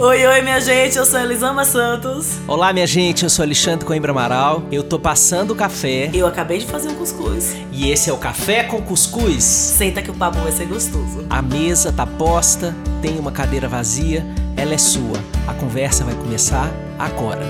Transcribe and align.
Oi, 0.00 0.24
oi, 0.24 0.42
minha 0.42 0.60
gente, 0.60 0.96
eu 0.96 1.04
sou 1.04 1.18
Elisama 1.18 1.64
Santos. 1.64 2.38
Olá, 2.46 2.72
minha 2.72 2.86
gente, 2.86 3.24
eu 3.24 3.28
sou 3.28 3.42
Alexandre 3.42 3.84
Coimbra 3.84 4.12
Amaral. 4.12 4.62
Eu 4.70 4.84
tô 4.84 4.96
passando 4.96 5.50
o 5.50 5.56
café. 5.56 6.08
Eu 6.14 6.24
acabei 6.24 6.58
de 6.58 6.66
fazer 6.66 6.88
um 6.88 6.94
cuscuz. 6.94 7.56
E 7.72 7.90
esse 7.90 8.08
é 8.08 8.12
o 8.12 8.16
Café 8.16 8.62
com 8.62 8.80
Cuscuz. 8.80 9.42
Senta 9.42 10.00
que 10.00 10.08
o 10.08 10.14
papo 10.14 10.38
vai 10.38 10.52
ser 10.52 10.66
gostoso. 10.66 11.26
A 11.28 11.42
mesa 11.42 11.92
tá 11.92 12.06
posta, 12.06 12.72
tem 13.02 13.18
uma 13.18 13.32
cadeira 13.32 13.66
vazia, 13.66 14.24
ela 14.56 14.72
é 14.72 14.78
sua. 14.78 15.18
A 15.48 15.54
conversa 15.54 16.04
vai 16.04 16.14
começar 16.14 16.70
agora. 16.96 17.42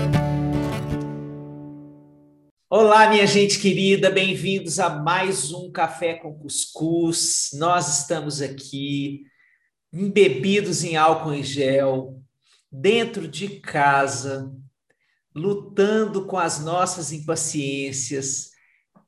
Olá, 2.67 3.11
minha 3.11 3.27
gente 3.27 3.59
querida, 3.59 4.09
bem-vindos 4.09 4.79
a 4.79 4.89
mais 4.89 5.53
um 5.53 5.71
Café 5.71 6.15
com 6.15 6.33
Cuscuz. 6.33 7.51
Nós 7.53 7.99
estamos 7.99 8.41
aqui 8.41 9.19
embebidos 9.93 10.83
em 10.83 10.95
álcool 10.95 11.33
em 11.33 11.43
gel, 11.43 12.18
dentro 12.71 13.27
de 13.27 13.59
casa, 13.59 14.51
lutando 15.33 16.25
com 16.25 16.37
as 16.37 16.63
nossas 16.63 17.11
impaciências, 17.11 18.51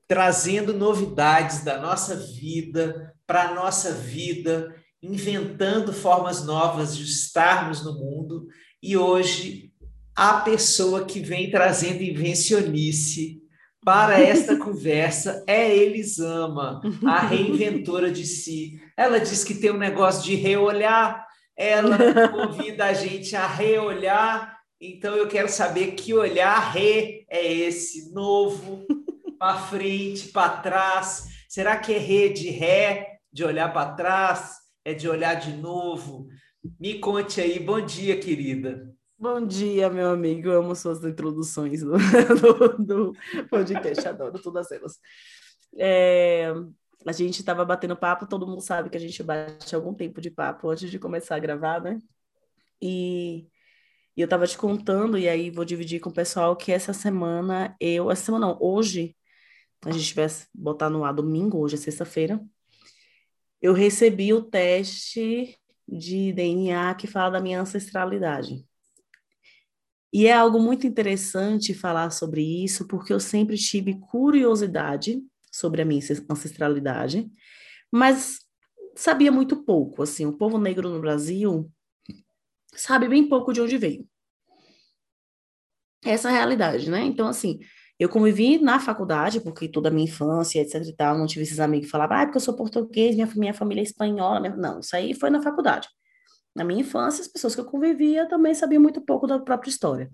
trazendo 0.07 0.73
novidades 0.73 1.63
da 1.63 1.79
nossa 1.79 2.15
vida 2.15 3.13
para 3.25 3.49
a 3.49 3.55
nossa 3.55 3.93
vida, 3.93 4.75
inventando 5.01 5.93
formas 5.93 6.43
novas 6.45 6.95
de 6.97 7.03
estarmos 7.03 7.83
no 7.83 7.93
mundo. 7.93 8.47
E 8.81 8.97
hoje, 8.97 9.71
a 10.15 10.41
pessoa 10.41 11.05
que 11.05 11.19
vem 11.19 11.49
trazendo 11.49 12.03
invencionice 12.03 13.41
para 13.83 14.19
esta 14.19 14.57
conversa 14.59 15.43
é 15.47 15.75
Elisama, 15.75 16.81
a 17.05 17.19
reinventora 17.25 18.11
de 18.11 18.25
si. 18.25 18.79
Ela 18.97 19.19
diz 19.19 19.43
que 19.43 19.55
tem 19.55 19.71
um 19.71 19.77
negócio 19.77 20.23
de 20.23 20.35
reolhar 20.35 21.25
ela 21.61 22.27
convida 22.29 22.85
a 22.85 22.93
gente 22.93 23.35
a 23.35 23.45
reolhar. 23.45 24.57
Então 24.79 25.15
eu 25.15 25.27
quero 25.27 25.47
saber 25.47 25.91
que 25.91 26.11
olhar 26.11 26.71
re 26.71 27.23
é 27.29 27.53
esse 27.53 28.11
novo, 28.11 28.83
para 29.37 29.59
frente, 29.59 30.29
para 30.29 30.57
trás. 30.57 31.27
Será 31.47 31.77
que 31.77 31.93
é 31.93 31.99
re 31.99 32.29
de 32.29 32.49
ré, 32.49 33.19
de 33.31 33.43
olhar 33.43 33.71
para 33.71 33.93
trás? 33.93 34.55
É 34.83 34.95
de 34.95 35.07
olhar 35.07 35.35
de 35.35 35.53
novo? 35.53 36.27
Me 36.79 36.97
conte 36.97 37.39
aí. 37.39 37.59
Bom 37.59 37.79
dia, 37.79 38.19
querida. 38.19 38.91
Bom 39.15 39.45
dia, 39.45 39.87
meu 39.87 40.09
amigo. 40.09 40.47
Eu 40.47 40.63
amo 40.63 40.75
suas 40.75 41.03
introduções 41.03 41.83
do, 41.83 41.91
do, 42.41 42.83
do 42.83 43.13
podcast, 43.51 44.07
adoro 44.07 44.41
todas 44.41 44.71
elas. 44.71 44.97
É, 45.77 46.51
a 47.05 47.11
gente 47.11 47.39
estava 47.39 47.65
batendo 47.65 47.95
papo, 47.97 48.27
todo 48.27 48.47
mundo 48.47 48.61
sabe 48.61 48.89
que 48.89 48.97
a 48.97 48.99
gente 48.99 49.21
bate 49.23 49.75
algum 49.75 49.93
tempo 49.93 50.21
de 50.21 50.29
papo 50.29 50.69
antes 50.69 50.89
de 50.89 50.99
começar 50.99 51.35
a 51.35 51.39
gravar, 51.39 51.81
né? 51.81 51.99
E, 52.81 53.47
e 54.15 54.21
eu 54.21 54.25
estava 54.25 54.47
te 54.47 54.57
contando, 54.57 55.17
e 55.17 55.27
aí 55.27 55.49
vou 55.49 55.65
dividir 55.65 55.99
com 55.99 56.09
o 56.09 56.13
pessoal 56.13 56.55
que 56.55 56.71
essa 56.71 56.93
semana 56.93 57.75
eu, 57.79 58.11
essa 58.11 58.25
semana 58.25 58.47
não, 58.47 58.57
hoje, 58.61 59.15
a 59.83 59.91
gente 59.91 60.13
vai 60.13 60.27
botar 60.53 60.89
no 60.89 61.03
ar 61.03 61.13
domingo, 61.13 61.57
hoje 61.59 61.75
é 61.75 61.77
sexta-feira, 61.77 62.39
eu 63.61 63.73
recebi 63.73 64.33
o 64.33 64.41
teste 64.41 65.57
de 65.87 66.33
DNA 66.33 66.95
que 66.95 67.07
fala 67.07 67.31
da 67.31 67.41
minha 67.41 67.61
ancestralidade. 67.61 68.65
E 70.13 70.27
é 70.27 70.33
algo 70.33 70.59
muito 70.59 70.85
interessante 70.85 71.73
falar 71.73 72.11
sobre 72.11 72.41
isso, 72.41 72.85
porque 72.87 73.13
eu 73.13 73.19
sempre 73.19 73.57
tive 73.57 73.97
curiosidade 73.99 75.21
sobre 75.61 75.81
a 75.81 75.85
minha 75.85 76.01
ancestralidade, 76.29 77.31
mas 77.91 78.39
sabia 78.95 79.31
muito 79.31 79.63
pouco, 79.63 80.03
assim, 80.03 80.25
o 80.25 80.37
povo 80.37 80.57
negro 80.57 80.89
no 80.89 80.99
Brasil 80.99 81.71
sabe 82.73 83.07
bem 83.07 83.27
pouco 83.27 83.53
de 83.53 83.61
onde 83.61 83.77
veio. 83.77 84.07
Essa 86.03 86.29
é 86.29 86.31
a 86.31 86.35
realidade, 86.35 86.89
né? 86.89 87.01
Então, 87.01 87.27
assim, 87.27 87.59
eu 87.99 88.09
convivi 88.09 88.57
na 88.57 88.79
faculdade, 88.79 89.39
porque 89.39 89.67
toda 89.67 89.89
a 89.89 89.91
minha 89.91 90.05
infância, 90.05 90.59
etc 90.59 90.83
e 90.87 90.95
tal, 90.95 91.17
não 91.17 91.27
tive 91.27 91.43
esses 91.43 91.59
amigos 91.59 91.85
que 91.85 91.91
falavam, 91.91 92.17
ah, 92.17 92.25
porque 92.25 92.37
eu 92.37 92.41
sou 92.41 92.55
português, 92.55 93.15
minha, 93.15 93.29
minha 93.35 93.53
família 93.53 93.81
é 93.81 93.83
espanhola. 93.83 94.39
Minha... 94.39 94.55
Não, 94.55 94.79
isso 94.79 94.95
aí 94.95 95.13
foi 95.13 95.29
na 95.29 95.41
faculdade. 95.41 95.87
Na 96.55 96.63
minha 96.63 96.81
infância, 96.81 97.21
as 97.21 97.27
pessoas 97.27 97.53
que 97.53 97.61
eu 97.61 97.65
convivia 97.65 98.27
também 98.27 98.55
sabiam 98.55 98.81
muito 98.81 99.01
pouco 99.01 99.27
da 99.27 99.39
própria 99.39 99.69
história. 99.69 100.09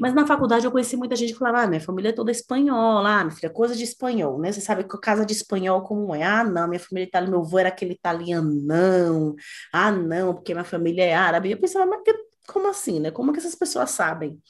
Mas 0.00 0.14
na 0.14 0.26
faculdade 0.26 0.64
eu 0.64 0.70
conheci 0.72 0.96
muita 0.96 1.16
gente 1.16 1.32
que 1.32 1.38
falava, 1.38 1.62
ah, 1.62 1.66
minha 1.66 1.80
família 1.80 2.10
é 2.10 2.12
toda 2.12 2.30
espanhola, 2.30 3.20
ah, 3.20 3.24
minha 3.24 3.36
filha, 3.36 3.50
coisa 3.50 3.74
de 3.74 3.84
espanhol, 3.84 4.38
né? 4.38 4.52
Você 4.52 4.60
sabe 4.60 4.84
que 4.84 4.98
casa 4.98 5.24
de 5.24 5.32
espanhol 5.32 5.82
como 5.82 6.14
é? 6.14 6.22
Ah, 6.22 6.44
não, 6.44 6.68
minha 6.68 6.80
família 6.80 7.06
é 7.06 7.08
italiana, 7.08 7.36
meu 7.36 7.44
avô 7.44 7.58
era 7.58 7.68
aquele 7.68 7.92
italianão. 7.92 9.34
Ah, 9.72 9.90
não, 9.90 10.34
porque 10.34 10.54
minha 10.54 10.64
família 10.64 11.04
é 11.04 11.14
árabe. 11.14 11.50
Eu 11.50 11.58
pensava, 11.58 11.86
mas 11.86 12.02
que, 12.02 12.14
como 12.46 12.68
assim, 12.68 13.00
né? 13.00 13.10
Como 13.10 13.32
que 13.32 13.38
essas 13.38 13.54
pessoas 13.54 13.90
sabem 13.90 14.40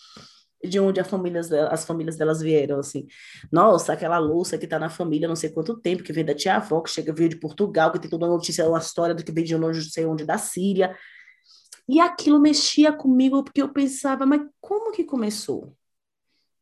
de 0.65 0.81
onde 0.81 1.01
as 1.01 1.07
famílias, 1.07 1.53
as 1.53 1.85
famílias 1.85 2.17
delas 2.17 2.41
vieram, 2.41 2.79
assim? 2.79 3.07
Nossa, 3.53 3.93
aquela 3.93 4.19
louça 4.19 4.57
que 4.57 4.67
tá 4.67 4.79
na 4.79 4.89
família 4.89 5.29
não 5.29 5.37
sei 5.37 5.51
quanto 5.51 5.79
tempo, 5.79 6.03
que 6.03 6.13
veio 6.13 6.27
da 6.27 6.35
tia-avó, 6.35 6.81
que 6.81 6.91
chega, 6.91 7.13
veio 7.13 7.29
de 7.29 7.37
Portugal, 7.37 7.93
que 7.93 7.99
tem 7.99 8.11
toda 8.11 8.27
a 8.27 8.29
notícia, 8.29 8.67
uma 8.69 8.79
história 8.79 9.15
do 9.15 9.23
que 9.23 9.33
veio 9.33 9.47
de 9.47 9.57
longe, 9.57 9.81
não 9.81 9.91
sei 9.91 10.07
onde, 10.07 10.25
da 10.25 10.39
Síria. 10.39 10.97
E 11.89 12.01
aquilo 12.01 12.41
mexia 12.41 12.93
comigo 12.93 13.45
porque 13.45 13.61
eu 13.61 13.73
pensava, 13.73 14.25
mas 14.25 14.41
como 14.61 14.93
que 14.93 15.05
começou? 15.05 15.77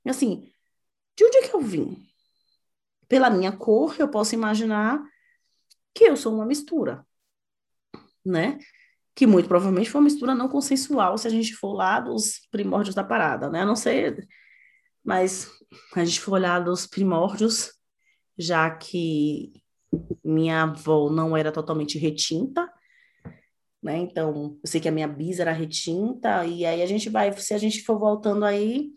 Assim, 0.05 0.53
de 1.17 1.25
onde 1.25 1.37
é 1.39 1.49
que 1.49 1.55
eu 1.55 1.61
vim? 1.61 1.97
Pela 3.09 3.31
minha 3.31 3.53
cor, 3.53 3.95
eu 3.99 4.09
posso 4.09 4.35
imaginar 4.35 5.01
que 5.95 6.05
eu 6.05 6.17
sou 6.17 6.35
uma 6.35 6.47
mistura, 6.47 7.07
né? 8.25 8.59
Que 9.15 9.27
muito 9.27 9.49
provavelmente 9.49 9.91
foi 9.91 10.01
uma 10.01 10.07
mistura 10.07 10.35
não 10.35 10.49
consensual, 10.49 11.19
se 11.19 11.29
a 11.29 11.31
gente 11.31 11.55
for 11.55 11.75
lá 11.75 12.01
dos 12.01 12.49
primórdios 12.51 12.95
da 12.95 13.05
parada, 13.05 13.51
né? 13.51 13.61
A 13.61 13.67
não 13.67 13.77
sei, 13.77 14.17
mas 15.05 15.51
a 15.95 16.05
gente 16.05 16.21
for 16.21 16.33
olhar 16.33 16.61
dos 16.61 16.87
primórdios, 16.87 17.73
já 18.39 18.71
que 18.71 19.53
minha 20.25 20.63
avó 20.63 21.11
não 21.11 21.37
era 21.37 21.53
totalmente 21.53 21.99
retinta, 21.99 22.72
né? 23.83 23.99
Então, 23.99 24.59
eu 24.63 24.69
sei 24.69 24.81
que 24.81 24.89
a 24.89 24.93
minha 24.93 25.09
bisa 25.09 25.43
era 25.43 25.53
retinta, 25.53 26.45
e 26.47 26.65
aí 26.65 26.83
a 26.83 26.87
gente 26.87 27.11
vai, 27.11 27.33
se 27.33 27.53
a 27.53 27.59
gente 27.59 27.83
for 27.83 27.99
voltando 27.99 28.45
aí, 28.45 28.91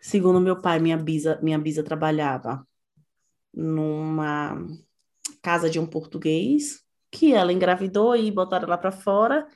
segundo 0.00 0.40
meu 0.40 0.60
pai, 0.60 0.78
minha 0.78 0.96
bisa, 0.96 1.38
minha 1.42 1.58
bisa 1.58 1.82
trabalhava 1.82 2.66
numa 3.52 4.56
casa 5.42 5.68
de 5.68 5.78
um 5.78 5.86
português, 5.86 6.82
que 7.10 7.34
ela 7.34 7.52
engravidou 7.52 8.16
e 8.16 8.30
botaram 8.30 8.68
lá 8.68 8.78
para 8.78 8.90
fora, 8.90 9.46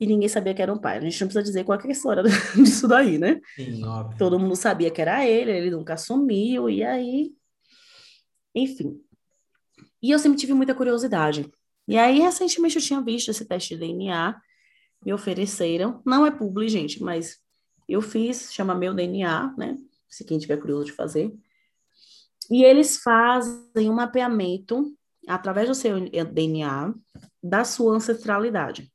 e 0.00 0.06
ninguém 0.06 0.28
sabia 0.28 0.54
que 0.54 0.62
era 0.62 0.72
um 0.72 0.78
pai. 0.78 0.98
A 0.98 1.00
gente 1.00 1.20
não 1.20 1.28
precisa 1.28 1.44
dizer 1.44 1.64
qual 1.64 1.78
é 1.78 1.86
a 1.86 1.90
história 1.90 2.22
disso 2.56 2.88
daí, 2.88 3.18
né? 3.18 3.40
Sim. 3.54 3.82
Todo 4.18 4.38
mundo 4.38 4.56
sabia 4.56 4.90
que 4.90 5.00
era 5.00 5.24
ele, 5.24 5.52
ele 5.52 5.70
nunca 5.70 5.94
assumiu, 5.94 6.68
e 6.68 6.82
aí. 6.82 7.32
Enfim. 8.54 9.00
E 10.02 10.10
eu 10.10 10.18
sempre 10.18 10.38
tive 10.38 10.54
muita 10.54 10.74
curiosidade. 10.74 11.50
E 11.86 11.98
aí, 11.98 12.18
recentemente, 12.18 12.76
eu 12.76 12.82
tinha 12.82 13.00
visto 13.00 13.30
esse 13.30 13.44
teste 13.44 13.74
de 13.74 13.80
DNA, 13.80 14.40
me 15.04 15.12
ofereceram. 15.12 16.02
Não 16.04 16.26
é 16.26 16.30
publi, 16.30 16.68
gente, 16.68 17.02
mas 17.02 17.38
eu 17.88 18.00
fiz, 18.00 18.52
chama 18.52 18.74
Meu 18.74 18.94
DNA, 18.94 19.54
né? 19.56 19.78
Se 20.08 20.24
quem 20.24 20.38
tiver 20.38 20.56
curioso 20.56 20.86
de 20.86 20.92
fazer. 20.92 21.32
E 22.50 22.64
eles 22.64 22.98
fazem 22.98 23.90
um 23.90 23.94
mapeamento, 23.94 24.96
através 25.26 25.68
do 25.68 25.74
seu 25.74 25.98
DNA, 26.00 26.94
da 27.42 27.64
sua 27.64 27.94
ancestralidade. 27.94 28.90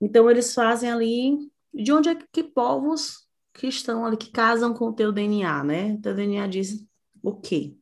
Então, 0.00 0.30
eles 0.30 0.54
fazem 0.54 0.90
ali 0.90 1.50
de 1.74 1.92
onde 1.92 2.08
é 2.08 2.14
que 2.32 2.42
povos 2.42 3.28
que 3.52 3.66
estão 3.66 4.04
ali, 4.04 4.16
que 4.16 4.30
casam 4.30 4.72
com 4.72 4.86
o 4.88 4.92
teu 4.92 5.12
DNA, 5.12 5.64
né? 5.64 5.94
O 5.94 6.00
teu 6.00 6.14
DNA 6.14 6.46
diz 6.46 6.86
o 7.22 7.34
quê? 7.34 7.76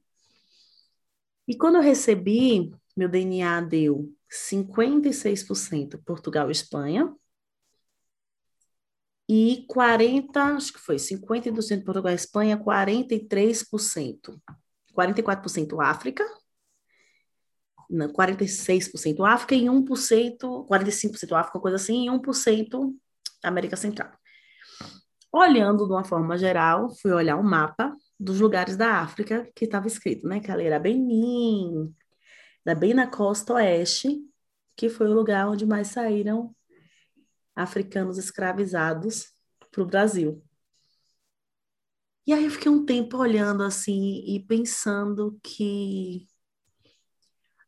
E 1.46 1.56
quando 1.56 1.76
eu 1.76 1.82
recebi 1.82 2.74
meu 2.98 3.08
DNA 3.08 3.60
deu 3.60 4.12
56% 4.28 6.02
Portugal 6.04 6.48
e 6.48 6.52
Espanha. 6.52 7.14
E 9.28 9.64
40, 9.68 10.42
acho 10.56 10.72
que 10.72 10.80
foi 10.80 10.96
50% 10.96 11.84
Portugal 11.84 12.10
e 12.10 12.16
Espanha, 12.16 12.58
43%. 12.58 14.40
44% 14.92 15.80
África, 15.80 16.24
não, 17.88 18.12
46% 18.12 19.24
África 19.24 19.54
e 19.54 19.66
1%, 19.66 20.66
45% 20.66 21.32
África, 21.38 21.60
coisa 21.60 21.76
assim, 21.76 22.06
e 22.06 22.10
1% 22.10 22.94
América 23.44 23.76
Central. 23.76 24.10
Olhando 25.30 25.86
de 25.86 25.92
uma 25.92 26.04
forma 26.04 26.36
geral, 26.36 26.90
fui 26.96 27.12
olhar 27.12 27.36
o 27.36 27.44
mapa 27.44 27.94
dos 28.18 28.40
lugares 28.40 28.76
da 28.76 29.00
África 29.00 29.48
que 29.54 29.66
estava 29.66 29.86
escrito, 29.86 30.26
né? 30.26 30.40
Que 30.40 30.50
ali 30.50 30.64
era 30.64 30.80
Benin, 30.80 31.94
bem 32.74 32.94
na 32.94 33.06
costa 33.06 33.54
oeste, 33.54 34.20
que 34.76 34.88
foi 34.88 35.08
o 35.08 35.14
lugar 35.14 35.48
onde 35.48 35.66
mais 35.66 35.88
saíram 35.88 36.54
africanos 37.54 38.18
escravizados 38.18 39.32
para 39.70 39.82
o 39.82 39.86
Brasil. 39.86 40.42
E 42.26 42.32
aí 42.32 42.44
eu 42.44 42.50
fiquei 42.50 42.70
um 42.70 42.84
tempo 42.84 43.16
olhando 43.16 43.62
assim 43.62 44.22
e 44.26 44.38
pensando 44.46 45.38
que 45.42 46.28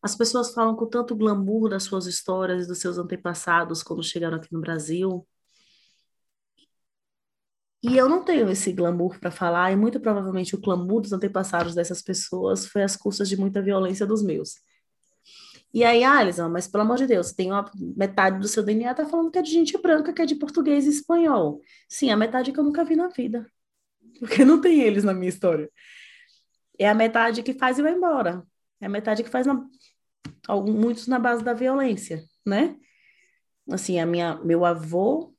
As 0.02 0.16
pessoas 0.16 0.52
falam 0.52 0.74
com 0.76 0.86
tanto 0.86 1.14
glamour 1.16 1.68
das 1.70 1.84
suas 1.84 2.06
histórias 2.06 2.64
e 2.64 2.68
dos 2.68 2.78
seus 2.78 2.98
antepassados 2.98 3.82
quando 3.82 4.02
chegaram 4.02 4.36
aqui 4.36 4.52
no 4.52 4.60
Brasil. 4.60 5.26
E 7.82 7.96
eu 7.96 8.08
não 8.08 8.24
tenho 8.24 8.50
esse 8.50 8.72
glamour 8.72 9.18
para 9.18 9.30
falar, 9.30 9.72
e 9.72 9.76
muito 9.76 10.00
provavelmente 10.00 10.54
o 10.54 10.60
glamour 10.60 11.00
dos 11.00 11.12
antepassados 11.12 11.74
dessas 11.74 12.02
pessoas 12.02 12.66
foi 12.66 12.82
às 12.82 12.96
custas 12.96 13.28
de 13.28 13.36
muita 13.36 13.62
violência 13.62 14.06
dos 14.06 14.22
meus. 14.22 14.54
E 15.72 15.84
aí, 15.84 16.02
ah, 16.02 16.20
mas 16.50 16.66
pelo 16.66 16.82
amor 16.82 16.96
de 16.96 17.06
Deus, 17.06 17.32
tem 17.32 17.52
uma 17.52 17.70
metade 17.96 18.40
do 18.40 18.48
seu 18.48 18.62
DNA 18.62 18.92
tá 18.92 19.06
falando 19.06 19.30
que 19.30 19.38
é 19.38 19.42
de 19.42 19.50
gente 19.50 19.78
branca, 19.78 20.12
que 20.12 20.20
é 20.20 20.26
de 20.26 20.34
português 20.34 20.84
e 20.84 20.90
espanhol. 20.90 21.60
Sim, 21.88 22.10
a 22.10 22.16
metade 22.16 22.52
que 22.52 22.58
eu 22.58 22.64
nunca 22.64 22.84
vi 22.84 22.96
na 22.96 23.08
vida. 23.08 23.46
Porque 24.18 24.44
não 24.44 24.60
tem 24.60 24.80
eles 24.80 25.04
na 25.04 25.14
minha 25.14 25.28
história. 25.28 25.70
É 26.78 26.88
a 26.88 26.94
metade 26.94 27.42
que 27.42 27.54
faz 27.54 27.78
e 27.78 27.82
vai 27.82 27.92
embora. 27.92 28.44
É 28.80 28.86
a 28.86 28.88
metade 28.88 29.22
que 29.22 29.30
faz 29.30 29.46
na, 29.46 29.64
muitos 30.66 31.06
na 31.06 31.18
base 31.18 31.44
da 31.44 31.52
violência, 31.52 32.24
né? 32.44 32.76
Assim, 33.70 34.00
a 34.00 34.06
minha, 34.06 34.36
meu 34.42 34.64
avô 34.64 35.32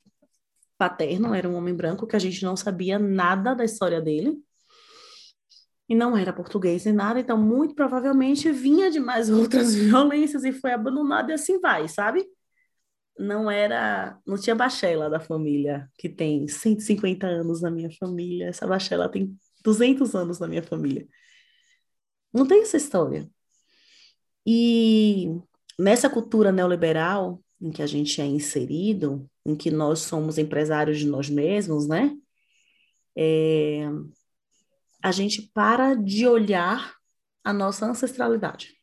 paterno 0.78 1.34
era 1.34 1.48
um 1.48 1.54
homem 1.54 1.74
branco 1.74 2.06
que 2.06 2.16
a 2.16 2.18
gente 2.18 2.42
não 2.42 2.56
sabia 2.56 2.98
nada 2.98 3.54
da 3.54 3.64
história 3.64 4.00
dele 4.00 4.42
e 5.88 5.94
não 5.94 6.16
era 6.16 6.32
português 6.32 6.84
nem 6.84 6.94
nada, 6.94 7.20
então 7.20 7.36
muito 7.36 7.74
provavelmente 7.74 8.50
vinha 8.50 8.90
de 8.90 9.00
mais 9.00 9.28
outras 9.30 9.74
violências 9.74 10.44
e 10.44 10.52
foi 10.52 10.72
abandonado 10.72 11.30
e 11.30 11.34
assim 11.34 11.60
vai, 11.60 11.88
sabe? 11.88 12.26
Não 13.18 13.50
era, 13.50 14.18
não 14.26 14.38
tinha 14.38 14.56
Bachela 14.56 15.10
da 15.10 15.20
família, 15.20 15.88
que 15.98 16.08
tem 16.08 16.48
150 16.48 17.26
anos 17.26 17.60
na 17.60 17.70
minha 17.70 17.90
família, 17.98 18.48
essa 18.48 18.66
Bachela 18.66 19.08
tem 19.08 19.36
200 19.62 20.14
anos 20.14 20.38
na 20.38 20.48
minha 20.48 20.62
família. 20.62 21.06
Não 22.32 22.46
tem 22.46 22.62
essa 22.62 22.76
história. 22.76 23.28
E 24.46 25.28
nessa 25.78 26.08
cultura 26.10 26.50
neoliberal 26.50 27.42
em 27.60 27.70
que 27.70 27.82
a 27.82 27.86
gente 27.86 28.20
é 28.20 28.26
inserido, 28.26 29.28
em 29.46 29.54
que 29.54 29.70
nós 29.70 30.00
somos 30.00 30.36
empresários 30.36 30.98
de 30.98 31.06
nós 31.06 31.30
mesmos, 31.30 31.86
né? 31.86 32.16
É, 33.16 33.88
a 35.02 35.10
gente 35.10 35.42
para 35.52 35.94
de 35.94 36.26
olhar 36.26 36.94
a 37.42 37.52
nossa 37.52 37.86
ancestralidade. 37.86 38.80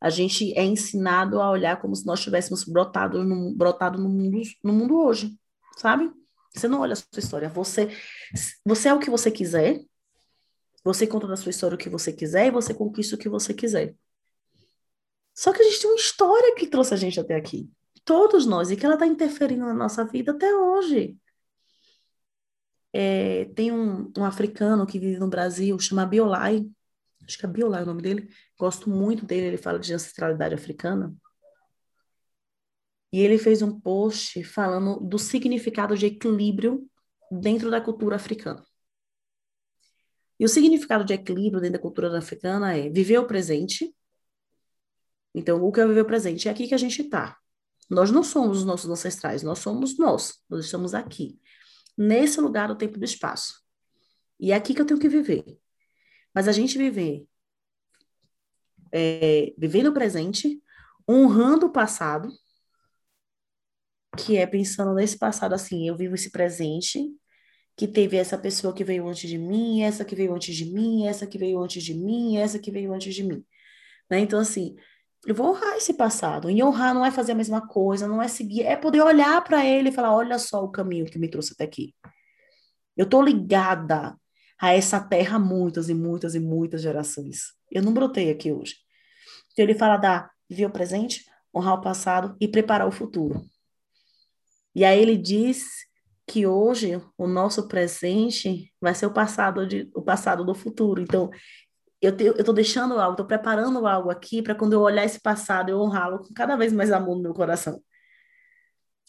A 0.00 0.10
gente 0.10 0.56
é 0.56 0.62
ensinado 0.62 1.40
a 1.40 1.50
olhar 1.50 1.80
como 1.80 1.96
se 1.96 2.06
nós 2.06 2.20
tivéssemos 2.20 2.64
brotado 2.64 3.24
no, 3.24 3.54
brotado 3.54 3.98
no, 3.98 4.08
mundo, 4.08 4.40
no 4.62 4.72
mundo 4.72 4.98
hoje, 4.98 5.36
sabe? 5.76 6.12
Você 6.54 6.68
não 6.68 6.80
olha 6.80 6.92
a 6.92 6.96
sua 6.96 7.18
história. 7.18 7.48
Você, 7.48 7.88
você 8.64 8.88
é 8.88 8.94
o 8.94 9.00
que 9.00 9.10
você 9.10 9.30
quiser, 9.30 9.80
você 10.84 11.06
conta 11.06 11.26
da 11.26 11.36
sua 11.36 11.50
história 11.50 11.74
o 11.74 11.78
que 11.78 11.88
você 11.88 12.12
quiser 12.12 12.46
e 12.46 12.50
você 12.50 12.74
conquista 12.74 13.16
o 13.16 13.18
que 13.18 13.28
você 13.28 13.52
quiser. 13.54 13.96
Só 15.34 15.52
que 15.52 15.62
a 15.62 15.64
gente 15.64 15.80
tem 15.80 15.90
uma 15.90 15.96
história 15.96 16.54
que 16.54 16.68
trouxe 16.68 16.94
a 16.94 16.96
gente 16.96 17.18
até 17.18 17.34
aqui. 17.34 17.68
Todos 18.04 18.46
nós, 18.46 18.70
e 18.70 18.76
que 18.76 18.84
ela 18.84 18.94
está 18.94 19.06
interferindo 19.06 19.64
na 19.64 19.74
nossa 19.74 20.04
vida 20.04 20.32
até 20.32 20.54
hoje. 20.54 21.18
É, 22.96 23.46
tem 23.56 23.72
um, 23.72 24.12
um, 24.16 24.24
africano 24.24 24.86
que 24.86 25.00
vive 25.00 25.18
no 25.18 25.28
Brasil, 25.28 25.76
chama 25.80 26.06
Biolai. 26.06 26.64
Acho 27.26 27.36
que 27.36 27.44
é 27.44 27.48
Biolai 27.48 27.82
o 27.82 27.86
nome 27.86 28.00
dele. 28.00 28.30
Gosto 28.56 28.88
muito 28.88 29.26
dele, 29.26 29.48
ele 29.48 29.56
fala 29.56 29.80
de 29.80 29.92
ancestralidade 29.92 30.54
africana. 30.54 31.12
E 33.12 33.20
ele 33.20 33.36
fez 33.36 33.62
um 33.62 33.80
post 33.80 34.44
falando 34.44 35.00
do 35.00 35.18
significado 35.18 35.96
de 35.98 36.06
equilíbrio 36.06 36.88
dentro 37.32 37.68
da 37.68 37.80
cultura 37.80 38.14
africana. 38.14 38.64
E 40.38 40.44
o 40.44 40.48
significado 40.48 41.04
de 41.04 41.14
equilíbrio 41.14 41.60
dentro 41.60 41.78
da 41.78 41.82
cultura 41.82 42.16
africana 42.16 42.76
é 42.76 42.88
viver 42.88 43.18
o 43.18 43.26
presente. 43.26 43.92
Então, 45.34 45.60
o 45.64 45.72
que 45.72 45.80
é 45.80 45.86
viver 45.86 46.02
o 46.02 46.06
presente? 46.06 46.46
É 46.46 46.50
aqui 46.52 46.68
que 46.68 46.74
a 46.74 46.78
gente 46.78 47.02
está. 47.02 47.36
Nós 47.90 48.12
não 48.12 48.22
somos 48.22 48.58
os 48.58 48.64
nossos 48.64 48.88
ancestrais, 48.88 49.42
nós 49.42 49.58
somos 49.58 49.98
nós. 49.98 50.40
Nós 50.48 50.64
estamos 50.64 50.94
aqui, 50.94 51.38
nesse 51.96 52.40
lugar 52.40 52.68
do 52.68 52.76
tempo 52.76 52.96
e 52.96 53.00
do 53.00 53.04
espaço. 53.04 53.62
E 54.38 54.52
é 54.52 54.56
aqui 54.56 54.74
que 54.74 54.80
eu 54.80 54.86
tenho 54.86 55.00
que 55.00 55.08
viver. 55.08 55.58
Mas 56.34 56.48
a 56.48 56.52
gente 56.52 56.76
viver, 56.76 57.26
é, 58.92 59.54
viver 59.56 59.82
no 59.82 59.92
presente, 59.92 60.62
honrando 61.08 61.66
o 61.66 61.72
passado, 61.72 62.28
que 64.16 64.36
é 64.36 64.46
pensando 64.46 64.94
nesse 64.94 65.18
passado 65.18 65.54
assim, 65.54 65.88
eu 65.88 65.96
vivo 65.96 66.14
esse 66.14 66.30
presente, 66.30 67.12
que 67.76 67.88
teve 67.88 68.16
essa 68.16 68.38
pessoa 68.38 68.72
que 68.72 68.84
veio 68.84 69.08
antes 69.08 69.28
de 69.28 69.36
mim, 69.36 69.82
essa 69.82 70.04
que 70.04 70.14
veio 70.14 70.34
antes 70.34 70.54
de 70.54 70.64
mim, 70.64 71.06
essa 71.06 71.26
que 71.26 71.38
veio 71.38 71.60
antes 71.60 71.82
de 71.82 71.94
mim, 71.94 72.36
essa 72.36 72.58
que 72.58 72.70
veio 72.70 72.92
antes 72.92 73.14
de 73.14 73.24
mim. 73.24 73.44
Né? 74.10 74.20
Então, 74.20 74.38
assim, 74.38 74.76
eu 75.26 75.34
vou 75.34 75.50
honrar 75.50 75.76
esse 75.76 75.94
passado. 75.94 76.50
E 76.50 76.62
honrar 76.62 76.94
não 76.94 77.04
é 77.04 77.10
fazer 77.10 77.32
a 77.32 77.36
mesma 77.36 77.66
coisa, 77.66 78.06
não 78.06 78.22
é 78.22 78.28
seguir, 78.28 78.62
é 78.62 78.76
poder 78.76 79.02
olhar 79.02 79.42
para 79.42 79.64
ele 79.64 79.88
e 79.88 79.92
falar: 79.92 80.14
olha 80.14 80.38
só 80.38 80.62
o 80.62 80.70
caminho 80.70 81.06
que 81.06 81.18
me 81.18 81.28
trouxe 81.28 81.52
até 81.52 81.64
aqui. 81.64 81.94
Eu 82.96 83.04
estou 83.04 83.22
ligada 83.22 84.16
a 84.60 84.72
essa 84.72 85.00
terra 85.00 85.38
muitas 85.38 85.88
e 85.88 85.94
muitas 85.94 86.34
e 86.34 86.40
muitas 86.40 86.82
gerações. 86.82 87.52
Eu 87.70 87.82
não 87.82 87.92
brotei 87.92 88.30
aqui 88.30 88.52
hoje. 88.52 88.76
Então, 89.52 89.64
ele 89.64 89.74
fala 89.74 89.96
da 89.96 90.30
viver 90.48 90.66
o 90.66 90.70
presente, 90.70 91.24
honrar 91.54 91.74
o 91.74 91.80
passado 91.80 92.36
e 92.40 92.46
preparar 92.46 92.86
o 92.86 92.92
futuro. 92.92 93.44
E 94.74 94.84
aí 94.84 95.00
ele 95.00 95.16
diz 95.16 95.84
que 96.26 96.46
hoje 96.46 97.00
o 97.16 97.26
nosso 97.26 97.68
presente 97.68 98.72
vai 98.80 98.94
ser 98.94 99.06
o 99.06 99.12
passado 99.12 99.66
de, 99.66 99.90
o 99.94 100.02
passado 100.02 100.44
do 100.44 100.54
futuro. 100.54 101.00
Então, 101.00 101.30
eu 102.04 102.36
estou 102.36 102.54
deixando 102.54 102.98
algo, 102.98 103.12
estou 103.12 103.26
preparando 103.26 103.86
algo 103.86 104.10
aqui 104.10 104.42
para 104.42 104.54
quando 104.54 104.72
eu 104.72 104.80
olhar 104.80 105.04
esse 105.04 105.20
passado, 105.20 105.70
eu 105.70 105.80
honrá-lo 105.80 106.18
com 106.18 106.34
cada 106.34 106.56
vez 106.56 106.72
mais 106.72 106.90
amor 106.90 107.16
no 107.16 107.22
meu 107.22 107.34
coração. 107.34 107.82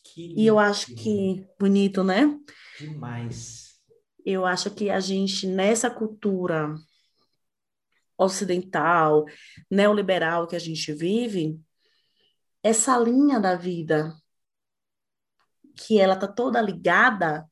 Que 0.04 0.34
e 0.40 0.46
eu 0.46 0.60
acho 0.60 0.94
que 0.96 1.48
bonito, 1.60 2.04
né? 2.04 2.38
Demais. 2.80 3.76
Eu 4.26 4.46
acho 4.46 4.72
que 4.72 4.90
a 4.90 5.00
gente 5.00 5.48
nessa 5.48 5.90
cultura 5.90 6.76
ocidental, 8.18 9.26
neoliberal 9.70 10.48
que 10.48 10.56
a 10.56 10.60
gente 10.60 10.94
vive, 10.94 11.60
essa 12.64 12.98
linha 12.98 13.40
da 13.40 13.56
vida 13.56 14.14
que 15.76 16.00
ela 16.00 16.16
tá 16.16 16.28
toda 16.28 16.62
ligada, 16.62 17.46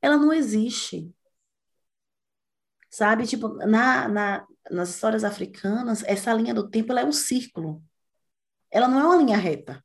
ela 0.00 0.16
não 0.16 0.32
existe. 0.32 1.14
Sabe? 2.90 3.26
Tipo, 3.26 3.48
na, 3.66 4.08
na, 4.08 4.46
nas 4.70 4.90
histórias 4.90 5.24
africanas, 5.24 6.02
essa 6.04 6.32
linha 6.32 6.54
do 6.54 6.68
tempo 6.68 6.92
é 6.92 7.04
um 7.04 7.12
círculo. 7.12 7.82
Ela 8.70 8.88
não 8.88 9.00
é 9.00 9.04
uma 9.04 9.16
linha 9.16 9.36
reta. 9.36 9.84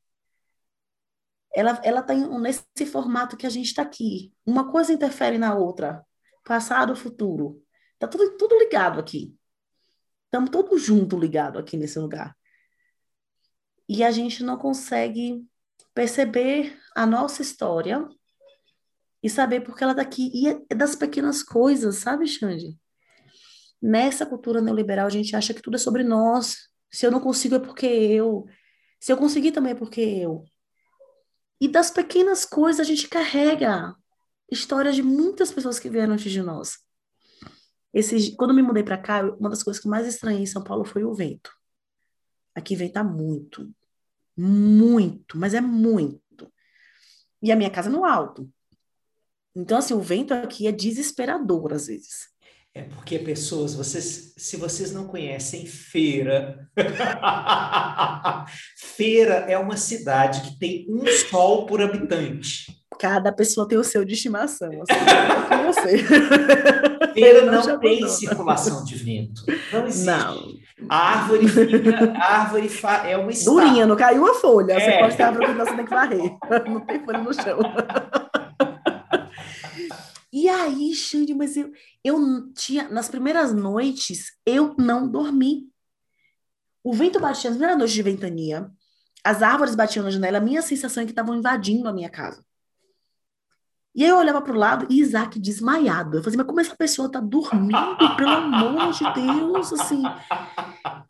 Ela, 1.53 1.81
ela 1.83 2.03
tá 2.03 2.13
nesse 2.13 2.85
formato 2.85 3.35
que 3.35 3.47
a 3.47 3.49
gente 3.49 3.67
está 3.67 3.81
aqui. 3.81 4.33
Uma 4.45 4.71
coisa 4.71 4.93
interfere 4.93 5.37
na 5.37 5.55
outra. 5.55 6.05
Passado, 6.43 6.95
futuro. 6.95 7.63
Tá 7.97 8.07
tudo, 8.07 8.37
tudo 8.37 8.57
ligado 8.57 8.99
aqui. 8.99 9.35
Estamos 10.25 10.49
todos 10.49 10.81
juntos 10.81 11.19
ligados 11.19 11.59
aqui 11.59 11.75
nesse 11.75 11.97
lugar. 11.97 12.37
E 13.89 14.03
a 14.03 14.11
gente 14.11 14.43
não 14.43 14.57
consegue 14.57 15.45
perceber 15.93 16.77
a 16.95 17.05
nossa 17.05 17.41
história 17.41 18.07
e 19.23 19.29
saber 19.29 19.61
porque 19.61 19.83
ela 19.83 19.93
está 19.93 20.03
aqui. 20.03 20.29
E 20.33 20.47
é 20.69 20.75
das 20.75 20.95
pequenas 20.95 21.41
coisas, 21.41 21.97
sabe, 21.97 22.27
Xande? 22.27 22.77
Nessa 23.81 24.25
cultura 24.25 24.61
neoliberal, 24.61 25.07
a 25.07 25.11
gente 25.11 25.35
acha 25.35 25.53
que 25.53 25.61
tudo 25.61 25.75
é 25.75 25.79
sobre 25.79 26.03
nós. 26.03 26.69
Se 26.91 27.05
eu 27.05 27.11
não 27.11 27.19
consigo 27.19 27.55
é 27.55 27.59
porque 27.59 27.85
eu. 27.85 28.45
Se 28.99 29.11
eu 29.11 29.17
conseguir 29.17 29.51
também 29.51 29.73
é 29.73 29.75
porque 29.75 30.01
eu. 30.01 30.43
E 31.59 31.67
das 31.67 31.91
pequenas 31.91 32.45
coisas 32.45 32.79
a 32.79 32.83
gente 32.83 33.07
carrega 33.07 33.95
histórias 34.51 34.95
de 34.95 35.03
muitas 35.03 35.51
pessoas 35.51 35.79
que 35.79 35.89
vieram 35.89 36.13
antes 36.13 36.31
de 36.31 36.41
nós. 36.41 36.79
Esse, 37.93 38.35
quando 38.35 38.53
me 38.53 38.61
mudei 38.61 38.83
para 38.83 38.97
cá, 38.97 39.23
uma 39.23 39.49
das 39.49 39.63
coisas 39.63 39.81
que 39.81 39.87
mais 39.87 40.07
estranhei 40.07 40.43
em 40.43 40.47
São 40.47 40.63
Paulo 40.63 40.85
foi 40.85 41.03
o 41.03 41.13
vento. 41.13 41.51
Aqui 42.53 42.75
venta 42.75 43.03
muito. 43.03 43.71
Muito, 44.35 45.37
mas 45.37 45.53
é 45.53 45.61
muito. 45.61 46.51
E 47.41 47.51
a 47.51 47.55
minha 47.55 47.71
casa 47.71 47.89
é 47.89 47.91
no 47.91 48.05
alto. 48.05 48.51
Então, 49.55 49.79
assim, 49.79 49.93
o 49.93 49.99
vento 49.99 50.33
aqui 50.33 50.67
é 50.67 50.71
desesperador 50.71 51.73
às 51.73 51.87
vezes. 51.87 52.29
É 52.77 52.83
porque, 52.83 53.17
pessoas, 53.17 53.73
vocês, 53.73 54.35
se 54.37 54.55
vocês 54.55 54.91
não 54.91 55.07
conhecem 55.07 55.65
Feira, 55.65 56.69
Feira 58.77 59.45
é 59.49 59.57
uma 59.57 59.75
cidade 59.75 60.41
que 60.41 60.59
tem 60.59 60.85
um 60.87 61.03
sol 61.07 61.65
por 61.65 61.81
habitante. 61.81 62.67
Cada 62.99 63.31
pessoa 63.31 63.67
tem 63.67 63.79
o 63.79 63.83
seu 63.83 64.05
de 64.05 64.13
estimação. 64.13 64.69
Assim. 65.67 65.97
Feira 67.15 67.45
não, 67.47 67.65
não 67.65 67.79
tem 67.79 68.07
circulação 68.07 68.83
de 68.83 68.95
vento. 68.95 69.41
Não 69.73 69.87
existe. 69.87 70.05
Não. 70.05 70.37
A 70.87 70.97
árvore 70.97 71.47
fica, 71.47 72.13
a 72.15 72.41
árvore 72.41 72.69
fa, 72.69 73.07
é 73.07 73.17
uma 73.17 73.31
estátua. 73.31 73.61
Durinha, 73.61 73.87
não 73.87 73.95
caiu 73.95 74.21
uma 74.21 74.35
folha. 74.35 74.73
É. 74.73 74.79
Você 74.79 74.99
pode 74.99 75.17
ter 75.17 75.23
a 75.23 75.27
árvore 75.29 75.47
que 75.47 75.53
você 75.53 75.75
tem 75.75 75.85
que 75.85 75.89
varrer. 75.89 76.31
Não 76.69 76.81
tem 76.81 77.03
folha 77.03 77.17
no 77.17 77.33
chão. 77.33 77.59
E 80.47 80.49
aí, 80.49 80.93
Xande, 80.93 81.33
mas 81.33 81.57
eu, 81.57 81.73
eu 82.01 82.53
tinha, 82.53 82.87
nas 82.87 83.09
primeiras 83.09 83.53
noites, 83.53 84.31
eu 84.45 84.73
não 84.77 85.05
dormi. 85.05 85.69
O 86.81 86.93
vento 86.93 87.19
batia, 87.19 87.49
na 87.49 87.57
primeira 87.57 87.77
noite 87.77 87.93
de 87.93 88.01
ventania, 88.01 88.71
as 89.21 89.43
árvores 89.43 89.75
batiam 89.75 90.05
na 90.05 90.09
janela, 90.09 90.37
a 90.37 90.41
minha 90.41 90.61
sensação 90.61 91.03
é 91.03 91.05
que 91.05 91.11
estavam 91.11 91.35
invadindo 91.35 91.89
a 91.89 91.91
minha 91.91 92.09
casa. 92.09 92.45
E 93.93 94.05
aí 94.05 94.09
eu 94.09 94.15
olhava 94.15 94.41
para 94.41 94.53
o 94.53 94.57
lado 94.57 94.87
e 94.89 95.01
Isaac 95.01 95.37
desmaiado. 95.37 96.19
Eu 96.19 96.23
falei, 96.23 96.37
mas 96.37 96.47
como 96.47 96.61
essa 96.61 96.77
pessoa 96.77 97.11
tá 97.11 97.19
dormindo, 97.19 98.15
pelo 98.15 98.29
amor 98.29 98.93
de 98.93 99.03
Deus, 99.15 99.73
assim. 99.73 100.01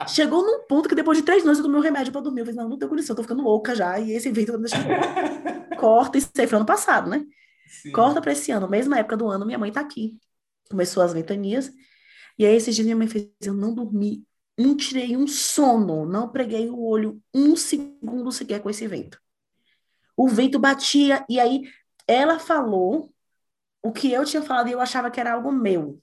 Chegou 0.08 0.44
num 0.44 0.66
ponto 0.68 0.90
que 0.90 0.96
depois 0.96 1.20
de 1.20 1.24
três 1.24 1.44
noites 1.44 1.60
eu 1.60 1.66
tomei 1.66 1.80
um 1.80 1.84
remédio 1.84 2.12
para 2.12 2.22
dormir. 2.22 2.40
Eu 2.40 2.46
falei, 2.48 2.60
não, 2.60 2.70
não 2.70 2.78
tenho 2.80 2.90
condição, 2.90 3.14
eu 3.14 3.18
tô 3.18 3.22
ficando 3.22 3.44
louca 3.44 3.76
já, 3.76 4.00
e 4.00 4.14
esse 4.14 4.32
vento 4.32 4.54
vai 4.54 4.62
me 4.62 4.68
deixar 4.68 5.78
Corta, 5.78 6.18
isso 6.18 6.32
aí 6.40 6.48
foi 6.48 6.56
ano 6.56 6.66
passado, 6.66 7.08
né? 7.08 7.24
Sim. 7.68 7.92
Corta 7.92 8.22
para 8.22 8.32
esse 8.32 8.52
ano, 8.52 8.68
mesma 8.70 9.00
época 9.00 9.18
do 9.18 9.28
ano, 9.28 9.46
minha 9.46 9.60
mãe 9.60 9.72
tá 9.72 9.82
aqui. 9.82 10.18
Começou 10.70 11.04
as 11.04 11.14
ventanias. 11.14 11.72
E 12.38 12.46
aí 12.46 12.56
esses 12.56 12.76
dias 12.76 12.86
minha 12.86 12.98
mãe 12.98 13.08
fez, 13.08 13.30
eu 13.42 13.54
não 13.54 13.74
dormi, 13.74 14.26
não 14.58 14.76
tirei 14.76 15.16
um 15.18 15.28
sono, 15.28 16.06
não 16.06 16.30
preguei 16.30 16.70
o 16.70 16.80
olho 16.80 17.22
um 17.34 17.56
segundo 17.56 18.32
sequer 18.32 18.62
com 18.62 18.70
esse 18.70 18.88
vento. 18.88 19.20
O 20.16 20.28
vento 20.28 20.60
batia, 20.60 21.26
e 21.30 21.40
aí 21.40 21.64
ela 22.08 22.40
falou 22.40 23.14
o 23.82 23.92
que 23.92 24.12
eu 24.12 24.26
tinha 24.26 24.42
falado 24.42 24.68
e 24.68 24.72
eu 24.72 24.82
achava 24.82 25.12
que 25.12 25.20
era 25.20 25.34
algo 25.34 25.52
meu. 25.52 26.02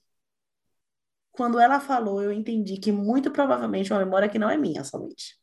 Quando 1.31 1.59
ela 1.59 1.79
falou, 1.79 2.21
eu 2.21 2.31
entendi 2.31 2.77
que 2.77 2.91
muito 2.91 3.29
provavelmente 3.29 3.91
uma 3.91 3.99
memória 3.99 4.29
que 4.29 4.39
não 4.39 4.49
é 4.49 4.57
minha 4.57 4.83
somente. 4.83 5.37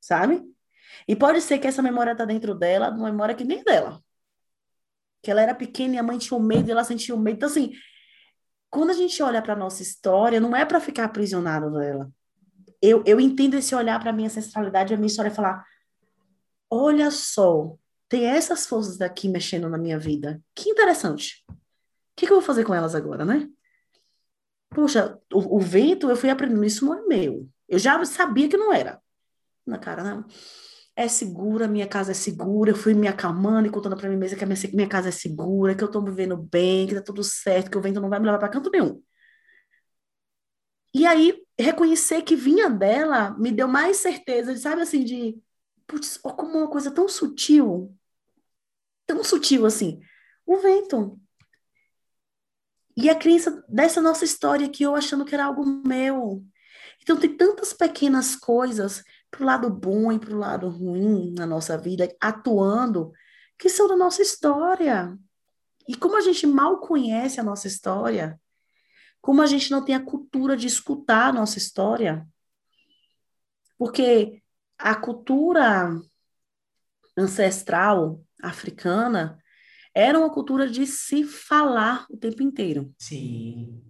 Sabe? 0.00 0.42
E 1.06 1.14
pode 1.14 1.40
ser 1.40 1.58
que 1.58 1.68
essa 1.68 1.82
memória 1.82 2.16
tá 2.16 2.24
dentro 2.24 2.54
dela, 2.54 2.90
uma 2.90 3.10
memória 3.10 3.34
que 3.34 3.44
nem 3.44 3.60
é 3.60 3.64
dela. 3.64 4.02
Que 5.22 5.30
ela 5.30 5.42
era 5.42 5.54
pequena 5.54 5.96
e 5.96 5.98
a 5.98 6.02
mãe 6.02 6.18
tinha 6.18 6.38
um 6.38 6.42
medo 6.42 6.68
e 6.68 6.72
ela 6.72 6.84
sentia 6.84 7.14
o 7.14 7.18
um 7.18 7.20
medo. 7.20 7.36
Então, 7.36 7.48
assim, 7.48 7.72
quando 8.70 8.90
a 8.90 8.94
gente 8.94 9.22
olha 9.22 9.42
para 9.42 9.56
nossa 9.56 9.82
história, 9.82 10.40
não 10.40 10.54
é 10.54 10.64
para 10.64 10.80
ficar 10.80 11.04
aprisionado 11.04 11.70
nela. 11.70 12.10
Eu, 12.80 13.02
eu 13.06 13.20
entendo 13.20 13.54
esse 13.54 13.74
olhar 13.74 14.00
para 14.00 14.12
minha 14.12 14.28
ancestralidade, 14.28 14.94
a 14.94 14.96
minha 14.96 15.08
história 15.08 15.28
e 15.28 15.34
falar: 15.34 15.64
olha 16.70 17.10
só, 17.10 17.76
tem 18.08 18.26
essas 18.26 18.66
forças 18.66 18.96
daqui 18.96 19.28
mexendo 19.28 19.68
na 19.68 19.76
minha 19.76 19.98
vida. 19.98 20.42
Que 20.54 20.70
interessante. 20.70 21.44
O 21.48 21.54
que, 22.16 22.26
que 22.26 22.32
eu 22.32 22.36
vou 22.36 22.46
fazer 22.46 22.64
com 22.64 22.74
elas 22.74 22.94
agora, 22.94 23.24
né? 23.24 23.48
Poxa, 24.70 25.18
o, 25.32 25.56
o, 25.56 25.58
vento, 25.58 26.08
eu 26.08 26.16
fui 26.16 26.30
aprendendo, 26.30 26.64
isso 26.64 26.84
não 26.84 26.94
é 26.94 27.02
meu. 27.02 27.48
Eu 27.68 27.78
já 27.78 28.02
sabia 28.04 28.48
que 28.48 28.56
não 28.56 28.72
era. 28.72 29.00
Na 29.66 29.78
cara, 29.78 30.02
não. 30.02 30.24
É 30.96 31.08
segura, 31.08 31.68
minha 31.68 31.86
casa 31.86 32.12
é 32.12 32.14
segura. 32.14 32.70
Eu 32.72 32.76
fui 32.76 32.94
me 32.94 33.08
acalmando 33.08 33.68
e 33.68 33.70
contando 33.70 33.96
para 33.96 34.08
mim 34.08 34.16
mesma 34.16 34.36
que 34.36 34.44
a 34.44 34.46
minha, 34.46 34.58
minha 34.74 34.88
casa 34.88 35.08
é 35.08 35.12
segura, 35.12 35.74
que 35.74 35.82
eu 35.84 35.90
tô 35.90 36.02
vivendo 36.02 36.36
bem, 36.36 36.86
que 36.86 36.94
tá 36.94 37.02
tudo 37.02 37.24
certo, 37.24 37.70
que 37.70 37.78
o 37.78 37.80
vento 37.82 38.00
não 38.00 38.10
vai 38.10 38.18
me 38.18 38.26
levar 38.26 38.38
para 38.38 38.48
canto 38.48 38.70
nenhum. 38.70 39.02
E 40.92 41.06
aí, 41.06 41.42
reconhecer 41.58 42.22
que 42.22 42.34
vinha 42.36 42.68
dela 42.68 43.30
me 43.38 43.52
deu 43.52 43.68
mais 43.68 43.98
certeza, 43.98 44.56
sabe 44.56 44.82
assim, 44.82 45.04
de, 45.04 45.40
putz, 45.86 46.16
como 46.18 46.58
uma 46.58 46.68
coisa 46.68 46.90
tão 46.90 47.08
sutil 47.08 47.96
tão 49.14 49.24
sutil 49.24 49.66
assim. 49.66 50.00
O 50.46 50.58
vento. 50.58 51.20
E 52.96 53.08
a 53.08 53.14
crença 53.14 53.64
dessa 53.68 54.00
nossa 54.00 54.24
história 54.24 54.68
que 54.68 54.82
eu 54.84 54.94
achando 54.94 55.24
que 55.24 55.34
era 55.34 55.46
algo 55.46 55.64
meu. 55.64 56.44
Então 57.02 57.18
tem 57.18 57.36
tantas 57.36 57.72
pequenas 57.72 58.36
coisas 58.36 59.02
pro 59.30 59.44
lado 59.44 59.70
bom 59.70 60.10
e 60.12 60.18
pro 60.18 60.36
lado 60.36 60.68
ruim 60.68 61.34
na 61.36 61.46
nossa 61.46 61.78
vida 61.78 62.08
atuando 62.20 63.12
que 63.58 63.68
são 63.68 63.86
da 63.86 63.96
nossa 63.96 64.22
história. 64.22 65.16
E 65.86 65.94
como 65.94 66.16
a 66.16 66.20
gente 66.20 66.46
mal 66.46 66.78
conhece 66.78 67.40
a 67.40 67.44
nossa 67.44 67.66
história, 67.66 68.40
como 69.20 69.42
a 69.42 69.46
gente 69.46 69.70
não 69.70 69.84
tem 69.84 69.94
a 69.94 70.04
cultura 70.04 70.56
de 70.56 70.66
escutar 70.66 71.28
a 71.28 71.32
nossa 71.32 71.58
história, 71.58 72.26
porque 73.78 74.42
a 74.78 74.94
cultura 74.94 76.00
ancestral 77.16 78.22
africana 78.42 79.38
era 79.94 80.18
uma 80.18 80.32
cultura 80.32 80.68
de 80.68 80.86
se 80.86 81.24
falar 81.24 82.06
o 82.08 82.16
tempo 82.16 82.42
inteiro. 82.42 82.94
Sim. 82.98 83.82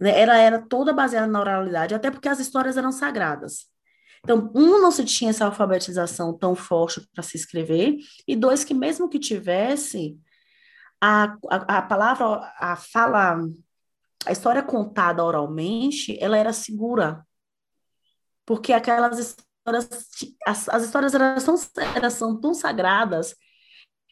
Né? 0.00 0.18
Ela 0.18 0.38
era 0.38 0.62
toda 0.62 0.92
baseada 0.92 1.26
na 1.26 1.40
oralidade, 1.40 1.94
até 1.94 2.10
porque 2.10 2.28
as 2.28 2.38
histórias 2.38 2.76
eram 2.76 2.92
sagradas. 2.92 3.66
Então, 4.28 4.52
um, 4.54 4.78
não 4.78 4.90
se 4.90 5.06
tinha 5.06 5.30
essa 5.30 5.46
alfabetização 5.46 6.36
tão 6.36 6.54
forte 6.54 7.00
para 7.14 7.22
se 7.22 7.34
escrever, 7.34 7.96
e 8.26 8.36
dois, 8.36 8.62
que 8.62 8.74
mesmo 8.74 9.08
que 9.08 9.18
tivesse, 9.18 10.20
a, 11.00 11.34
a, 11.48 11.78
a 11.78 11.82
palavra, 11.82 12.52
a 12.58 12.76
fala, 12.76 13.38
a 14.26 14.30
história 14.30 14.62
contada 14.62 15.24
oralmente, 15.24 16.22
ela 16.22 16.36
era 16.36 16.52
segura. 16.52 17.26
Porque 18.44 18.74
aquelas 18.74 19.18
histórias, 19.18 19.88
as, 20.46 20.68
as 20.68 20.84
histórias 20.84 21.14
eram 21.14 21.36
tão, 21.38 21.54
eram, 21.96 22.10
são 22.10 22.38
tão 22.38 22.52
sagradas 22.52 23.34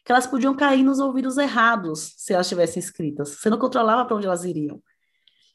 que 0.03 0.11
elas 0.11 0.25
podiam 0.25 0.55
cair 0.55 0.81
nos 0.81 0.97
ouvidos 0.97 1.37
errados 1.37 2.15
se 2.17 2.33
elas 2.33 2.47
estivessem 2.47 2.79
escritas. 2.79 3.37
Você 3.37 3.51
não 3.51 3.59
controlava 3.59 4.03
para 4.03 4.15
onde 4.15 4.25
elas 4.25 4.45
iriam. 4.45 4.81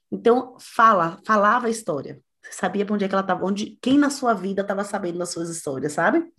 Então, 0.08 0.56
fala, 0.60 1.20
falava 1.26 1.66
a 1.66 1.70
história. 1.70 2.22
Você 2.42 2.52
sabia 2.52 2.84
para 2.84 2.94
onde 2.94 3.04
é 3.04 3.08
que 3.08 3.14
ela 3.14 3.22
estava, 3.22 3.44
onde 3.44 3.78
quem 3.80 3.96
na 3.96 4.10
sua 4.10 4.34
vida 4.34 4.62
estava 4.62 4.84
sabendo 4.84 5.18
das 5.18 5.30
suas 5.30 5.48
histórias, 5.48 5.92
sabe? 5.92 6.30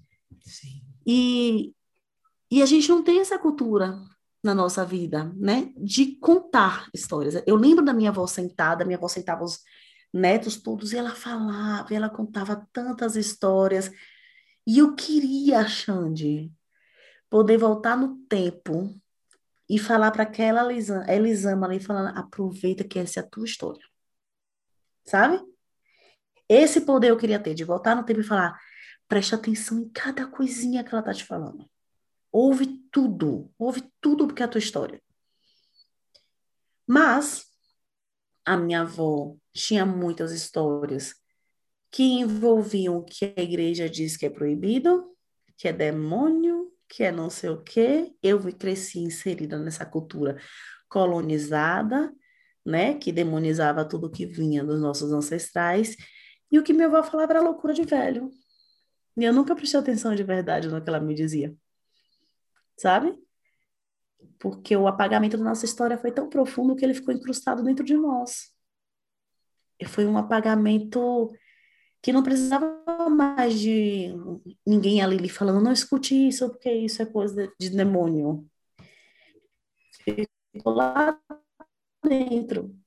Sim. 0.41 0.83
E, 1.05 1.74
e 2.51 2.62
a 2.62 2.65
gente 2.65 2.89
não 2.89 3.03
tem 3.03 3.19
essa 3.19 3.39
cultura 3.39 3.98
na 4.43 4.53
nossa 4.53 4.86
vida, 4.86 5.31
né? 5.36 5.74
De 5.77 6.17
contar 6.17 6.89
histórias. 6.93 7.41
Eu 7.48 7.55
lembro 7.55 7.83
da 7.83 7.93
minha 7.93 8.10
avó 8.10 8.27
sentada, 8.27 8.83
minha 8.83 8.98
avó 8.98 9.07
sentava 9.07 9.43
os 9.43 9.62
netos 10.13 10.57
todos 10.62 10.93
e 10.93 10.98
ela 10.98 11.12
falava, 11.12 11.91
e 11.91 11.95
ela 11.95 12.10
contava 12.10 12.67
tantas 12.72 13.15
histórias. 13.15 13.89
E 14.67 14.79
eu 14.79 14.95
queria, 14.95 15.67
Xande, 15.67 16.51
poder 17.29 17.57
voltar 17.57 17.98
no 17.98 18.17
tempo 18.27 18.95
e 19.69 19.79
falar 19.79 20.12
para 20.12 20.24
aquela 20.24 20.72
Elisama, 20.72 21.12
Elisama 21.12 21.65
ali, 21.65 21.79
falando, 21.79 22.17
aproveita 22.17 22.83
que 22.83 23.00
essa 23.00 23.19
é 23.19 23.24
a 23.24 23.27
tua 23.27 23.45
história. 23.45 23.83
Sabe? 25.05 25.41
Esse 26.53 26.81
poder 26.81 27.10
eu 27.10 27.17
queria 27.17 27.39
ter, 27.39 27.55
de 27.55 27.63
voltar 27.63 27.95
no 27.95 28.03
tempo 28.03 28.19
e 28.19 28.24
falar, 28.24 28.60
preste 29.07 29.33
atenção 29.33 29.79
em 29.79 29.89
cada 29.89 30.27
coisinha 30.27 30.83
que 30.83 30.93
ela 30.93 31.01
tá 31.01 31.12
te 31.12 31.25
falando. 31.25 31.67
Ouve 32.31 32.79
tudo, 32.91 33.51
ouve 33.57 33.83
tudo 34.00 34.27
porque 34.27 34.43
é 34.43 34.45
a 34.45 34.50
tua 34.50 34.60
história. 34.60 35.01
Mas 36.88 37.45
a 38.45 38.55
minha 38.55 38.81
avó 38.81 39.36
tinha 39.51 39.83
muitas 39.83 40.31
histórias 40.31 41.15
que 41.91 42.03
envolviam 42.03 42.98
o 42.98 43.03
que 43.03 43.33
a 43.36 43.41
igreja 43.41 43.89
diz 43.89 44.15
que 44.15 44.25
é 44.25 44.29
proibido, 44.29 45.12
que 45.57 45.67
é 45.67 45.74
demônio, 45.74 46.72
que 46.88 47.03
é 47.03 47.12
não 47.12 47.31
sei 47.31 47.50
o 47.50 47.63
quê. 47.63 48.13
Eu 48.22 48.39
cresci 48.53 49.00
inserida 49.00 49.57
nessa 49.57 49.86
cultura 49.86 50.38
colonizada, 50.88 52.13
né, 52.63 52.93
que 52.93 53.12
demonizava 53.12 53.83
tudo 53.88 54.12
que 54.12 54.25
vinha 54.27 54.63
dos 54.63 54.79
nossos 54.79 55.12
ancestrais, 55.12 55.95
e 56.53 56.60
o 56.60 56.63
que 56.63 56.72
minha 56.72 56.86
avó 56.86 57.01
falava 57.01 57.33
era 57.33 57.41
loucura 57.41 57.74
de 57.74 57.81
velho. 57.81 58.31
E 59.17 59.24
eu 59.24 59.33
nunca 59.33 59.55
prestei 59.55 59.79
atenção 59.79 60.13
de 60.13 60.24
verdade 60.24 60.67
no 60.67 60.79
que 60.79 60.88
ela 60.88 61.00
me 61.00 61.15
dizia. 61.15 61.57
Sabe? 62.77 63.19
Porque 64.38 64.77
o 64.77 64.88
apagamento 64.88 65.36
da 65.36 65.43
nossa 65.43 65.65
história 65.65 65.98
foi 65.98 66.12
tão 66.12 66.29
profundo 66.29 66.75
que 66.75 66.86
ele 66.86 66.93
ficou 66.93 67.12
incrustado 67.12 67.63
dentro 67.63 67.83
de 67.83 67.95
nós. 67.98 68.53
E 69.79 69.86
foi 69.86 70.05
um 70.05 70.15
apagamento 70.15 71.33
que 72.03 72.13
não 72.13 72.22
precisava 72.22 72.67
mais 73.10 73.60
de 73.60 74.13
ninguém 74.63 75.01
ali 75.01 75.17
lhe 75.17 75.29
falando, 75.29 75.60
não 75.60 75.72
escute 75.72 76.27
isso, 76.27 76.50
porque 76.51 76.72
isso 76.72 77.01
é 77.01 77.05
coisa 77.07 77.51
de 77.60 77.72
demônio. 77.72 78.48
Ficou 80.03 80.74
lá 80.74 81.19
dentro. 82.03 82.77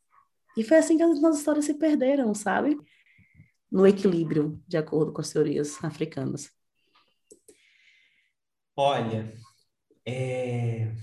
E 0.57 0.63
foi 0.63 0.77
assim 0.77 0.97
que 0.97 1.03
as 1.03 1.21
nossas 1.21 1.41
histórias 1.41 1.65
se 1.65 1.75
perderam, 1.75 2.33
sabe? 2.33 2.79
No 3.77 3.87
equilíbrio, 3.87 4.59
de 4.67 4.79
acordo 4.79 5.13
com 5.13 5.21
as 5.21 5.31
teorias 5.31 5.85
africanas. 5.85 6.51
Olha, 8.75 9.35
é... 10.03 10.95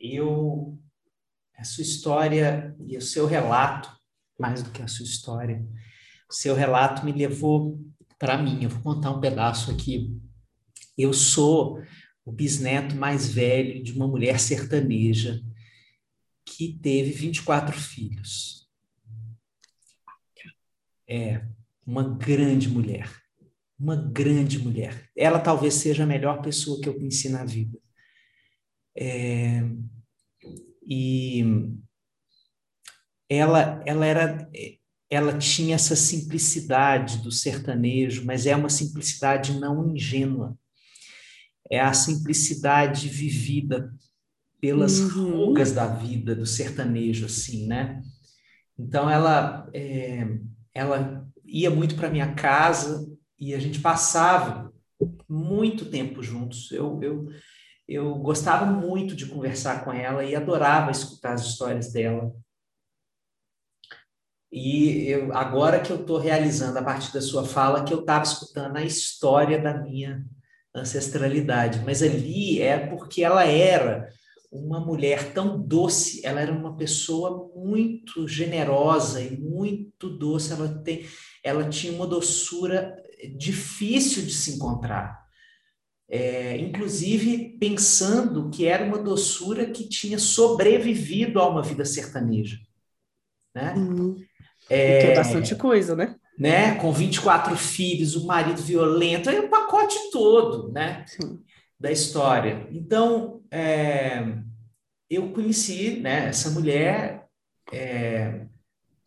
eu. 0.00 0.78
A 1.58 1.62
sua 1.62 1.82
história 1.82 2.74
e 2.86 2.96
o 2.96 3.02
seu 3.02 3.26
relato, 3.26 3.94
mais 4.38 4.62
do 4.62 4.70
que 4.70 4.80
a 4.80 4.88
sua 4.88 5.04
história, 5.04 5.62
seu 6.30 6.54
relato 6.54 7.04
me 7.04 7.12
levou 7.12 7.78
para 8.18 8.42
mim. 8.42 8.64
Eu 8.64 8.70
vou 8.70 8.80
contar 8.94 9.10
um 9.10 9.20
pedaço 9.20 9.70
aqui. 9.70 10.18
Eu 10.96 11.12
sou 11.12 11.82
o 12.24 12.32
bisneto 12.32 12.96
mais 12.96 13.28
velho 13.28 13.82
de 13.82 13.92
uma 13.92 14.08
mulher 14.08 14.40
sertaneja 14.40 15.44
que 16.46 16.78
teve 16.80 17.12
24 17.12 17.78
filhos. 17.78 18.66
É, 21.06 21.46
uma 21.86 22.16
grande 22.16 22.68
mulher. 22.68 23.10
Uma 23.78 23.96
grande 23.96 24.58
mulher. 24.58 25.08
Ela 25.16 25.38
talvez 25.38 25.74
seja 25.74 26.04
a 26.04 26.06
melhor 26.06 26.42
pessoa 26.42 26.80
que 26.80 26.88
eu 26.88 26.94
conheci 26.94 27.28
na 27.28 27.44
vida. 27.44 27.78
É, 28.96 29.62
e 30.86 31.44
ela, 33.28 33.82
ela 33.86 34.04
era 34.04 34.50
ela 35.10 35.36
tinha 35.36 35.74
essa 35.74 35.96
simplicidade 35.96 37.18
do 37.18 37.32
sertanejo, 37.32 38.24
mas 38.24 38.46
é 38.46 38.54
uma 38.54 38.68
simplicidade 38.68 39.58
não 39.58 39.90
ingênua. 39.90 40.56
É 41.68 41.80
a 41.80 41.92
simplicidade 41.92 43.08
vivida 43.08 43.92
pelas 44.60 45.00
uhum. 45.00 45.46
rugas 45.46 45.72
da 45.72 45.86
vida 45.86 46.34
do 46.34 46.46
sertanejo, 46.46 47.26
assim, 47.26 47.66
né? 47.66 48.00
Então 48.78 49.10
ela 49.10 49.68
é, 49.74 50.38
ela 50.72 51.19
ia 51.50 51.70
muito 51.70 51.96
para 51.96 52.10
minha 52.10 52.34
casa 52.34 53.06
e 53.38 53.54
a 53.54 53.58
gente 53.58 53.80
passava 53.80 54.72
muito 55.28 55.86
tempo 55.86 56.22
juntos. 56.22 56.70
Eu, 56.72 57.00
eu 57.02 57.28
eu 57.90 58.14
gostava 58.14 58.64
muito 58.66 59.16
de 59.16 59.26
conversar 59.26 59.84
com 59.84 59.92
ela 59.92 60.24
e 60.24 60.36
adorava 60.36 60.92
escutar 60.92 61.32
as 61.32 61.44
histórias 61.44 61.92
dela. 61.92 62.32
E 64.52 65.08
eu, 65.08 65.36
agora 65.36 65.80
que 65.80 65.90
eu 65.90 66.00
estou 66.00 66.16
realizando, 66.16 66.78
a 66.78 66.84
partir 66.84 67.12
da 67.12 67.20
sua 67.20 67.44
fala, 67.44 67.82
que 67.82 67.92
eu 67.92 68.00
estava 68.00 68.22
escutando 68.22 68.76
a 68.76 68.84
história 68.84 69.60
da 69.60 69.76
minha 69.82 70.24
ancestralidade. 70.72 71.82
Mas 71.84 72.00
ali 72.00 72.62
é 72.62 72.78
porque 72.78 73.24
ela 73.24 73.44
era 73.44 74.08
uma 74.52 74.78
mulher 74.78 75.32
tão 75.32 75.60
doce, 75.60 76.24
ela 76.24 76.40
era 76.40 76.52
uma 76.52 76.76
pessoa 76.76 77.50
muito 77.56 78.28
generosa 78.28 79.20
e 79.20 79.36
muito 79.36 80.08
doce. 80.08 80.52
Ela, 80.52 80.68
tem, 80.68 81.04
ela 81.42 81.68
tinha 81.68 81.92
uma 81.92 82.06
doçura 82.06 82.96
difícil 83.36 84.24
de 84.24 84.32
se 84.32 84.52
encontrar. 84.52 85.20
É, 86.08 86.56
inclusive 86.56 87.56
pensando 87.60 88.50
que 88.50 88.66
era 88.66 88.84
uma 88.84 88.98
doçura 88.98 89.66
que 89.66 89.88
tinha 89.88 90.18
sobrevivido 90.18 91.38
a 91.38 91.48
uma 91.48 91.62
vida 91.62 91.84
sertaneja. 91.84 92.58
Né? 93.54 93.74
Uhum. 93.76 94.16
É, 94.68 95.00
que 95.00 95.06
é 95.08 95.14
bastante 95.14 95.54
coisa, 95.54 95.94
né? 95.94 96.16
né? 96.38 96.74
Com 96.76 96.92
24 96.92 97.56
filhos, 97.56 98.16
o 98.16 98.24
um 98.24 98.26
marido 98.26 98.62
violento, 98.62 99.28
é 99.28 99.40
o 99.40 99.48
pacote 99.48 99.96
todo, 100.10 100.72
né? 100.72 101.04
Sim. 101.06 101.40
Da 101.78 101.92
história. 101.92 102.66
Então, 102.70 103.42
é, 103.50 104.22
eu 105.08 105.32
conheci 105.32 105.98
né, 106.00 106.28
essa 106.28 106.50
mulher 106.50 107.26
é, 107.72 108.46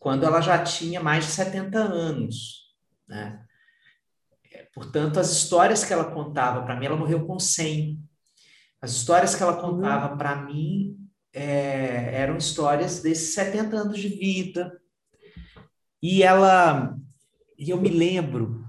quando 0.03 0.25
ela 0.25 0.41
já 0.41 0.61
tinha 0.61 1.01
mais 1.01 1.25
de 1.25 1.31
70 1.31 1.79
anos, 1.79 2.75
né? 3.07 3.41
Portanto, 4.73 5.17
as 5.17 5.31
histórias 5.31 5.85
que 5.85 5.93
ela 5.93 6.11
contava 6.11 6.61
para 6.63 6.75
mim, 6.75 6.85
ela 6.85 6.97
morreu 6.97 7.25
com 7.25 7.39
100. 7.39 7.97
As 8.81 8.91
histórias 8.91 9.33
que 9.33 9.41
ela 9.41 9.55
contava 9.55 10.11
uhum. 10.11 10.17
para 10.17 10.35
mim 10.35 10.97
é, 11.31 12.15
eram 12.15 12.35
histórias 12.35 13.01
desses 13.01 13.33
70 13.33 13.77
anos 13.77 13.97
de 13.97 14.09
vida, 14.09 14.77
e 16.01 16.21
ela, 16.21 16.97
e 17.57 17.69
eu 17.69 17.79
me 17.79 17.87
lembro 17.87 18.61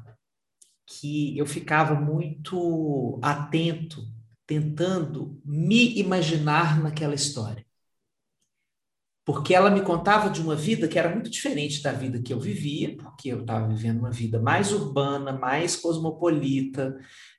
que 0.87 1.37
eu 1.37 1.45
ficava 1.47 1.97
muito 1.97 3.19
atento, 3.21 4.07
tentando 4.47 5.43
me 5.45 5.99
imaginar 5.99 6.81
naquela 6.81 7.15
história. 7.15 7.64
Porque 9.25 9.55
ela 9.55 9.71
me 9.71 9.81
contava 9.81 10.29
de 10.29 10.41
uma 10.41 10.55
vida 10.55 10.87
que 10.87 10.99
era 10.99 11.09
muito 11.09 11.31
diferente 11.31 11.83
da 11.83 11.93
vida 11.93 12.21
que 12.21 12.33
eu 12.33 12.39
vivia, 12.39 12.97
porque 12.97 13.31
eu 13.31 13.41
estava 13.41 13.67
vivendo 13.69 14.01
uma 14.01 14.11
vida 14.11 14.39
mais 14.39 14.71
urbana, 14.71 15.33
mais 15.33 15.77
cosmopolita, 15.77 16.99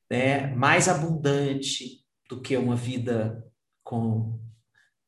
né, 0.10 0.48
mais 0.56 0.88
abundante 0.88 2.04
do 2.28 2.42
que 2.42 2.58
uma 2.58 2.76
vida 2.76 3.46
com 3.84 4.40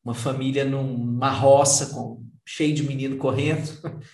uma 0.04 0.14
família 0.14 0.64
numa 0.64 1.32
roça 1.32 1.94
com 1.94 2.24
cheio 2.46 2.74
de 2.74 2.84
menino 2.84 3.18
correndo. 3.18 3.70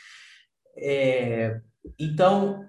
É, 0.76 1.62
então, 2.00 2.66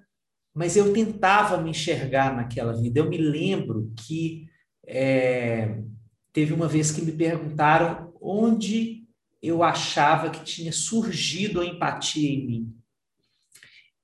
mas 0.55 0.77
eu 0.77 0.93
tentava 0.93 1.57
me 1.57 1.71
enxergar 1.71 2.37
naquela 2.37 2.75
vida. 2.75 3.01
Eu 3.01 3.09
me 3.09 3.17
lembro 3.17 3.91
que 3.97 4.47
é, 4.87 5.83
teve 6.31 6.53
uma 6.53 6.69
vez 6.69 6.93
que 6.93 7.01
me 7.01 7.13
perguntaram 7.13 8.13
onde 8.21 9.04
eu 9.47 9.63
achava 9.63 10.31
que 10.31 10.45
tinha 10.45 10.73
surgido 10.73 11.61
a 11.61 11.67
empatia 11.67 12.31
em 12.31 12.47
mim. 12.47 12.77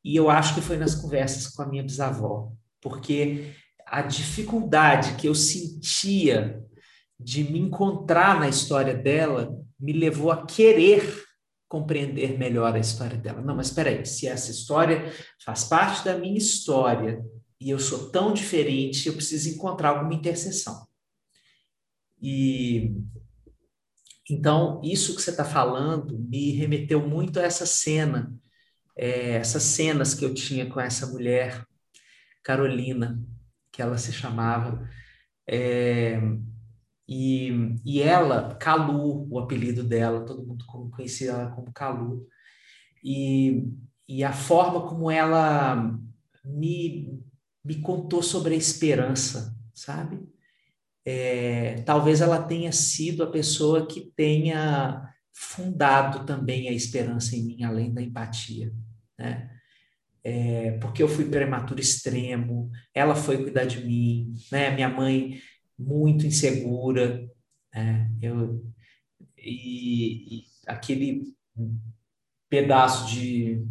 E 0.05 0.17
eu 0.17 0.31
acho 0.31 0.55
que 0.55 0.61
foi 0.61 0.77
nas 0.77 0.95
conversas 0.95 1.49
com 1.49 1.63
a 1.63 1.67
minha 1.67 1.83
bisavó, 1.83 2.53
porque 2.81 3.55
a 3.87 4.03
dificuldade 4.03 5.17
que 5.17 5.27
eu 5.27 5.35
sentia 5.35 6.63
de 7.19 7.45
me 7.45 7.59
encontrar 7.59 8.39
na 8.39 8.49
história 8.49 8.95
dela 8.95 9.55
me 9.79 9.93
levou 9.93 10.31
a 10.31 10.47
querer 10.47 11.25
compreender 11.69 12.37
melhor 12.39 12.75
a 12.75 12.79
história 12.79 13.17
dela. 13.17 13.41
Não, 13.41 13.55
mas 13.55 13.69
espera 13.69 13.91
aí, 13.91 14.05
se 14.05 14.27
essa 14.27 14.51
história 14.51 15.13
faz 15.45 15.65
parte 15.65 16.05
da 16.05 16.19
minha 16.19 16.37
história 16.37 17.25
e 17.61 17.71
eu 17.71 17.79
sou 17.79 18.11
tão 18.11 18.33
diferente, 18.33 19.07
eu 19.07 19.15
preciso 19.15 19.51
encontrar 19.51 19.91
alguma 19.91 20.15
interseção. 20.15 20.87
E 22.21 22.93
então 24.31 24.81
isso 24.85 25.15
que 25.17 25.23
você 25.23 25.31
está 25.31 25.45
falando 25.45 26.19
me 26.19 26.53
remeteu 26.53 27.07
muito 27.07 27.41
a 27.41 27.43
essa 27.43 27.67
cena, 27.67 28.33
é, 28.97 29.33
essas 29.37 29.63
cenas 29.63 30.15
que 30.15 30.25
eu 30.25 30.35
tinha 30.35 30.69
com 30.69 30.81
essa 30.81 31.07
mulher, 31.07 31.65
Carolina, 32.43 33.21
que 33.73 33.83
ela 33.83 33.99
se 33.99 34.13
chamava. 34.13 34.89
É, 35.49 36.21
e, 37.09 37.75
e 37.85 38.01
ela, 38.01 38.55
Calu, 38.55 39.27
o 39.29 39.39
apelido 39.41 39.83
dela, 39.83 40.25
todo 40.25 40.47
mundo 40.47 40.65
conhecia 40.93 41.33
ela 41.33 41.51
como 41.51 41.73
Calu. 41.73 42.27
E, 43.03 43.65
e 44.09 44.23
a 44.23 44.33
forma 44.33 44.89
como 44.89 45.11
ela 45.11 45.99
me, 46.45 47.21
me 47.65 47.81
contou 47.83 48.23
sobre 48.23 48.55
a 48.55 48.57
esperança, 48.57 49.57
sabe? 49.75 50.21
É, 51.05 51.83
talvez 51.83 52.21
ela 52.21 52.43
tenha 52.43 52.73
sido 52.73 53.23
a 53.23 53.31
pessoa 53.31 53.87
que 53.87 54.13
tenha 54.15 55.09
fundado 55.33 56.27
também 56.27 56.69
a 56.69 56.73
esperança 56.73 57.35
em 57.35 57.45
mim, 57.45 57.63
além 57.65 57.93
da 57.93 58.03
empatia, 58.03 58.73
né? 59.19 59.51
É, 60.23 60.73
porque 60.79 61.03
eu 61.03 61.09
fui 61.09 61.31
prematuro 61.31 61.81
extremo, 61.81 62.71
ela 62.95 63.15
foi 63.15 63.39
cuidar 63.43 63.65
de 63.65 63.85
mim, 63.85 64.35
né? 64.53 64.71
Minha 64.71 64.89
mãe 64.89 65.41
muito 65.79 66.27
insegura, 66.27 67.27
né? 67.75 68.11
Eu, 68.21 68.63
e, 69.39 70.41
e 70.41 70.45
aquele 70.67 71.23
pedaço 72.51 73.15
de, 73.15 73.65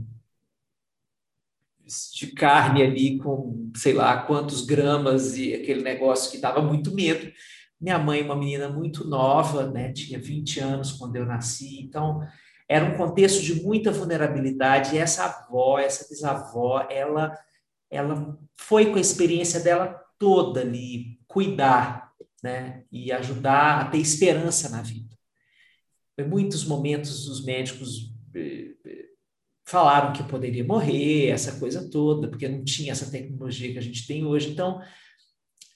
de 2.14 2.28
carne 2.28 2.84
ali 2.84 3.18
com 3.18 3.72
sei 3.76 3.94
lá 3.94 4.24
quantos 4.24 4.66
gramas 4.66 5.38
e 5.38 5.54
aquele 5.54 5.82
negócio 5.82 6.32
que 6.32 6.38
dava 6.38 6.62
muito 6.62 6.94
medo. 6.94 7.32
Minha 7.80 7.98
mãe, 7.98 8.22
uma 8.22 8.36
menina 8.36 8.70
muito 8.70 9.08
nova, 9.08 9.70
né? 9.70 9.94
tinha 9.94 10.20
20 10.20 10.60
anos 10.60 10.92
quando 10.92 11.16
eu 11.16 11.26
nasci, 11.26 11.82
então 11.82 12.22
era 12.70 12.86
um 12.86 12.96
contexto 12.96 13.42
de 13.42 13.64
muita 13.64 13.92
vulnerabilidade. 13.92 14.96
E 14.96 15.00
essa 15.00 15.26
avó, 15.26 15.80
essa 15.80 16.08
bisavó, 16.08 16.86
ela, 16.90 17.36
ela 17.90 18.38
foi 18.56 18.92
com 18.92 18.98
a 18.98 19.02
experiência 19.02 19.60
dela 19.60 20.00
toda 20.20 20.62
ali, 20.62 21.20
cuidar, 21.28 22.14
né? 22.44 22.84
E 22.92 23.12
ajudar 23.12 23.82
a 23.82 23.86
ter 23.86 23.98
esperança 23.98 24.70
na 24.70 24.82
vida. 24.82 25.18
Em 26.18 26.28
muitos 26.28 26.66
momentos, 26.66 27.28
os 27.28 27.44
médicos 27.44 28.14
eh, 28.36 28.76
falaram 29.70 30.14
que 30.14 30.24
poderia 30.24 30.64
morrer, 30.64 31.28
essa 31.28 31.60
coisa 31.60 31.88
toda, 31.90 32.28
porque 32.28 32.48
não 32.48 32.64
tinha 32.64 32.92
essa 32.92 33.12
tecnologia 33.12 33.72
que 33.72 33.78
a 33.78 33.82
gente 33.82 34.08
tem 34.08 34.26
hoje. 34.26 34.50
Então, 34.50 34.82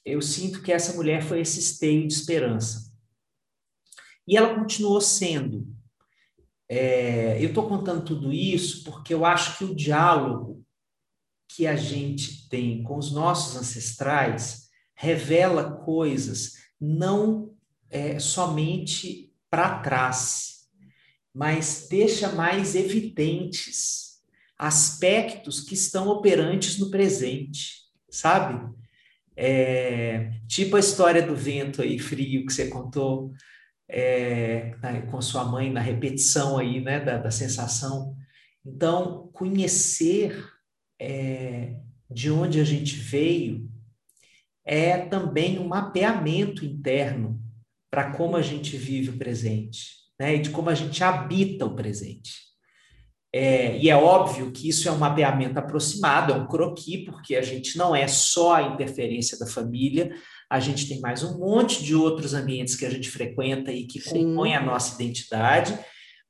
eu 0.04 0.20
sinto 0.20 0.64
que 0.64 0.72
essa 0.72 0.94
mulher 0.94 1.22
foi 1.22 1.42
esse 1.42 1.60
esteio 1.60 2.08
de 2.08 2.14
esperança. 2.14 2.92
E 4.28 4.36
ela 4.36 4.56
continuou 4.56 5.00
sendo. 5.00 5.68
É, 6.68 7.38
eu 7.44 7.50
estou 7.50 7.70
contando 7.70 8.04
tudo 8.04 8.34
isso 8.34 8.84
porque 8.84 9.14
eu 9.14 9.26
acho 9.26 9.60
que 9.60 9.66
o 9.66 9.76
diálogo 9.76 10.66
que 11.50 11.68
a 11.68 11.76
gente 11.76 12.50
tem 12.50 12.82
com 12.82 12.98
os 12.98 13.12
nossos 13.12 13.56
ancestrais 13.56 14.70
revela 14.96 15.72
coisas 15.84 16.54
não 16.82 17.54
é, 17.92 18.18
somente 18.18 19.32
para 19.52 19.80
trás, 19.80 20.53
mas 21.34 21.88
deixa 21.90 22.32
mais 22.32 22.76
evidentes 22.76 24.22
aspectos 24.58 25.60
que 25.60 25.74
estão 25.74 26.08
operantes 26.08 26.78
no 26.78 26.92
presente, 26.92 27.84
sabe? 28.10 28.72
É, 29.36 30.32
tipo 30.48 30.76
a 30.76 30.80
história 30.80 31.22
do 31.22 31.36
vento 31.36 31.82
aí 31.82 31.98
frio 31.98 32.46
que 32.46 32.54
você 32.54 32.68
contou 32.68 33.34
é, 33.90 34.76
com 35.10 35.22
sua 35.22 35.44
mãe 35.44 35.72
na 35.72 35.82
repetição 35.82 36.58
aí, 36.58 36.80
né, 36.80 37.00
da, 37.00 37.18
da 37.18 37.32
sensação. 37.32 38.16
Então, 38.66 39.30
conhecer 39.34 40.48
é, 41.00 41.76
de 42.10 42.32
onde 42.32 42.60
a 42.60 42.64
gente 42.64 42.96
veio 42.96 43.70
é 44.66 44.98
também 44.98 45.60
um 45.60 45.68
mapeamento 45.68 46.64
interno 46.64 47.42
para 47.92 48.12
como 48.12 48.38
a 48.38 48.42
gente 48.42 48.78
vive 48.78 49.10
o 49.10 49.18
presente, 49.18 50.03
né? 50.20 50.36
E 50.36 50.40
de 50.40 50.50
como 50.50 50.70
a 50.70 50.76
gente 50.76 51.04
habita 51.04 51.66
o 51.66 51.76
presente. 51.76 52.32
É, 53.36 53.76
e 53.80 53.90
é 53.90 53.96
óbvio 53.96 54.52
que 54.52 54.70
isso 54.70 54.88
é 54.88 54.92
um 54.92 54.98
mapeamento 55.00 55.58
aproximado, 55.58 56.32
é 56.32 56.36
um 56.36 56.48
croqui, 56.48 57.00
porque 57.00 57.36
a 57.36 57.42
gente 57.42 57.78
não 57.78 57.96
é 57.96 58.08
só 58.08 58.54
a 58.54 58.62
interferência 58.62 59.40
da 59.40 59.48
família, 59.48 60.16
a 60.48 60.60
gente 60.60 60.88
tem 60.88 61.00
mais 61.00 61.24
um 61.24 61.40
monte 61.40 61.84
de 61.84 61.96
outros 61.96 62.36
ambientes 62.36 62.76
que 62.76 62.86
a 62.86 62.90
gente 62.92 63.10
frequenta 63.10 63.72
e 63.72 63.88
que 63.88 64.00
Sim. 64.00 64.28
compõem 64.28 64.56
a 64.56 64.62
nossa 64.62 64.94
identidade, 64.94 65.76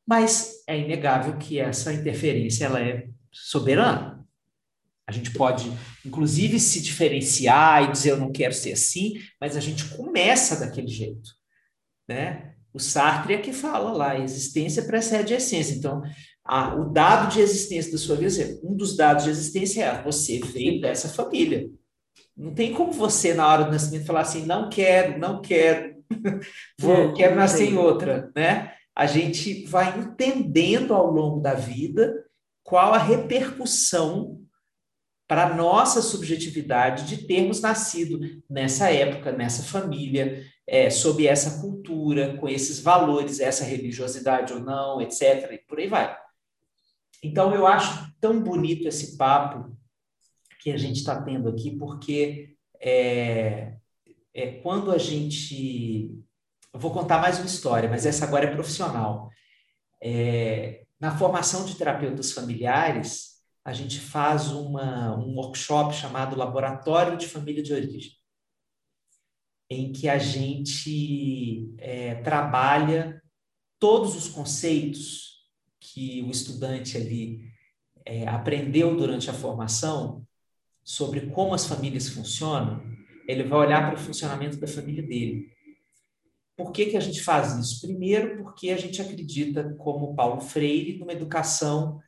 mas 0.07 0.63
é 0.65 0.79
inegável 0.79 1.37
que 1.37 1.59
essa 1.59 1.93
interferência 1.93 2.65
ela 2.65 2.81
é 2.81 3.07
soberana. 3.33 4.25
A 5.05 5.11
gente 5.11 5.31
pode, 5.31 5.69
inclusive, 6.05 6.57
se 6.57 6.81
diferenciar 6.81 7.83
e 7.83 7.91
dizer 7.91 8.11
eu 8.11 8.17
não 8.17 8.31
quero 8.31 8.53
ser 8.53 8.71
assim, 8.71 9.15
mas 9.41 9.57
a 9.57 9.59
gente 9.59 9.83
começa 9.89 10.57
daquele 10.57 10.87
jeito, 10.87 11.31
né? 12.07 12.52
O 12.73 12.79
Sartre 12.79 13.35
é 13.35 13.37
que 13.37 13.53
fala 13.53 13.91
lá, 13.91 14.11
a 14.11 14.19
existência 14.19 14.83
precede 14.83 15.33
a 15.33 15.37
essência. 15.37 15.75
Então, 15.75 16.01
a, 16.43 16.75
o 16.75 16.89
dado 16.89 17.31
de 17.31 17.39
existência 17.39 17.91
da 17.91 17.97
sua 17.97 18.15
vida, 18.15 18.59
um 18.63 18.75
dos 18.75 18.97
dados 18.97 19.25
de 19.25 19.29
existência 19.29 19.83
é 19.83 20.03
você 20.03 20.39
veio 20.39 20.81
dessa 20.81 21.07
família. 21.07 21.69
Não 22.35 22.53
tem 22.53 22.73
como 22.73 22.91
você, 22.91 23.33
na 23.33 23.47
hora 23.47 23.65
do 23.65 23.71
nascimento, 23.71 24.05
falar 24.05 24.21
assim, 24.21 24.45
não 24.45 24.69
quero, 24.69 25.19
não 25.19 25.39
quero, 25.39 25.95
vou, 26.79 26.95
é, 26.95 27.13
quero 27.13 27.35
nascer 27.35 27.69
em 27.69 27.77
outra, 27.77 28.31
né? 28.35 28.73
A 28.95 29.05
gente 29.05 29.65
vai 29.65 29.97
entendendo 29.99 30.93
ao 30.93 31.11
longo 31.11 31.39
da 31.39 31.53
vida 31.53 32.25
qual 32.63 32.93
a 32.93 32.97
repercussão 32.97 34.39
para 35.27 35.47
a 35.47 35.55
nossa 35.55 36.01
subjetividade 36.01 37.05
de 37.05 37.25
termos 37.25 37.61
nascido 37.61 38.19
nessa 38.49 38.91
época, 38.91 39.31
nessa 39.31 39.63
família, 39.63 40.43
é, 40.67 40.89
sob 40.89 41.27
essa 41.27 41.61
cultura, 41.61 42.37
com 42.37 42.47
esses 42.47 42.79
valores, 42.79 43.39
essa 43.39 43.63
religiosidade 43.63 44.53
ou 44.53 44.59
não, 44.59 45.01
etc. 45.01 45.51
E 45.51 45.57
por 45.57 45.79
aí 45.79 45.87
vai. 45.87 46.15
Então, 47.21 47.53
eu 47.53 47.65
acho 47.65 48.13
tão 48.19 48.41
bonito 48.41 48.87
esse 48.87 49.17
papo 49.17 49.75
que 50.61 50.71
a 50.71 50.77
gente 50.77 50.97
está 50.97 51.21
tendo 51.21 51.49
aqui, 51.49 51.71
porque 51.77 52.55
é, 52.79 53.75
é 54.33 54.51
quando 54.61 54.91
a 54.91 54.97
gente. 54.97 56.11
Eu 56.73 56.79
vou 56.79 56.91
contar 56.91 57.21
mais 57.21 57.37
uma 57.37 57.45
história, 57.45 57.89
mas 57.89 58.05
essa 58.05 58.25
agora 58.25 58.45
é 58.45 58.51
profissional. 58.51 59.29
É, 60.01 60.85
na 60.99 61.17
formação 61.17 61.65
de 61.65 61.75
terapeutas 61.75 62.31
familiares, 62.31 63.33
a 63.63 63.71
gente 63.71 63.99
faz 63.99 64.51
uma, 64.51 65.15
um 65.17 65.35
workshop 65.35 65.93
chamado 65.93 66.35
Laboratório 66.35 67.17
de 67.17 67.27
Família 67.27 67.63
de 67.63 67.73
Origem, 67.73 68.11
em 69.73 69.91
que 69.91 70.07
a 70.07 70.17
gente 70.17 71.73
é, 71.77 72.15
trabalha 72.15 73.21
todos 73.79 74.15
os 74.15 74.29
conceitos 74.29 75.47
que 75.79 76.21
o 76.23 76.31
estudante 76.31 76.97
ali 76.97 77.41
é, 78.05 78.27
aprendeu 78.27 78.95
durante 78.95 79.29
a 79.29 79.33
formação 79.33 80.25
sobre 80.83 81.27
como 81.27 81.53
as 81.53 81.65
famílias 81.65 82.09
funcionam, 82.09 82.83
ele 83.27 83.43
vai 83.43 83.59
olhar 83.59 83.85
para 83.85 83.95
o 83.99 84.03
funcionamento 84.03 84.57
da 84.57 84.67
família 84.67 85.03
dele. 85.03 85.49
Por 86.55 86.71
que, 86.71 86.87
que 86.87 86.97
a 86.97 86.99
gente 86.99 87.21
faz 87.21 87.57
isso? 87.57 87.81
Primeiro, 87.81 88.43
porque 88.43 88.69
a 88.69 88.77
gente 88.77 89.01
acredita, 89.01 89.73
como 89.77 90.15
Paulo 90.15 90.41
Freire, 90.41 90.97
numa 90.97 91.13
educação 91.13 91.99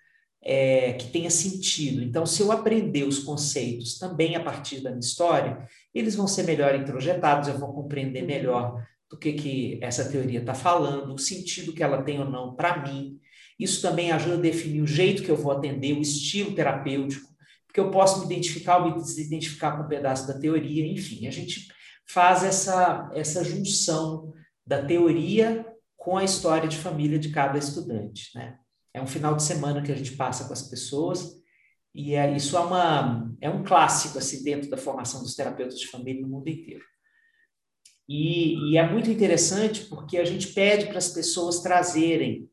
é, 0.42 0.94
que 0.94 1.10
tenha 1.10 1.32
sentido. 1.32 2.04
Então, 2.04 2.26
se 2.26 2.42
eu 2.42 2.52
aprender 2.52 3.04
os 3.04 3.20
conceitos 3.20 3.98
também 3.98 4.36
a 4.36 4.44
partir 4.44 4.82
da 4.82 4.92
minha 4.92 5.00
história, 5.00 5.68
eles 5.96 6.16
vão 6.16 6.28
ser 6.28 6.44
melhor 6.44 6.76
introjetados, 6.76 7.48
eu 7.48 7.58
vou 7.58 7.74
compreender 7.74 8.22
melhor 8.22 8.86
do 9.10 9.18
que, 9.18 9.34
que 9.34 9.80
essa 9.82 10.10
teoria 10.10 10.40
está 10.40 10.54
falando, 10.54 11.14
o 11.14 11.18
sentido 11.18 11.74
que 11.74 11.82
ela 11.82 12.04
tem 12.04 12.20
ou 12.20 12.30
não 12.30 12.54
para 12.54 12.84
mim. 12.84 13.18
Isso 13.58 13.82
também 13.82 14.12
ajuda 14.12 14.36
a 14.36 14.42
definir 14.42 14.82
o 14.82 14.88
jeito 14.88 15.24
que 15.24 15.30
eu 15.30 15.38
vou 15.38 15.54
atender, 15.54 15.94
o 15.94 16.02
estilo 16.02 16.54
terapêutico, 16.54 17.34
porque 17.66 17.80
eu 17.80 17.90
posso 17.90 18.20
me 18.20 18.26
identificar 18.26 18.78
ou 18.78 18.86
me 18.86 18.96
desidentificar 18.96 19.78
com 19.78 19.84
um 19.84 19.88
pedaço 19.88 20.28
da 20.28 20.38
teoria, 20.38 20.86
enfim, 20.86 21.28
a 21.28 21.32
gente 21.32 21.68
faz 22.08 22.44
essa, 22.44 23.10
essa 23.14 23.44
junção 23.44 24.34
da 24.66 24.84
teoria 24.84 25.66
com 25.96 26.18
a 26.18 26.24
história 26.24 26.68
de 26.68 26.78
família 26.78 27.18
de 27.18 27.30
cada 27.30 27.58
estudante, 27.58 28.30
né? 28.36 28.58
É 28.94 29.02
um 29.02 29.08
final 29.08 29.36
de 29.36 29.44
semana 29.44 29.82
que 29.82 29.92
a 29.92 29.96
gente 29.96 30.12
passa 30.12 30.46
com 30.46 30.54
as 30.54 30.70
pessoas 30.70 31.36
e 31.96 32.14
é, 32.14 32.36
isso 32.36 32.58
é, 32.58 32.60
uma, 32.60 33.34
é 33.40 33.50
um 33.50 33.64
clássico 33.64 34.18
assim 34.18 34.44
dentro 34.44 34.70
da 34.70 34.76
formação 34.76 35.24
dos 35.24 35.34
terapeutas 35.34 35.80
de 35.80 35.88
família 35.88 36.22
no 36.22 36.28
mundo 36.28 36.50
inteiro. 36.50 36.84
E, 38.08 38.72
e 38.72 38.78
é 38.78 38.86
muito 38.86 39.10
interessante 39.10 39.86
porque 39.86 40.18
a 40.18 40.26
gente 40.26 40.48
pede 40.48 40.88
para 40.88 40.98
as 40.98 41.08
pessoas 41.08 41.62
trazerem 41.62 42.50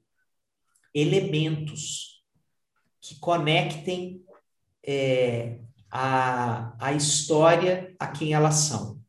elementos 0.94 2.22
que 3.00 3.18
conectem 3.18 4.24
é, 4.86 5.58
a, 5.90 6.76
a 6.78 6.92
história 6.92 7.96
a 7.98 8.06
quem 8.06 8.34
elas 8.34 8.54
são. 8.54 9.02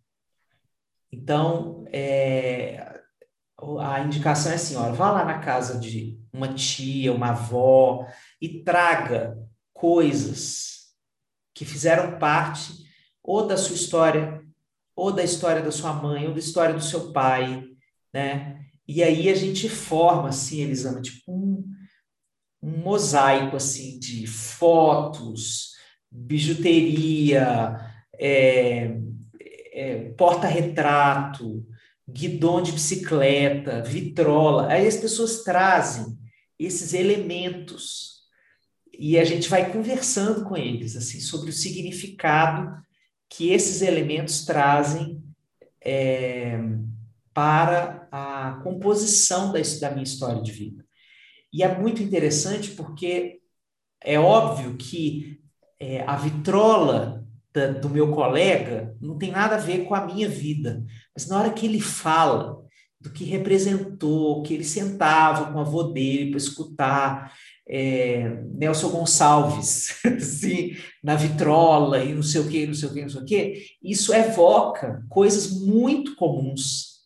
Então, 1.12 1.86
é, 1.94 3.02
a 3.80 4.00
indicação 4.00 4.52
é 4.52 4.56
assim: 4.56 4.76
olha, 4.76 4.94
vá 4.94 5.12
lá 5.12 5.24
na 5.24 5.38
casa 5.38 5.80
de 5.80 6.20
uma 6.34 6.52
tia, 6.56 7.14
uma 7.14 7.30
avó 7.30 8.08
e 8.42 8.64
traga 8.64 9.38
coisas 9.84 10.94
que 11.54 11.66
fizeram 11.66 12.18
parte 12.18 12.72
ou 13.22 13.46
da 13.46 13.58
sua 13.58 13.76
história, 13.76 14.42
ou 14.96 15.12
da 15.12 15.22
história 15.22 15.62
da 15.62 15.74
sua 15.74 15.92
mãe, 15.92 16.26
ou 16.26 16.34
da 16.34 16.40
história 16.40 16.74
do 16.74 16.82
seu 16.82 17.12
pai, 17.12 17.66
né? 18.14 18.62
E 18.88 19.04
aí 19.04 19.28
a 19.28 19.36
gente 19.36 19.68
forma, 19.68 20.30
assim, 20.30 20.62
Elisama, 20.62 21.02
tipo 21.02 21.30
um, 21.30 21.66
um 22.62 22.78
mosaico, 22.78 23.58
assim, 23.58 24.00
de 24.00 24.26
fotos, 24.26 25.74
bijuteria, 26.10 27.78
é, 28.18 28.98
é, 29.74 30.14
porta-retrato, 30.18 31.68
guidão 32.08 32.64
de 32.64 32.72
bicicleta, 32.72 33.82
vitrola. 33.82 34.72
Aí 34.72 34.88
as 34.88 34.96
pessoas 34.96 35.44
trazem 35.44 36.18
esses 36.58 36.94
elementos 36.94 38.13
e 38.98 39.18
a 39.18 39.26
gente 39.26 39.50
vai 39.50 39.72
conversando 39.72 40.46
com 40.46 40.56
eles 40.56 40.96
assim 40.96 41.20
sobre 41.20 41.50
o 41.50 41.54
significado 41.54 42.82
que 43.30 43.50
esses 43.50 43.82
elementos 43.82 44.46
trazem 44.46 45.24
é, 45.84 46.60
para 47.34 48.08
a 48.12 48.60
composição 48.64 49.52
da, 49.52 49.60
da 49.82 49.92
minha 49.92 50.04
história 50.04 50.42
de 50.42 50.52
vida. 50.52 50.86
E 51.52 51.64
é 51.64 51.78
muito 51.78 52.02
interessante 52.02 52.72
porque 52.72 53.40
é 54.02 54.20
óbvio 54.20 54.78
que 54.78 55.40
é, 55.80 56.04
a 56.04 56.16
vitrola 56.16 57.26
da, 57.54 57.68
do 57.68 57.90
meu 57.90 58.12
colega 58.12 58.96
não 59.02 59.18
tem 59.18 59.32
nada 59.32 59.56
a 59.56 59.60
ver 59.60 59.86
com 59.86 59.96
a 59.96 60.06
minha 60.06 60.30
vida, 60.30 60.84
mas 61.16 61.28
na 61.28 61.40
hora 61.40 61.54
que 61.54 61.66
ele 61.66 61.80
fala 61.80 62.64
do 63.00 63.12
que 63.12 63.26
representou, 63.26 64.44
que 64.44 64.54
ele 64.54 64.64
sentava 64.64 65.52
com 65.52 65.58
o 65.58 65.62
avô 65.62 65.84
dele 65.84 66.30
para 66.30 66.38
escutar 66.38 67.34
é, 67.68 68.30
Nelson 68.54 68.90
Gonçalves, 68.90 69.96
assim, 70.06 70.76
na 71.04 71.16
vitrola 71.16 72.04
e 72.04 72.14
não 72.14 72.24
sei 72.24 72.42
o 72.42 72.48
que, 72.48 72.68
não 72.68 72.74
sei 72.74 72.90
o 72.90 72.94
que, 72.94 73.02
não 73.02 73.10
sei 73.10 73.22
o 73.22 73.26
que, 73.26 73.66
isso 73.82 74.14
evoca 74.14 75.06
coisas 75.10 75.52
muito 75.52 76.16
comuns, 76.16 77.04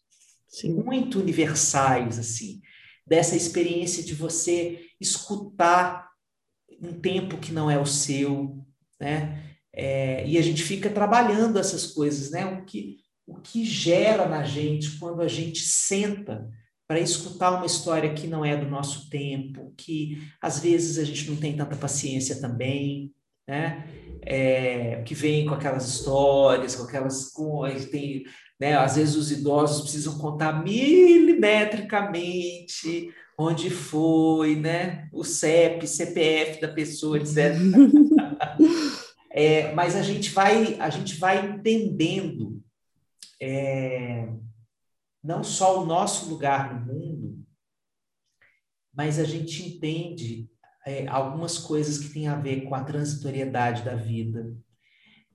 Sim. 0.48 0.74
muito 0.74 1.20
universais, 1.20 2.18
assim, 2.18 2.62
dessa 3.06 3.36
experiência 3.36 4.04
de 4.04 4.14
você 4.14 4.82
escutar 5.00 6.08
um 6.82 6.94
tempo 6.94 7.38
que 7.38 7.52
não 7.52 7.70
é 7.70 7.80
o 7.80 7.86
seu, 7.86 8.64
né? 9.00 9.44
É, 9.74 10.28
e 10.28 10.38
a 10.38 10.42
gente 10.42 10.64
fica 10.64 10.90
trabalhando 10.90 11.60
essas 11.60 11.88
coisas, 11.88 12.32
né? 12.32 12.46
O 12.46 12.66
que, 12.66 12.98
o 13.28 13.36
que 13.36 13.64
gera 13.64 14.28
na 14.28 14.44
gente 14.44 14.98
quando 14.98 15.22
a 15.22 15.28
gente 15.28 15.60
senta 15.60 16.50
para 16.88 17.00
escutar 17.00 17.52
uma 17.52 17.66
história 17.66 18.14
que 18.14 18.28
não 18.28 18.46
é 18.46 18.56
do 18.56 18.70
nosso 18.70 19.10
tempo, 19.10 19.74
que 19.76 20.22
às 20.42 20.60
vezes 20.60 20.98
a 20.98 21.04
gente 21.04 21.30
não 21.30 21.36
tem 21.36 21.54
tanta 21.56 21.76
paciência 21.76 22.40
também, 22.40 23.14
né? 23.48 23.86
É, 24.26 25.04
que 25.04 25.14
vem 25.14 25.46
com 25.46 25.54
aquelas 25.54 25.88
histórias, 25.88 26.76
com 26.76 26.84
aquelas 26.84 27.32
coisas, 27.32 27.90
tem, 27.90 28.24
né? 28.60 28.76
Às 28.78 28.96
vezes 28.96 29.16
os 29.16 29.32
idosos 29.32 29.82
precisam 29.82 30.18
contar 30.18 30.64
milimetricamente 30.64 33.14
onde 33.38 33.70
foi, 33.70 34.56
né? 34.56 35.10
O 35.12 35.26
CEP, 35.26 35.86
CPF 35.86 36.62
da 36.62 36.70
pessoa, 36.70 37.18
etc. 37.18 37.54
é, 39.30 39.74
mas 39.74 39.94
a 39.96 40.02
gente 40.02 40.32
vai, 40.32 40.78
a 40.80 40.90
gente 40.90 41.20
vai 41.20 41.46
entendendo 41.46 42.62
é, 43.42 44.30
não 45.28 45.44
só 45.44 45.84
o 45.84 45.86
nosso 45.86 46.30
lugar 46.30 46.74
no 46.74 46.94
mundo, 46.94 47.46
mas 48.94 49.20
a 49.20 49.26
gente 49.26 49.62
entende 49.68 50.50
é, 50.86 51.06
algumas 51.10 51.58
coisas 51.58 51.98
que 51.98 52.14
têm 52.14 52.30
a 52.30 52.36
ver 52.36 52.62
com 52.62 52.74
a 52.74 52.84
transitoriedade 52.86 53.84
da 53.84 53.94
vida, 53.94 54.56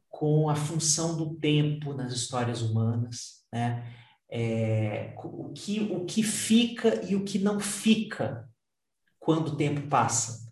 com 0.08 0.48
a 0.48 0.56
função 0.56 1.14
do 1.14 1.34
tempo 1.34 1.92
nas 1.92 2.10
histórias 2.14 2.62
humanas, 2.62 3.44
né? 3.52 3.86
É, 4.30 5.14
o, 5.22 5.52
que, 5.52 5.80
o 5.80 6.06
que 6.06 6.22
fica 6.22 7.04
e 7.04 7.14
o 7.14 7.22
que 7.22 7.38
não 7.38 7.60
fica 7.60 8.48
quando 9.20 9.48
o 9.48 9.56
tempo 9.56 9.88
passa. 9.88 10.50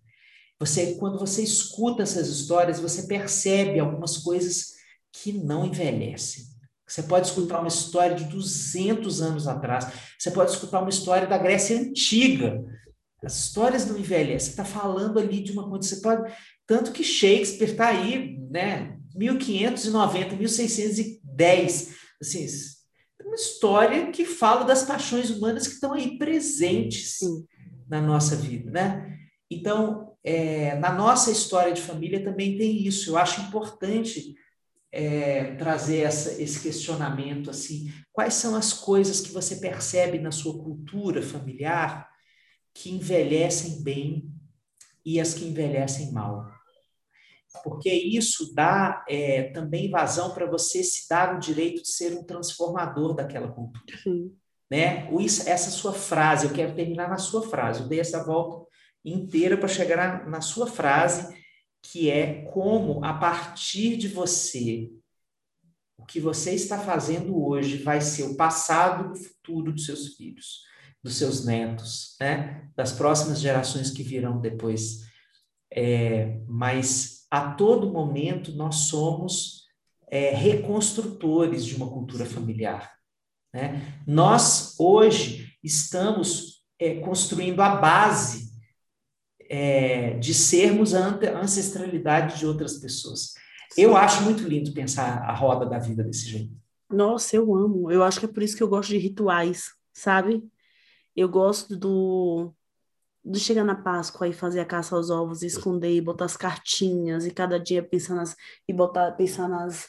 Você, 0.58 0.96
quando 0.96 1.18
você 1.18 1.42
escuta 1.42 2.02
essas 2.02 2.28
histórias, 2.28 2.78
você 2.78 3.06
percebe 3.06 3.80
algumas 3.80 4.18
coisas 4.18 4.74
que 5.10 5.32
não 5.32 5.64
envelhecem. 5.64 6.44
Você 6.90 7.04
pode 7.04 7.28
escutar 7.28 7.60
uma 7.60 7.68
história 7.68 8.16
de 8.16 8.24
200 8.24 9.22
anos 9.22 9.46
atrás, 9.46 9.86
você 10.18 10.28
pode 10.28 10.50
escutar 10.50 10.80
uma 10.80 10.90
história 10.90 11.24
da 11.24 11.38
Grécia 11.38 11.78
Antiga. 11.78 12.64
As 13.24 13.36
histórias 13.44 13.86
não 13.86 13.96
envelhecem. 13.96 14.40
Você 14.40 14.50
está 14.50 14.64
falando 14.64 15.18
ali 15.20 15.40
de 15.40 15.52
uma 15.52 15.68
coisa. 15.68 15.86
Você 15.86 16.00
pode. 16.00 16.32
Tanto 16.66 16.90
que 16.90 17.04
Shakespeare 17.04 17.70
está 17.70 17.88
aí, 17.88 18.40
né? 18.50 18.98
1590, 19.14 20.34
1610. 20.34 21.94
Assim, 22.20 22.46
uma 23.24 23.36
história 23.36 24.10
que 24.10 24.24
fala 24.24 24.64
das 24.64 24.82
paixões 24.82 25.30
humanas 25.30 25.68
que 25.68 25.74
estão 25.74 25.92
aí 25.92 26.18
presentes 26.18 27.18
Sim. 27.18 27.44
na 27.88 28.00
nossa 28.00 28.34
vida, 28.34 28.68
né? 28.68 29.16
Então, 29.48 30.16
é, 30.24 30.74
na 30.76 30.92
nossa 30.92 31.30
história 31.30 31.72
de 31.72 31.82
família 31.82 32.24
também 32.24 32.58
tem 32.58 32.84
isso. 32.84 33.10
Eu 33.10 33.18
acho 33.18 33.42
importante 33.42 34.34
é, 34.92 35.54
trazer 35.54 36.00
essa, 36.00 36.40
esse 36.42 36.60
questionamento 36.60 37.50
assim. 37.50 37.92
Quais 38.12 38.34
são 38.34 38.56
as 38.56 38.72
coisas 38.72 39.20
que 39.20 39.32
você 39.32 39.56
percebe 39.56 40.18
na 40.18 40.32
sua 40.32 40.62
cultura 40.62 41.22
familiar 41.22 42.08
que 42.74 42.90
envelhecem 42.90 43.82
bem 43.82 44.30
e 45.04 45.20
as 45.20 45.34
que 45.34 45.44
envelhecem 45.44 46.12
mal? 46.12 46.50
Porque 47.64 47.90
isso 47.90 48.54
dá 48.54 49.04
é, 49.08 49.44
também 49.50 49.90
vazão 49.90 50.32
para 50.32 50.46
você 50.46 50.82
se 50.82 51.08
dar 51.08 51.36
o 51.36 51.40
direito 51.40 51.82
de 51.82 51.90
ser 51.90 52.12
um 52.16 52.24
transformador 52.24 53.14
daquela 53.14 53.48
cultura. 53.48 53.98
Sim. 54.02 54.36
Né? 54.70 55.08
Essa 55.46 55.70
sua 55.70 55.92
frase, 55.92 56.46
eu 56.46 56.52
quero 56.52 56.74
terminar 56.74 57.08
na 57.08 57.18
sua 57.18 57.42
frase. 57.42 57.80
Eu 57.80 57.88
dei 57.88 57.98
essa 57.98 58.24
volta 58.24 58.68
inteira 59.04 59.56
para 59.56 59.66
chegar 59.68 59.96
na, 59.96 60.30
na 60.30 60.40
sua 60.40 60.66
frase, 60.66 61.36
que 61.82 62.10
é 62.10 62.42
como, 62.42 63.04
a 63.04 63.14
partir 63.14 63.96
de 63.96 64.08
você, 64.08 64.90
o 65.98 66.04
que 66.04 66.20
você 66.20 66.54
está 66.54 66.78
fazendo 66.78 67.42
hoje 67.44 67.82
vai 67.82 68.00
ser 68.00 68.24
o 68.24 68.36
passado 68.36 69.12
o 69.12 69.16
futuro 69.16 69.72
dos 69.72 69.86
seus 69.86 70.14
filhos, 70.14 70.62
dos 71.02 71.16
seus 71.16 71.44
netos, 71.44 72.16
né? 72.20 72.68
das 72.76 72.92
próximas 72.92 73.40
gerações 73.40 73.90
que 73.90 74.02
virão 74.02 74.40
depois. 74.40 75.08
É, 75.72 76.40
mas 76.48 77.26
a 77.30 77.52
todo 77.52 77.92
momento 77.92 78.52
nós 78.52 78.76
somos 78.88 79.66
é, 80.08 80.30
reconstrutores 80.34 81.64
de 81.64 81.76
uma 81.76 81.88
cultura 81.88 82.26
familiar. 82.26 82.92
Né? 83.54 84.02
Nós, 84.06 84.74
hoje, 84.78 85.56
estamos 85.62 86.64
é, 86.78 87.00
construindo 87.00 87.60
a 87.60 87.76
base 87.76 88.49
é, 89.52 90.14
de 90.14 90.32
sermos 90.32 90.94
a 90.94 91.18
ancestralidade 91.42 92.38
de 92.38 92.46
outras 92.46 92.78
pessoas. 92.78 93.34
Eu 93.76 93.96
acho 93.96 94.22
muito 94.22 94.44
lindo 94.44 94.72
pensar 94.72 95.22
a 95.22 95.34
roda 95.34 95.66
da 95.66 95.78
vida 95.78 96.04
desse 96.04 96.28
jeito. 96.28 96.54
Nossa, 96.88 97.34
eu 97.34 97.52
amo. 97.54 97.90
Eu 97.90 98.04
acho 98.04 98.20
que 98.20 98.26
é 98.26 98.28
por 98.28 98.44
isso 98.44 98.56
que 98.56 98.62
eu 98.62 98.68
gosto 98.68 98.90
de 98.90 98.98
rituais, 98.98 99.72
sabe? 99.92 100.40
Eu 101.16 101.28
gosto 101.28 101.76
do 101.76 102.54
de 103.22 103.38
chegar 103.38 103.64
na 103.64 103.74
Páscoa 103.74 104.28
e 104.28 104.32
fazer 104.32 104.60
a 104.60 104.64
caça 104.64 104.96
aos 104.96 105.10
ovos, 105.10 105.42
e 105.42 105.46
esconder 105.46 105.94
e 105.94 106.00
botar 106.00 106.24
as 106.24 106.38
cartinhas 106.38 107.26
e 107.26 107.30
cada 107.30 107.60
dia 107.60 107.82
pensar 107.82 108.14
nas 108.14 108.34
e 108.66 108.72
botar 108.72 109.12
pensar 109.12 109.48
nas 109.48 109.88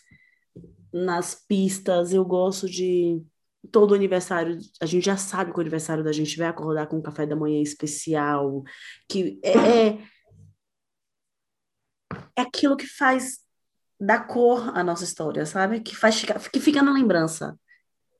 nas 0.91 1.35
pistas. 1.35 2.13
Eu 2.13 2.25
gosto 2.25 2.67
de 2.67 3.21
todo 3.69 3.93
aniversário, 3.93 4.57
a 4.81 4.85
gente 4.85 5.05
já 5.05 5.17
sabe 5.17 5.51
que 5.51 5.57
o 5.57 5.61
aniversário 5.61 6.03
da 6.03 6.11
gente 6.11 6.37
vai 6.37 6.47
acordar 6.47 6.87
com 6.87 6.97
um 6.97 7.01
café 7.01 7.25
da 7.25 7.35
manhã 7.35 7.61
especial, 7.61 8.63
que 9.07 9.39
é, 9.43 9.51
é, 9.51 9.99
é 12.35 12.41
aquilo 12.41 12.75
que 12.75 12.87
faz 12.87 13.39
dar 13.99 14.25
cor 14.25 14.75
à 14.75 14.83
nossa 14.83 15.03
história, 15.03 15.45
sabe? 15.45 15.79
Que 15.79 15.95
faz 15.95 16.23
que 16.51 16.59
fica 16.59 16.81
na 16.81 16.91
lembrança. 16.91 17.57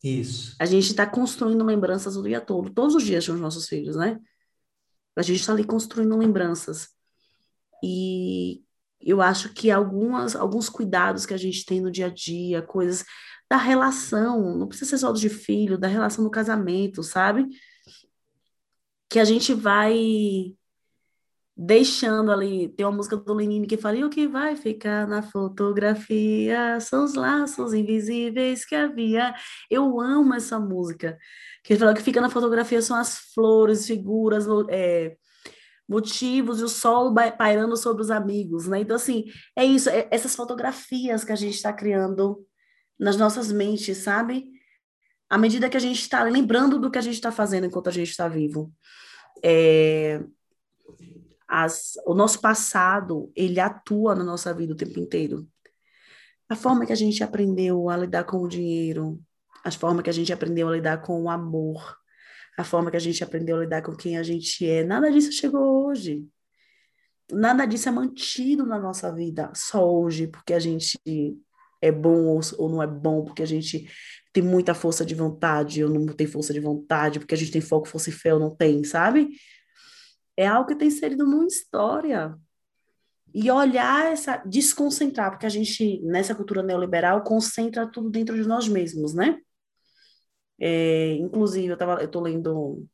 Isso. 0.04 0.56
A 0.60 0.66
gente 0.66 0.88
está 0.88 1.06
construindo 1.06 1.64
lembranças 1.64 2.16
o 2.16 2.24
dia 2.24 2.42
todo, 2.42 2.72
todos 2.72 2.96
os 2.96 3.04
dias 3.04 3.26
com 3.26 3.34
os 3.34 3.42
nossos 3.42 3.68
filhos, 3.68 3.96
né? 3.96 4.20
A 5.16 5.22
gente 5.22 5.40
está 5.40 5.54
ali 5.54 5.64
construindo 5.64 6.18
lembranças. 6.18 6.90
E 7.84 8.64
eu 9.00 9.22
acho 9.22 9.54
que 9.54 9.72
algumas, 9.72 10.36
alguns 10.36 10.70
cuidados 10.70 11.26
que 11.26 11.34
a 11.34 11.38
gente 11.38 11.66
tem 11.66 11.82
no 11.82 11.92
dia 11.92 12.06
a 12.06 12.10
dia, 12.10 12.62
coisas 12.62 13.04
da 13.52 13.58
relação, 13.58 14.58
não 14.58 14.66
precisa 14.66 14.92
ser 14.92 15.00
só 15.00 15.12
de 15.12 15.28
filho, 15.28 15.78
da 15.78 15.86
relação 15.86 16.24
no 16.24 16.32
casamento, 16.32 17.04
sabe? 17.04 17.50
Que 19.10 19.20
a 19.20 19.26
gente 19.26 19.54
vai 19.54 20.56
deixando 21.56 22.32
ali, 22.32 22.70
tem 22.70 22.86
uma 22.86 22.96
música 22.96 23.18
do 23.18 23.34
Lenine 23.34 23.68
que 23.68 23.76
fala, 23.76 23.98
e 23.98 24.06
o 24.06 24.10
que 24.10 24.26
vai 24.26 24.56
ficar 24.56 25.06
na 25.06 25.22
fotografia 25.22 26.80
são 26.80 27.04
os 27.04 27.14
laços 27.14 27.74
invisíveis 27.74 28.64
que 28.64 28.74
havia. 28.74 29.36
Eu 29.70 30.00
amo 30.00 30.34
essa 30.34 30.58
música. 30.58 31.18
Que 31.62 31.74
ele 31.74 31.80
fala 31.82 31.94
que 31.94 32.02
fica 32.02 32.22
na 32.22 32.30
fotografia 32.30 32.82
são 32.82 32.96
as 32.96 33.18
flores, 33.34 33.86
figuras, 33.86 34.46
é, 34.70 35.18
motivos 35.90 36.62
e 36.62 36.64
o 36.64 36.70
sol 36.70 37.14
pairando 37.38 37.76
sobre 37.76 38.02
os 38.02 38.10
amigos, 38.10 38.66
né? 38.66 38.80
Então, 38.80 38.96
assim, 38.96 39.26
é 39.58 39.66
isso, 39.66 39.90
é 39.90 40.08
essas 40.10 40.38
fotografias 40.38 41.26
que 41.26 41.34
a 41.34 41.36
gente 41.36 41.56
está 41.56 41.74
criando 41.74 42.48
nas 43.02 43.18
nossas 43.18 43.52
mentes, 43.52 43.98
sabe? 43.98 44.48
À 45.28 45.36
medida 45.36 45.68
que 45.68 45.76
a 45.76 45.80
gente 45.80 46.00
está 46.00 46.22
lembrando 46.24 46.80
do 46.80 46.92
que 46.92 47.00
a 47.00 47.02
gente 47.02 47.16
está 47.16 47.32
fazendo 47.32 47.66
enquanto 47.66 47.88
a 47.88 47.92
gente 47.92 48.12
está 48.12 48.28
vivo. 48.28 48.72
É, 49.44 50.22
as, 51.48 51.94
o 52.06 52.14
nosso 52.14 52.40
passado, 52.40 53.32
ele 53.36 53.60
atua 53.60 54.14
na 54.14 54.24
nossa 54.24 54.54
vida 54.54 54.74
o 54.74 54.76
tempo 54.76 55.00
inteiro. 55.00 55.48
A 56.48 56.56
forma 56.56 56.86
que 56.86 56.94
a 56.94 56.96
gente 56.96 57.24
aprendeu 57.24 57.90
a 57.90 57.98
lidar 57.98 58.24
com 58.26 58.38
o 58.38 58.48
dinheiro, 58.48 59.20
a 59.64 59.72
forma 59.72 60.04
que 60.04 60.10
a 60.10 60.14
gente 60.14 60.32
aprendeu 60.32 60.70
a 60.70 60.74
lidar 60.74 61.02
com 61.02 61.24
o 61.24 61.30
amor, 61.30 61.98
a 62.56 62.64
forma 62.64 62.92
que 62.92 62.98
a 62.98 63.02
gente 63.02 63.24
aprendeu 63.24 63.58
a 63.58 63.62
lidar 63.62 63.82
com 63.82 63.96
quem 63.96 64.18
a 64.18 64.24
gente 64.24 64.70
é, 64.70 64.84
nada 64.84 65.10
disso 65.10 65.32
chegou 65.32 65.88
hoje. 65.88 66.24
Nada 67.32 67.66
disso 67.66 67.90
é 67.90 67.92
mantido 67.92 68.64
na 68.64 68.78
nossa 68.78 69.12
vida 69.12 69.52
só 69.56 69.90
hoje, 69.90 70.28
porque 70.28 70.54
a 70.54 70.60
gente 70.60 71.00
é 71.82 71.91
bom 71.91 72.26
ou, 72.26 72.39
ou 72.58 72.70
não 72.70 72.82
é 72.82 72.88
bom, 72.88 73.24
porque 73.24 73.41
a 73.41 73.48
gente 73.48 73.89
tem 74.32 74.44
muita 74.44 74.74
força 74.74 75.06
de 75.06 75.15
vontade 75.15 75.84
ou 75.84 75.89
não 75.89 76.06
tem 76.08 76.28
força 76.28 76.54
de 76.54 76.60
vontade, 76.60 77.20
porque 77.20 77.34
a 77.34 77.38
gente 77.38 77.52
tem 77.52 77.62
foco, 77.62 77.88
força 77.88 78.10
e 78.10 78.13
fé 78.13 78.34
ou 78.34 78.39
não 78.39 78.56
tem, 78.56 78.84
sabe? 78.84 79.30
É 80.38 80.48
algo 80.48 80.67
que 80.67 80.76
tem 80.76 80.88
inserido 80.88 81.26
numa 81.26 81.46
história. 81.46 82.36
E 83.34 83.50
olhar 83.50 84.12
essa, 84.12 84.38
desconcentrar, 84.46 85.32
porque 85.32 85.46
a 85.46 85.50
gente, 85.50 86.02
nessa 86.04 86.36
cultura 86.36 86.62
neoliberal, 86.62 87.24
concentra 87.24 87.88
tudo 87.88 88.10
dentro 88.10 88.36
de 88.36 88.48
nós 88.48 88.67
mesmos, 88.67 89.13
né? 89.13 89.39
É, 90.60 91.13
inclusive, 91.13 91.67
eu 91.67 91.78
tava, 91.78 92.02
eu 92.02 92.08
tô 92.08 92.22
lendo 92.22 92.86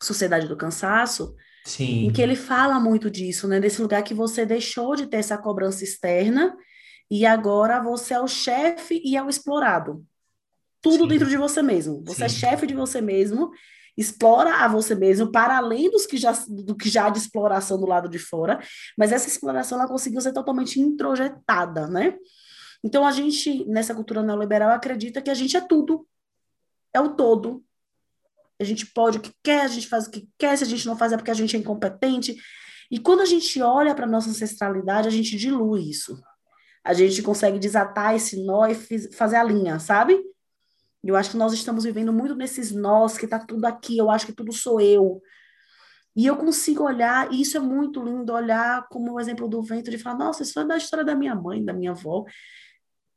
Sociedade 0.00 0.48
do 0.48 0.56
Cansaço, 0.56 1.34
Sim. 1.64 2.06
em 2.06 2.12
que 2.12 2.22
ele 2.22 2.36
fala 2.36 2.80
muito 2.80 3.10
disso, 3.10 3.46
né? 3.46 3.60
Desse 3.60 3.82
lugar 3.82 4.02
que 4.02 4.14
você 4.14 4.46
deixou 4.46 4.96
de 4.96 5.06
ter 5.06 5.18
essa 5.18 5.36
cobrança 5.36 5.84
externa 5.84 6.56
e 7.14 7.26
agora 7.26 7.78
você 7.78 8.14
é 8.14 8.20
o 8.22 8.26
chefe 8.26 9.02
e 9.04 9.18
é 9.18 9.22
o 9.22 9.28
explorado. 9.28 10.02
Tudo 10.80 11.02
Sim. 11.02 11.08
dentro 11.08 11.28
de 11.28 11.36
você 11.36 11.60
mesmo. 11.60 12.02
Você 12.06 12.24
é 12.24 12.28
Sim. 12.28 12.36
é 12.36 12.38
chefe 12.38 12.66
de 12.66 12.72
você 12.72 13.02
mesmo, 13.02 13.50
explora 13.94 14.64
a 14.64 14.66
você 14.66 14.94
mesmo 14.94 15.30
para 15.30 15.58
além 15.58 15.90
dos 15.90 16.06
que 16.06 16.16
já, 16.16 16.32
do 16.48 16.74
que 16.74 16.88
já 16.88 17.04
há 17.04 17.10
de 17.10 17.18
exploração 17.18 17.78
do 17.78 17.84
lado 17.84 18.08
de 18.08 18.18
fora, 18.18 18.58
mas 18.96 19.12
essa 19.12 19.28
exploração 19.28 19.78
ela 19.78 19.86
conseguiu 19.86 20.22
ser 20.22 20.32
totalmente 20.32 20.80
introjetada, 20.80 21.86
né? 21.86 22.16
Então 22.82 23.06
a 23.06 23.12
gente 23.12 23.62
nessa 23.66 23.94
cultura 23.94 24.22
neoliberal 24.22 24.70
acredita 24.70 25.20
que 25.20 25.28
a 25.28 25.34
gente 25.34 25.54
é 25.54 25.60
tudo, 25.60 26.08
é 26.94 27.00
o 27.02 27.10
todo. 27.10 27.62
A 28.58 28.64
gente 28.64 28.86
pode 28.86 29.18
o 29.18 29.20
que 29.20 29.34
quer, 29.42 29.64
a 29.64 29.68
gente 29.68 29.86
faz 29.86 30.06
o 30.06 30.10
que 30.10 30.26
quer, 30.38 30.56
se 30.56 30.64
a 30.64 30.66
gente 30.66 30.86
não 30.86 30.96
faz 30.96 31.12
é 31.12 31.18
porque 31.18 31.30
a 31.30 31.34
gente 31.34 31.54
é 31.54 31.58
incompetente. 31.58 32.38
E 32.90 32.98
quando 32.98 33.20
a 33.20 33.26
gente 33.26 33.60
olha 33.60 33.94
para 33.94 34.06
a 34.06 34.08
nossa 34.08 34.30
ancestralidade, 34.30 35.08
a 35.08 35.10
gente 35.10 35.36
dilui 35.36 35.90
isso 35.90 36.18
a 36.84 36.92
gente 36.92 37.22
consegue 37.22 37.58
desatar 37.58 38.14
esse 38.14 38.44
nó 38.44 38.66
e 38.66 38.74
fazer 39.12 39.36
a 39.36 39.44
linha, 39.44 39.78
sabe? 39.78 40.20
Eu 41.04 41.16
acho 41.16 41.30
que 41.30 41.36
nós 41.36 41.52
estamos 41.52 41.84
vivendo 41.84 42.12
muito 42.12 42.34
nesses 42.34 42.72
nós, 42.72 43.18
que 43.18 43.26
tá 43.26 43.38
tudo 43.38 43.64
aqui, 43.64 43.98
eu 43.98 44.10
acho 44.10 44.26
que 44.26 44.32
tudo 44.32 44.52
sou 44.52 44.80
eu. 44.80 45.20
E 46.14 46.26
eu 46.26 46.36
consigo 46.36 46.84
olhar, 46.84 47.32
e 47.32 47.40
isso 47.40 47.56
é 47.56 47.60
muito 47.60 48.04
lindo, 48.04 48.32
olhar 48.32 48.86
como 48.88 49.12
o 49.12 49.20
exemplo 49.20 49.48
do 49.48 49.62
vento, 49.62 49.90
de 49.90 49.98
falar, 49.98 50.18
nossa, 50.18 50.42
isso 50.42 50.58
é 50.60 50.64
da 50.64 50.76
história 50.76 51.04
da 51.04 51.14
minha 51.14 51.34
mãe, 51.34 51.64
da 51.64 51.72
minha 51.72 51.92
avó. 51.92 52.24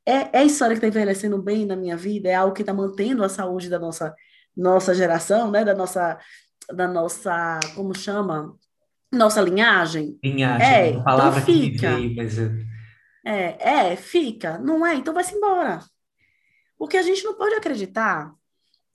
É, 0.06 0.38
é 0.38 0.39
a 0.39 0.43
história 0.43 0.75
que 0.75 0.86
está 0.86 0.88
envelhecendo 0.88 1.41
bem 1.41 1.65
na 1.65 1.75
minha 1.75 1.97
vida, 1.97 2.30
é 2.30 2.36
algo 2.36 2.54
que 2.54 2.62
está 2.62 2.73
mantendo 2.73 3.23
a 3.23 3.30
saúde 3.30 3.69
da 3.69 3.78
nossa, 3.78 4.15
nossa 4.56 4.93
geração, 4.95 5.51
né? 5.51 5.65
Da 5.65 5.75
nossa, 5.75 6.17
da 6.73 6.88
nossa, 6.88 7.60
como 7.75 7.93
chama? 7.93 8.56
Nossa 9.12 9.41
linhagem. 9.41 10.17
Linhagem, 10.23 10.67
é, 10.67 10.91
uma 10.91 11.04
palavra 11.04 11.39
então 11.41 11.54
fica. 11.54 11.95
que 11.95 11.95
veio, 11.95 12.15
mas... 12.15 12.75
É, 13.26 13.92
é, 13.92 13.96
fica. 13.96 14.60
Não 14.60 14.86
é? 14.86 14.94
Então 14.94 15.14
vai-se 15.14 15.36
embora. 15.36 15.80
Porque 16.78 16.98
a 16.98 17.02
gente 17.02 17.24
não 17.24 17.34
pode 17.34 17.56
acreditar 17.56 18.32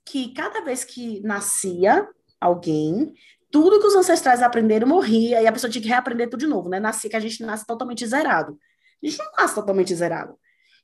que 0.05 0.33
cada 0.33 0.61
vez 0.61 0.85
que 0.85 1.21
nascia 1.23 2.09
alguém, 2.41 3.13
tudo 3.51 3.81
que 3.81 3.87
os 3.87 3.97
ancestrais 3.97 4.41
aprenderam 4.41 4.87
morria 4.87 5.43
e 5.43 5.47
a 5.47 5.53
pessoa 5.53 5.71
tinha 5.71 5.83
que 5.83 5.89
reaprender 5.89 6.31
tudo 6.31 6.41
de 6.41 6.47
novo, 6.47 6.69
né? 6.69 6.79
Nascia 6.79 7.11
que 7.11 7.17
a 7.17 7.21
gente 7.21 7.43
nasce 7.43 7.67
totalmente 7.67 8.07
zerado. 8.07 8.59
A 9.03 9.07
gente 9.07 9.19
não 9.19 9.33
nasce 9.33 9.55
totalmente 9.55 9.95
zerado. 9.95 10.39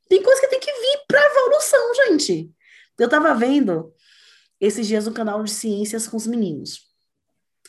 Tem 0.09 0.23
coisa 0.23 0.41
que 0.41 0.49
tem 0.49 0.61
que 0.61 0.73
vir 0.73 1.05
para 1.07 1.25
evolução, 1.25 1.95
gente. 2.07 2.51
Eu 2.99 3.07
estava 3.07 3.35
vendo 3.35 3.93
esses 4.61 4.87
dias 4.87 5.07
no 5.07 5.13
canal 5.13 5.43
de 5.43 5.51
ciências 5.51 6.09
com 6.09 6.17
os 6.17 6.27
meninos. 6.27 6.81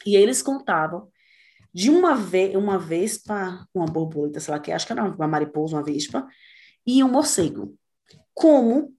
E 0.05 0.15
eles 0.15 0.41
contavam 0.41 1.11
de 1.73 1.89
uma 1.89 2.15
vez, 2.15 2.55
uma 2.55 2.77
vespa, 2.77 3.67
uma 3.73 3.85
borboleta, 3.85 4.39
sei 4.39 4.53
lá 4.53 4.59
que, 4.59 4.71
acho 4.71 4.85
que 4.85 4.93
era 4.93 5.03
uma 5.03 5.27
mariposa, 5.27 5.75
uma 5.75 5.83
vespa, 5.83 6.27
e 6.85 7.03
um 7.03 7.09
morcego. 7.09 7.77
Como 8.33 8.93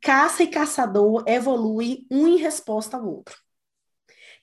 caça 0.00 0.42
e 0.42 0.48
caçador 0.48 1.24
evolui 1.26 2.06
um 2.10 2.26
em 2.26 2.36
resposta 2.36 2.96
ao 2.96 3.06
outro. 3.06 3.36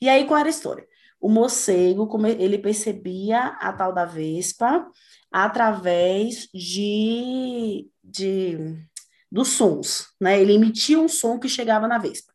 E 0.02 0.08
aí, 0.08 0.26
qual 0.26 0.40
era 0.40 0.50
a 0.50 0.52
história? 0.52 0.88
O 1.20 1.28
morcego, 1.28 2.08
como 2.08 2.28
ele 2.28 2.58
percebia 2.58 3.48
a 3.60 3.74
tal 3.74 3.94
da 3.94 4.06
vespa 4.06 4.90
através 5.32 6.48
de, 6.54 7.90
de 8.04 8.58
dos 9.32 9.50
sons, 9.50 10.08
né? 10.20 10.42
Ele 10.42 10.54
emitia 10.54 11.00
um 11.00 11.08
som 11.08 11.38
que 11.38 11.50
chegava 11.50 11.88
na 11.88 11.98
vespa. 11.98 12.34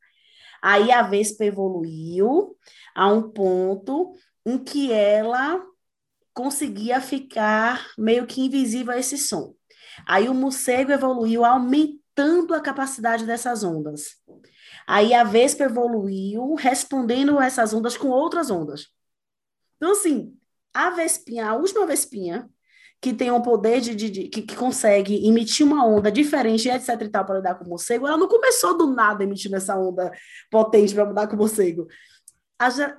Aí 0.63 0.93
a 0.93 1.03
vespa 1.03 1.45
evoluiu 1.45 2.57
a 2.95 3.09
um 3.09 3.31
ponto 3.31 4.15
em 4.45 4.59
que 4.59 4.93
ela 4.93 5.65
conseguia 6.33 7.01
ficar 7.01 7.93
meio 7.97 8.27
que 8.27 8.41
invisível 8.41 8.93
a 8.93 8.99
esse 8.99 9.17
som. 9.17 9.55
Aí 10.07 10.29
o 10.29 10.35
morcego 10.35 10.93
evoluiu 10.93 11.45
aumentando 11.45 12.55
a 12.55 12.61
capacidade 12.61 13.25
dessas 13.25 13.63
ondas. 13.63 14.17
Aí 14.87 15.15
a 15.15 15.25
Vespa 15.25 15.65
evoluiu 15.65 16.55
respondendo 16.55 17.39
a 17.39 17.47
essas 17.47 17.73
ondas 17.73 17.97
com 17.97 18.09
outras 18.09 18.51
ondas. 18.51 18.89
Então, 19.77 19.93
assim, 19.93 20.37
a 20.73 20.91
Vespinha, 20.91 21.47
a 21.47 21.55
última 21.55 21.87
Vespinha, 21.87 22.49
que 23.01 23.13
tem 23.13 23.31
um 23.31 23.43
poder 23.43 23.81
de, 23.81 23.95
de, 23.95 24.11
de 24.11 24.29
que, 24.29 24.43
que, 24.43 24.57
consegue 24.57 25.27
emitir 25.27 25.67
uma 25.67 25.87
onda 25.87 26.11
diferente, 26.11 26.69
etc 26.71 26.89
e 27.03 27.09
tal, 27.09 27.25
para 27.25 27.37
lidar 27.37 27.55
com 27.55 27.65
o 27.65 27.69
morcego, 27.69 28.07
ela 28.07 28.17
não 28.17 28.27
começou 28.27 28.77
do 28.77 28.87
nada 28.87 29.23
emitindo 29.23 29.57
essa 29.57 29.77
onda 29.77 30.11
potente 30.51 30.95
para 30.95 31.05
mudar 31.05 31.27
com 31.27 31.35
o 31.35 31.39
morcego. 31.39 31.87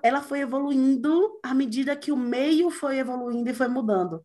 Ela 0.04 0.22
foi 0.22 0.42
evoluindo 0.42 1.40
à 1.44 1.54
medida 1.54 1.96
que 1.96 2.12
o 2.12 2.18
meio 2.18 2.70
foi 2.70 2.98
evoluindo 3.00 3.50
e 3.50 3.54
foi 3.54 3.68
mudando 3.68 4.24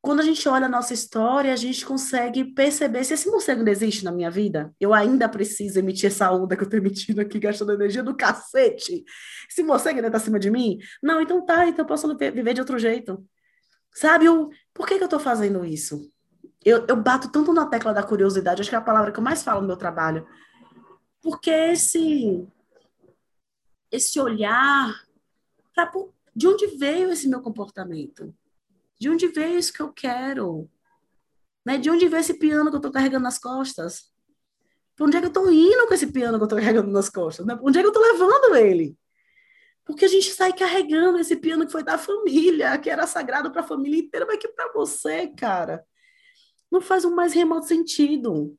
quando 0.00 0.20
a 0.20 0.24
gente 0.24 0.48
olha 0.48 0.66
a 0.66 0.68
nossa 0.70 0.94
história, 0.94 1.52
a 1.52 1.56
gente 1.56 1.84
consegue 1.84 2.44
perceber 2.54 3.04
se 3.04 3.14
esse 3.14 3.28
morcego 3.28 3.62
não 3.62 3.70
existe 3.70 4.04
na 4.04 4.12
minha 4.12 4.30
vida, 4.30 4.74
eu 4.80 4.94
ainda 4.94 5.28
preciso 5.28 5.78
emitir 5.78 6.06
essa 6.06 6.30
onda 6.30 6.56
que 6.56 6.62
eu 6.62 6.68
tô 6.68 6.76
emitindo 6.76 7.20
aqui, 7.20 7.38
gastando 7.38 7.72
energia 7.72 8.02
do 8.02 8.16
cacete. 8.16 9.04
Esse 9.50 9.62
morcego 9.62 9.98
ainda 9.98 10.10
tá 10.10 10.16
acima 10.16 10.38
de 10.38 10.50
mim? 10.50 10.78
Não, 11.02 11.20
então 11.20 11.44
tá, 11.44 11.66
então 11.66 11.84
eu 11.84 11.86
posso 11.86 12.16
viver 12.16 12.54
de 12.54 12.60
outro 12.60 12.78
jeito. 12.78 13.22
Sabe, 13.92 14.28
o, 14.28 14.50
por 14.72 14.86
que, 14.86 14.98
que 14.98 15.04
eu 15.04 15.08
tô 15.08 15.18
fazendo 15.18 15.64
isso? 15.64 16.10
Eu, 16.64 16.86
eu 16.88 16.96
bato 16.96 17.30
tanto 17.30 17.52
na 17.52 17.66
tecla 17.66 17.92
da 17.92 18.02
curiosidade, 18.02 18.60
acho 18.60 18.70
que 18.70 18.76
é 18.76 18.78
a 18.78 18.82
palavra 18.82 19.10
que 19.10 19.18
eu 19.18 19.24
mais 19.24 19.42
falo 19.42 19.60
no 19.60 19.66
meu 19.66 19.76
trabalho. 19.76 20.26
Porque 21.20 21.50
esse, 21.50 22.46
esse 23.90 24.20
olhar 24.20 25.04
para 25.74 25.90
de 26.34 26.46
onde 26.46 26.66
veio 26.66 27.10
esse 27.10 27.28
meu 27.28 27.40
comportamento? 27.40 28.34
De 28.98 29.08
onde 29.08 29.26
veio 29.28 29.58
isso 29.58 29.72
que 29.72 29.80
eu 29.80 29.92
quero? 29.92 30.68
Né? 31.64 31.78
De 31.78 31.90
onde 31.90 32.08
veio 32.08 32.20
esse 32.20 32.34
piano 32.34 32.70
que 32.70 32.76
eu 32.76 32.78
estou 32.78 32.92
carregando 32.92 33.24
nas 33.24 33.38
costas? 33.38 34.12
Para 34.96 35.06
onde 35.06 35.16
é 35.16 35.20
que 35.20 35.26
eu 35.26 35.28
estou 35.28 35.50
indo 35.50 35.86
com 35.86 35.94
esse 35.94 36.08
piano 36.08 36.38
que 36.38 36.42
eu 36.42 36.46
estou 36.46 36.58
carregando 36.58 36.90
nas 36.90 37.08
costas? 37.08 37.46
Né? 37.46 37.54
Para 37.54 37.64
onde 37.64 37.78
é 37.78 37.82
que 37.82 37.86
eu 37.86 37.92
estou 37.92 38.02
levando 38.02 38.56
ele? 38.56 38.96
Porque 39.84 40.04
a 40.04 40.08
gente 40.08 40.30
sai 40.30 40.52
carregando 40.52 41.18
esse 41.18 41.34
piano 41.36 41.64
que 41.64 41.72
foi 41.72 41.82
da 41.82 41.96
família, 41.96 42.76
que 42.78 42.90
era 42.90 43.06
sagrado 43.06 43.50
para 43.50 43.62
a 43.62 43.66
família 43.66 44.00
inteira, 44.00 44.26
mas 44.26 44.38
que 44.38 44.48
para 44.48 44.70
você, 44.72 45.28
cara, 45.28 45.84
não 46.70 46.80
faz 46.80 47.04
o 47.04 47.14
mais 47.14 47.32
remoto 47.32 47.66
sentido. 47.66 48.56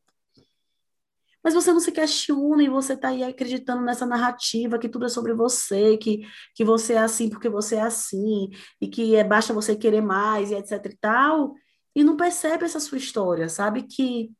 Mas 1.49 1.55
você 1.55 1.73
não 1.73 1.79
se 1.79 1.91
questiona 1.91 2.62
e 2.62 2.69
você 2.69 2.93
está 2.93 3.07
aí 3.07 3.23
acreditando 3.23 3.81
nessa 3.81 4.05
narrativa 4.05 4.77
que 4.77 4.88
tudo 4.88 5.07
é 5.07 5.09
sobre 5.09 5.33
você, 5.33 5.97
que, 5.97 6.21
que 6.53 6.63
você 6.63 6.93
é 6.93 6.99
assim 6.99 7.27
porque 7.27 7.49
você 7.49 7.77
é 7.77 7.81
assim, 7.81 8.51
e 8.79 8.88
que 8.88 9.15
é 9.15 9.23
basta 9.23 9.51
você 9.51 9.75
querer 9.75 9.99
mais 10.01 10.51
e 10.51 10.53
etc 10.53 10.85
e 10.85 10.97
tal, 10.97 11.55
e 11.95 12.03
não 12.03 12.15
percebe 12.15 12.65
essa 12.65 12.79
sua 12.79 12.99
história, 12.99 13.49
sabe? 13.49 13.81
Que, 13.81 14.31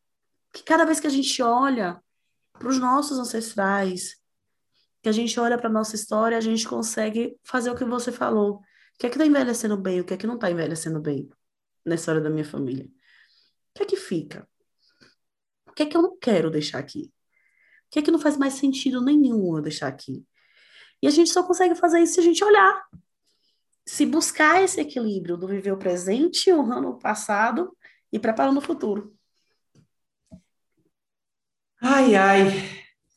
que 0.54 0.62
cada 0.62 0.86
vez 0.86 1.00
que 1.00 1.08
a 1.08 1.10
gente 1.10 1.41
olha 1.41 2.00
para 2.54 2.67
os 2.67 2.78
nossos 2.78 3.17
ancestrais, 3.17 4.15
que 5.02 5.10
a 5.10 5.12
gente 5.12 5.39
olha 5.39 5.58
para 5.58 5.67
a 5.67 5.74
nossa 5.74 5.95
história, 5.95 6.38
a 6.38 6.41
gente 6.41 6.67
consegue 6.67 7.36
fazer 7.43 7.72
o 7.72 7.76
que 7.76 7.86
você 7.86 8.12
falou. 8.12 8.58
O 8.58 8.62
que 9.00 9.08
é 9.08 9.10
que 9.10 9.15
está 9.15 9.26
envelhecendo 9.26 9.76
bem, 9.76 10.00
o 10.00 10.04
que 10.04 10.13
é 10.13 10.17
que 10.17 10.28
não 10.28 10.36
está 10.36 10.52
envelhecendo 10.52 11.00
bem 11.00 11.28
na 11.84 11.95
história 11.95 12.22
da 12.22 12.30
minha 12.30 12.45
família? 12.45 12.86
O 12.86 12.89
que 13.74 13.82
é 13.82 13.86
que 13.88 13.95
fica? 13.95 14.48
Que 15.80 15.84
é 15.84 15.86
que 15.86 15.96
eu 15.96 16.02
não 16.02 16.18
quero 16.18 16.52
deixar 16.52 16.78
aqui? 16.78 17.10
O 17.88 17.92
que 17.92 18.00
é 18.00 18.02
que 18.02 18.12
não 18.12 18.20
faz 18.20 18.36
mais 18.36 18.56
sentido 18.56 19.02
nenhum 19.02 19.56
eu 19.56 19.62
deixar 19.62 19.88
aqui? 19.88 20.26
E 21.02 21.08
a 21.08 21.10
gente 21.10 21.30
só 21.30 21.42
consegue 21.42 21.74
fazer 21.74 22.02
isso 22.02 22.15
se 22.15 22.20
a 22.20 22.24
gente 22.24 22.44
olhar. 22.44 22.84
Se 23.86 24.06
buscar 24.06 24.62
esse 24.62 24.82
equilíbrio 24.82 25.38
do 25.38 25.48
viver 25.48 25.72
o 25.72 25.78
presente, 25.78 26.52
honrando 26.52 26.89
o 26.89 27.00
passado 27.00 27.76
e 28.12 28.20
preparando 28.20 28.58
o 28.58 28.62
futuro. 28.62 29.15
Ai, 31.82 32.13
ai. 32.13 32.48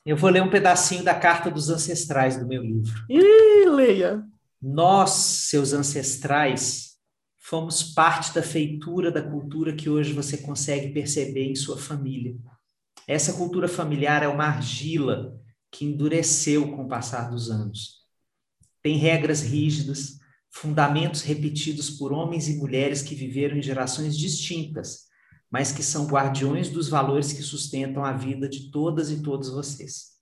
Eu 0.06 0.16
vou 0.16 0.30
ler 0.30 0.42
um 0.42 0.50
pedacinho 0.50 1.02
da 1.02 1.18
Carta 1.18 1.50
dos 1.50 1.68
Ancestrais 1.68 2.36
do 2.36 2.46
meu 2.46 2.62
livro. 2.62 2.92
Ih, 3.10 3.68
leia. 3.70 4.24
Nós, 4.60 5.10
seus 5.10 5.72
ancestrais, 5.72 6.96
fomos 7.36 7.82
parte 7.82 8.32
da 8.32 8.42
feitura 8.42 9.10
da 9.10 9.20
cultura 9.20 9.74
que 9.74 9.90
hoje 9.90 10.12
você 10.12 10.38
consegue 10.38 10.92
perceber 10.92 11.50
em 11.50 11.56
sua 11.56 11.76
família. 11.76 12.36
Essa 13.06 13.32
cultura 13.32 13.68
familiar 13.68 14.22
é 14.22 14.28
uma 14.28 14.44
argila 14.44 15.38
que 15.70 15.84
endureceu 15.84 16.70
com 16.70 16.84
o 16.84 16.88
passar 16.88 17.30
dos 17.30 17.50
anos. 17.50 18.02
Tem 18.82 18.96
regras 18.96 19.42
rígidas, 19.42 20.18
fundamentos 20.50 21.22
repetidos 21.22 21.90
por 21.90 22.12
homens 22.12 22.48
e 22.48 22.58
mulheres 22.58 23.02
que 23.02 23.14
viveram 23.14 23.56
em 23.56 23.62
gerações 23.62 24.16
distintas, 24.16 25.06
mas 25.50 25.72
que 25.72 25.82
são 25.82 26.06
guardiões 26.06 26.68
dos 26.68 26.88
valores 26.88 27.32
que 27.32 27.42
sustentam 27.42 28.04
a 28.04 28.12
vida 28.12 28.48
de 28.48 28.70
todas 28.70 29.10
e 29.10 29.22
todos 29.22 29.48
vocês. 29.48 30.12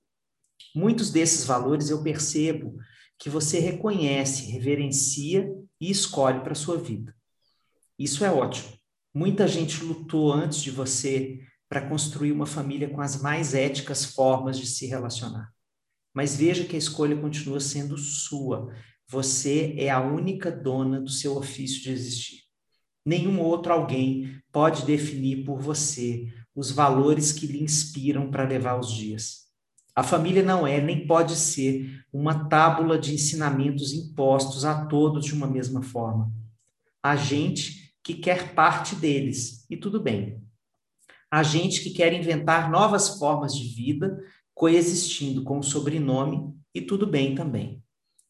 Muitos 0.75 1.11
desses 1.11 1.45
valores 1.45 1.91
eu 1.91 2.03
percebo 2.03 2.77
que 3.19 3.29
você 3.29 3.59
reconhece, 3.59 4.51
reverencia 4.51 5.53
e 5.81 5.91
escolhe 5.91 6.41
para 6.41 6.55
sua 6.55 6.79
vida. 6.79 7.15
Isso 7.99 8.25
é 8.25 8.31
ótimo. 8.31 8.73
Muita 9.13 9.47
gente 9.49 9.85
lutou 9.85 10.33
antes 10.33 10.63
de 10.63 10.71
você 10.71 11.41
para 11.71 11.89
construir 11.89 12.33
uma 12.33 12.47
família 12.47 12.91
com 12.91 13.01
as 13.01 13.23
mais 13.23 13.55
éticas 13.55 14.05
formas 14.05 14.59
de 14.59 14.67
se 14.67 14.87
relacionar. 14.87 15.53
Mas 16.13 16.35
veja 16.35 16.65
que 16.65 16.75
a 16.75 16.79
escolha 16.79 17.17
continua 17.17 17.61
sendo 17.61 17.97
sua. 17.97 18.75
Você 19.07 19.77
é 19.79 19.89
a 19.89 20.01
única 20.01 20.51
dona 20.51 21.01
do 21.01 21.09
seu 21.09 21.37
ofício 21.37 21.81
de 21.81 21.93
existir. 21.93 22.41
Nenhum 23.07 23.41
outro 23.41 23.73
alguém 23.73 24.37
pode 24.51 24.85
definir 24.85 25.45
por 25.45 25.61
você 25.61 26.27
os 26.57 26.73
valores 26.73 27.31
que 27.31 27.47
lhe 27.47 27.63
inspiram 27.63 28.33
para 28.33 28.49
levar 28.49 28.77
os 28.77 28.93
dias. 28.93 29.49
A 29.95 30.03
família 30.03 30.43
não 30.43 30.67
é 30.67 30.81
nem 30.81 31.07
pode 31.07 31.37
ser 31.37 32.03
uma 32.13 32.49
tábula 32.49 32.99
de 32.99 33.15
ensinamentos 33.15 33.93
impostos 33.93 34.65
a 34.65 34.87
todos 34.87 35.25
de 35.25 35.35
uma 35.35 35.47
mesma 35.47 35.83
forma. 35.83 36.33
A 37.01 37.15
gente 37.15 37.95
que 38.03 38.15
quer 38.15 38.55
parte 38.55 38.97
deles, 38.97 39.65
e 39.71 39.77
tudo 39.77 40.01
bem 40.01 40.50
a 41.31 41.43
gente 41.43 41.83
que 41.83 41.91
quer 41.91 42.13
inventar 42.13 42.71
novas 42.71 43.19
formas 43.19 43.55
de 43.55 43.69
vida, 43.69 44.19
coexistindo 44.55 45.45
com 45.45 45.59
o 45.59 45.63
sobrenome, 45.63 46.53
e 46.75 46.81
tudo 46.81 47.07
bem 47.07 47.35
também. 47.35 47.83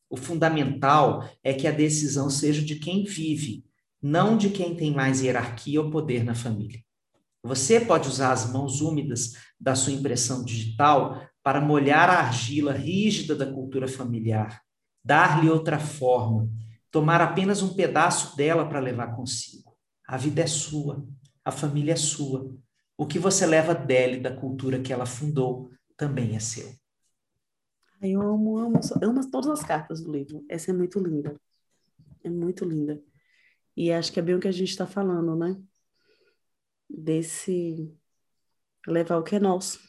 O 0.09 0.17
fundamental 0.17 1.29
é 1.43 1.55
que 1.55 1.67
a 1.67 1.71
decisão 1.71 2.29
seja 2.29 2.63
de 2.63 2.77
quem 2.77 3.05
vive, 3.05 3.65
não 4.03 4.37
de 4.37 4.51
quem 4.51 4.75
tem 4.75 4.93
mais 4.93 5.23
hierarquia 5.23 5.81
ou 5.81 5.91
poder 5.91 6.25
na 6.25 6.35
família. 6.35 6.81
Você 7.43 7.81
pode 7.81 8.09
usar 8.09 8.33
as 8.33 8.51
mãos 8.51 8.81
úmidas 8.81 9.33
da 9.59 9.75
sua 9.75 9.93
impressão 9.93 10.45
digital 10.45 11.23
para 11.43 11.61
molhar 11.61 12.11
a 12.11 12.21
argila 12.21 12.73
rígida 12.73 13.35
da 13.35 13.51
cultura 13.51 13.89
familiar, 13.89 14.61
dar-lhe 15.03 15.49
outra 15.49 15.79
forma, 15.79 16.51
tomar 16.91 17.21
apenas 17.21 17.63
um 17.63 17.75
pedaço 17.75 18.37
dela 18.37 18.67
para 18.67 18.81
levar 18.81 19.15
consigo. 19.15 19.75
A 20.07 20.17
vida 20.17 20.43
é 20.43 20.47
sua, 20.47 21.07
a 21.45 21.51
família 21.51 21.93
é 21.93 21.97
sua. 21.97 22.55
O 23.01 23.07
que 23.07 23.19
você 23.19 23.47
leva 23.47 23.75
dela 23.75 24.13
e 24.13 24.21
da 24.21 24.31
cultura 24.31 24.79
que 24.79 24.93
ela 24.93 25.07
fundou 25.07 25.71
também 25.97 26.37
é 26.37 26.39
seu. 26.39 26.71
Eu 28.03 28.21
amo, 28.21 28.59
amo, 28.59 28.79
amo 29.03 29.31
todas 29.31 29.49
as 29.49 29.63
cartas 29.63 30.03
do 30.03 30.13
livro. 30.13 30.45
Essa 30.51 30.71
é 30.71 30.75
muito 30.75 30.99
linda. 30.99 31.35
É 32.23 32.29
muito 32.29 32.63
linda. 32.63 33.03
E 33.75 33.91
acho 33.91 34.13
que 34.13 34.21
é 34.21 34.23
bem 34.23 34.35
o 34.35 34.39
que 34.39 34.49
a 34.49 34.53
gente 34.53 34.69
está 34.69 34.87
falando, 34.87 35.35
né? 35.35 35.59
Desse 36.91 37.91
levar 38.87 39.17
o 39.17 39.23
que 39.23 39.37
é 39.37 39.41
nosso. 39.41 39.81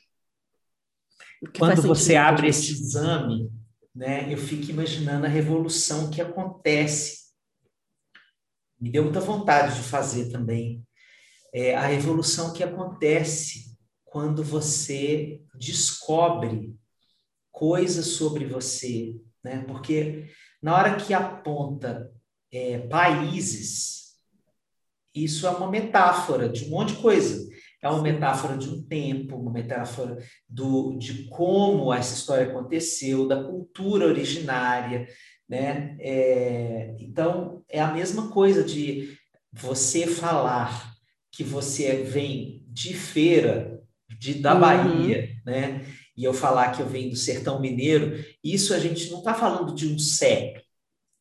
Que 1.51 1.59
Quando 1.59 1.81
você 1.81 2.15
abre 2.15 2.47
esse 2.47 2.71
exame, 2.71 3.51
né, 3.93 4.33
eu 4.33 4.37
fico 4.37 4.71
imaginando 4.71 5.25
a 5.25 5.29
revolução 5.29 6.09
que 6.09 6.21
acontece. 6.21 7.33
Me 8.79 8.89
deu 8.89 9.03
muita 9.03 9.19
vontade 9.19 9.75
de 9.75 9.83
fazer 9.83 10.31
também. 10.31 10.81
É, 11.53 11.75
a 11.75 11.85
revolução 11.85 12.53
que 12.53 12.63
acontece 12.63 13.77
quando 14.05 14.43
você 14.43 15.41
descobre 15.53 16.75
coisas 17.51 18.07
sobre 18.07 18.45
você, 18.45 19.15
né? 19.43 19.63
Porque 19.67 20.29
na 20.61 20.75
hora 20.75 20.95
que 20.95 21.13
aponta 21.13 22.11
é, 22.51 22.79
países, 22.79 24.01
isso 25.13 25.45
é 25.45 25.49
uma 25.49 25.69
metáfora 25.69 26.47
de 26.47 26.65
um 26.65 26.69
monte 26.69 26.93
de 26.93 27.01
coisa. 27.01 27.49
É 27.81 27.89
uma 27.89 28.01
metáfora 28.01 28.57
de 28.57 28.69
um 28.69 28.83
tempo, 28.83 29.35
uma 29.35 29.51
metáfora 29.51 30.17
do, 30.47 30.97
de 30.97 31.27
como 31.29 31.91
essa 31.91 32.13
história 32.13 32.47
aconteceu, 32.47 33.27
da 33.27 33.43
cultura 33.43 34.05
originária, 34.05 35.07
né? 35.49 35.97
É, 35.99 36.95
então, 36.99 37.63
é 37.67 37.81
a 37.81 37.91
mesma 37.91 38.29
coisa 38.29 38.63
de 38.63 39.17
você 39.51 40.05
falar 40.05 40.90
que 41.31 41.43
você 41.43 42.03
vem 42.03 42.65
de 42.67 42.93
feira, 42.93 43.81
de, 44.19 44.35
da 44.35 44.53
uhum. 44.53 44.59
Bahia, 44.59 45.29
né? 45.45 45.85
E 46.15 46.23
eu 46.23 46.33
falar 46.33 46.71
que 46.71 46.81
eu 46.81 46.87
venho 46.87 47.09
do 47.09 47.15
sertão 47.15 47.59
mineiro, 47.59 48.23
isso 48.43 48.73
a 48.73 48.79
gente 48.79 49.09
não 49.09 49.19
está 49.19 49.33
falando 49.33 49.73
de 49.73 49.87
um 49.87 49.97
CEP, 49.97 50.61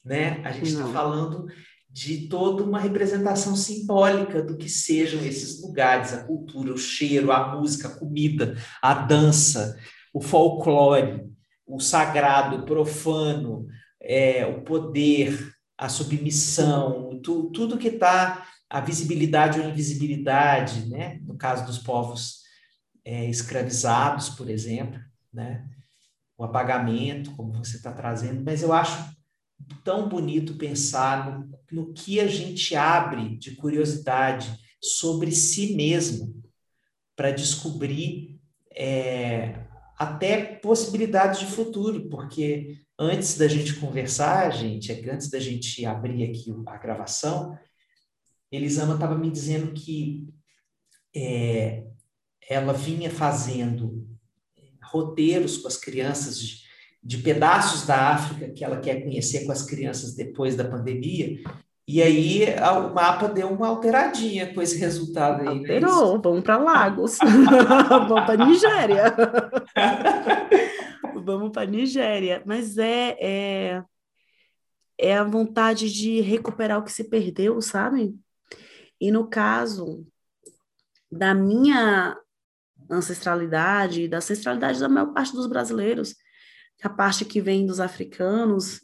né? 0.05 0.43
A 0.45 0.53
gente 0.53 0.71
está 0.71 0.87
falando 0.89 1.47
de 1.89 2.29
toda 2.29 2.63
uma 2.63 2.79
representação 2.79 3.57
simbólica 3.57 4.43
do 4.43 4.57
que 4.57 4.69
sejam 4.69 5.25
esses 5.25 5.61
lugares, 5.61 6.13
a 6.13 6.25
cultura, 6.25 6.73
o 6.73 6.79
cheiro, 6.79 7.33
a 7.33 7.57
música, 7.57 7.89
a 7.89 7.97
comida, 7.97 8.57
a 8.81 8.95
dança, 8.95 9.77
o 10.15 10.21
folclore, 10.21 11.25
o 11.67 11.81
sagrado, 11.81 12.57
o 12.57 12.65
profano, 12.65 13.67
é, 14.01 14.47
o 14.47 14.63
poder, 14.63 15.53
a 15.77 15.89
submissão, 15.89 17.21
tu, 17.23 17.51
tudo 17.51 17.79
que 17.79 17.89
está, 17.89 18.47
a 18.71 18.81
visibilidade 18.81 19.61
ou 19.61 19.69
invisibilidade, 19.69 20.89
né? 20.89 21.19
no 21.25 21.37
caso 21.37 21.67
dos 21.67 21.79
povos 21.79 22.43
é, 23.05 23.29
escravizados, 23.29 24.31
por 24.31 24.49
exemplo, 24.49 25.01
né? 25.33 25.69
o 26.39 26.45
apagamento, 26.45 27.35
como 27.35 27.53
você 27.53 27.77
está 27.77 27.93
trazendo, 27.93 28.43
mas 28.45 28.63
eu 28.63 28.73
acho 28.73 29.13
tão 29.85 30.09
bonito 30.09 30.57
pensar 30.57 31.29
no, 31.29 31.51
no 31.71 31.93
que 31.93 32.21
a 32.21 32.29
gente 32.29 32.77
abre 32.77 33.37
de 33.37 33.57
curiosidade 33.57 34.57
sobre 34.81 35.33
si 35.33 35.75
mesmo 35.75 36.41
para 37.17 37.33
descobrir 37.33 38.41
é, 38.75 39.67
até 39.99 40.43
possibilidades 40.43 41.41
de 41.41 41.47
futuro, 41.47 42.09
porque 42.09 42.79
antes 42.99 43.37
da 43.37 43.49
gente 43.49 43.75
conversar, 43.75 44.51
gente, 44.51 44.93
antes 45.11 45.29
da 45.29 45.41
gente 45.41 45.85
abrir 45.85 46.25
aqui 46.25 46.55
a 46.67 46.79
gravação, 46.79 47.59
Elisama 48.51 48.95
estava 48.95 49.17
me 49.17 49.31
dizendo 49.31 49.73
que 49.73 50.29
é, 51.15 51.85
ela 52.49 52.73
vinha 52.73 53.11
fazendo 53.11 54.07
roteiros 54.83 55.59
com 55.59 55.69
as 55.69 55.77
crianças 55.77 56.39
de, 56.39 56.63
de 57.03 57.19
pedaços 57.19 57.87
da 57.87 58.11
África 58.11 58.53
que 58.53 58.65
ela 58.65 58.81
quer 58.81 59.03
conhecer 59.03 59.45
com 59.45 59.53
as 59.53 59.63
crianças 59.63 60.15
depois 60.15 60.57
da 60.57 60.65
pandemia. 60.65 61.39
E 61.87 62.01
aí 62.01 62.45
o 62.77 62.95
mapa 62.95 63.29
deu 63.29 63.49
uma 63.49 63.69
alteradinha 63.69 64.55
com 64.55 64.63
esse 64.63 64.79
resultado 64.79 65.41
aí. 65.41 65.61
Né? 65.61 65.75
Alterou, 65.75 66.15
né? 66.15 66.21
vamos 66.23 66.43
para 66.43 66.57
Lagos, 66.57 67.19
vamos 68.09 68.27
para 68.27 68.47
Nigéria. 68.47 69.15
vamos 71.25 71.51
para 71.51 71.67
Nigéria. 71.69 72.43
Mas 72.47 72.79
é, 72.79 73.17
é, 73.21 73.83
é 74.99 75.17
a 75.17 75.25
vontade 75.25 75.93
de 75.93 76.21
recuperar 76.21 76.79
o 76.79 76.85
que 76.85 76.93
se 76.93 77.05
perdeu, 77.05 77.61
sabe? 77.61 78.15
E 79.01 79.11
no 79.11 79.29
caso 79.29 80.07
da 81.11 81.35
minha 81.35 82.17
ancestralidade, 82.91 84.09
da 84.09 84.19
ancestralidade 84.19 84.79
da 84.79 84.89
maior 84.89 85.13
parte 85.13 85.33
dos 85.33 85.47
brasileiros, 85.47 86.15
a 86.83 86.89
parte 86.89 87.25
que 87.25 87.41
vem 87.41 87.67
dos 87.67 87.81
africanos, 87.81 88.81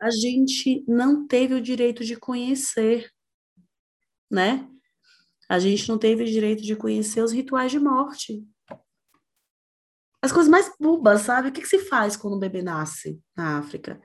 a 0.00 0.10
gente 0.10 0.84
não 0.88 1.26
teve 1.26 1.54
o 1.54 1.62
direito 1.62 2.04
de 2.04 2.16
conhecer, 2.16 3.10
né? 4.30 4.68
A 5.48 5.58
gente 5.58 5.88
não 5.88 5.98
teve 5.98 6.24
o 6.24 6.26
direito 6.26 6.62
de 6.62 6.74
conhecer 6.74 7.22
os 7.22 7.32
rituais 7.32 7.70
de 7.70 7.78
morte. 7.78 8.44
As 10.20 10.32
coisas 10.32 10.50
mais 10.50 10.72
bobas, 10.80 11.22
sabe? 11.22 11.48
O 11.48 11.52
que, 11.52 11.60
que 11.60 11.68
se 11.68 11.80
faz 11.80 12.16
quando 12.16 12.36
um 12.36 12.40
bebê 12.40 12.62
nasce 12.62 13.20
na 13.36 13.58
África? 13.58 14.00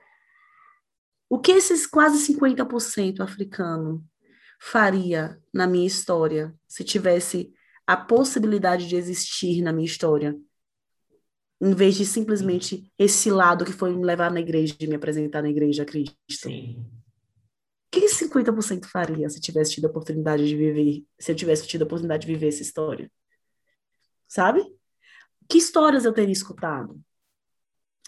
O 1.28 1.38
que 1.38 1.52
esses 1.52 1.86
quase 1.86 2.32
50% 2.32 3.20
africano 3.20 4.04
faria 4.58 5.40
na 5.52 5.66
minha 5.66 5.86
história 5.86 6.54
se 6.66 6.84
tivesse 6.84 7.52
a 7.86 7.96
possibilidade 7.96 8.86
de 8.86 8.96
existir 8.96 9.62
na 9.62 9.72
minha 9.72 9.86
história? 9.86 10.36
em 11.60 11.74
vez 11.74 11.96
de 11.96 12.06
simplesmente 12.06 12.90
esse 12.98 13.30
lado 13.30 13.64
que 13.64 13.72
foi 13.72 13.94
me 13.94 14.04
levar 14.04 14.30
na 14.30 14.40
igreja 14.40 14.76
e 14.80 14.86
me 14.86 14.94
apresentar 14.94 15.42
na 15.42 15.50
igreja 15.50 15.82
a 15.82 15.86
Cristo. 15.86 16.16
Sim. 16.30 16.84
O 17.86 17.90
que 17.90 18.06
50% 18.06 18.86
faria 18.86 19.28
se 19.28 19.40
tivesse 19.40 19.72
tido 19.72 19.86
a 19.86 19.90
oportunidade 19.90 20.46
de 20.46 20.54
viver, 20.54 21.04
se 21.18 21.32
eu 21.32 21.36
tivesse 21.36 21.66
tido 21.66 21.82
a 21.82 21.84
oportunidade 21.84 22.26
de 22.26 22.32
viver 22.32 22.48
essa 22.48 22.62
história? 22.62 23.10
Sabe? 24.28 24.62
Que 25.48 25.58
histórias 25.58 26.04
eu 26.04 26.12
teria 26.12 26.32
escutado? 26.32 27.00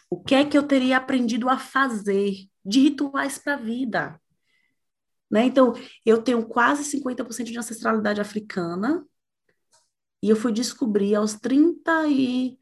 O 0.08 0.22
que 0.22 0.34
é 0.34 0.44
que 0.44 0.56
eu 0.56 0.62
teria 0.62 0.98
aprendido 0.98 1.48
a 1.48 1.58
fazer 1.58 2.34
de 2.64 2.80
rituais 2.80 3.38
para 3.38 3.54
a 3.54 3.56
vida? 3.56 4.19
Né? 5.30 5.44
Então, 5.44 5.74
eu 6.04 6.20
tenho 6.20 6.44
quase 6.44 6.84
50% 6.84 7.44
de 7.44 7.58
ancestralidade 7.58 8.20
africana 8.20 9.06
e 10.22 10.28
eu 10.28 10.36
fui 10.36 10.52
descobrir 10.52 11.14
aos 11.14 11.34
30 11.34 12.08
e 12.08 12.58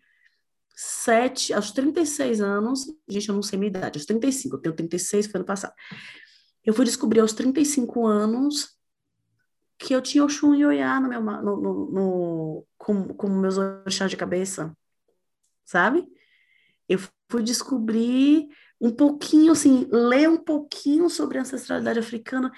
sete, 0.77 1.53
aos 1.53 1.73
36 1.73 2.41
anos, 2.41 2.87
gente, 3.09 3.29
eu 3.29 3.35
não 3.35 3.43
sei 3.43 3.59
minha 3.59 3.71
idade, 3.71 3.99
aos 3.99 4.07
35, 4.07 4.57
eu 4.57 4.61
tenho 4.61 4.77
36, 4.77 5.27
foi 5.27 5.39
ano 5.39 5.45
passado. 5.45 5.75
Eu 6.65 6.73
fui 6.73 6.85
descobrir 6.85 7.19
aos 7.21 7.33
35 7.33 8.07
anos 8.07 8.79
que 9.77 9.95
eu 9.95 10.03
tinha 10.03 10.25
Oxum 10.25 10.55
e 10.55 10.65
Oiá 10.65 11.01
no 11.01 11.09
meu, 11.09 11.21
no, 11.21 11.57
no, 11.57 11.91
no, 11.91 12.67
como 12.77 13.41
meus 13.41 13.59
orixás 13.59 14.11
de 14.11 14.17
cabeça, 14.17 14.77
sabe? 15.65 16.07
Eu 16.89 16.99
fui 17.31 17.43
descobrir 17.43 18.49
um 18.81 18.91
pouquinho, 18.91 19.53
assim, 19.53 19.87
ler 19.91 20.29
um 20.29 20.37
pouquinho 20.37 21.11
sobre 21.11 21.39
a 21.39 21.43
ancestralidade 21.43 21.99
africana 21.99 22.53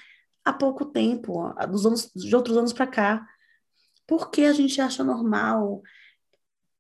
há 0.45 0.53
pouco 0.53 0.85
tempo, 0.85 1.53
dos 1.69 1.87
anos, 1.87 2.11
de 2.15 2.35
outros 2.35 2.57
anos 2.57 2.73
para 2.73 2.87
cá. 2.87 3.27
Por 4.07 4.31
que 4.31 4.45
a 4.45 4.53
gente 4.53 4.81
acha 4.81 5.05
normal 5.05 5.83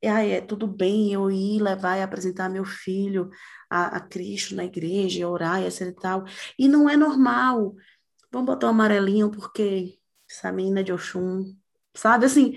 ai, 0.09 0.33
é 0.33 0.41
tudo 0.41 0.67
bem 0.67 1.13
eu 1.13 1.31
ir 1.31 1.61
levar 1.61 1.99
e 1.99 2.03
apresentar 2.03 2.49
meu 2.49 2.65
filho 2.65 3.31
a, 3.69 3.99
a 3.99 4.01
Cristo 4.01 4.55
na 4.55 4.65
igreja, 4.65 5.29
orar 5.29 5.61
e 5.63 5.67
etc 5.67 5.83
e 5.83 5.93
tal. 5.93 6.25
E 6.59 6.69
não 6.69 6.89
é 6.89 6.97
normal. 6.97 7.75
Vamos 8.33 8.47
botar 8.47 8.69
um 8.69 8.71
amarelinho 8.71 9.31
porque 9.31 9.99
essa 10.31 10.53
menina 10.53 10.81
é 10.81 10.83
de 10.83 10.93
Oxum, 10.93 11.55
sabe? 11.95 12.27
Assim, 12.27 12.55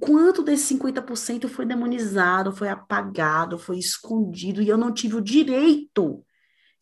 quanto 0.00 0.42
desse 0.42 0.74
50% 0.74 1.48
foi 1.48 1.66
demonizado, 1.66 2.52
foi 2.52 2.68
apagado, 2.68 3.58
foi 3.58 3.78
escondido, 3.78 4.62
e 4.62 4.68
eu 4.68 4.78
não 4.78 4.92
tive 4.92 5.16
o 5.16 5.20
direito 5.20 6.24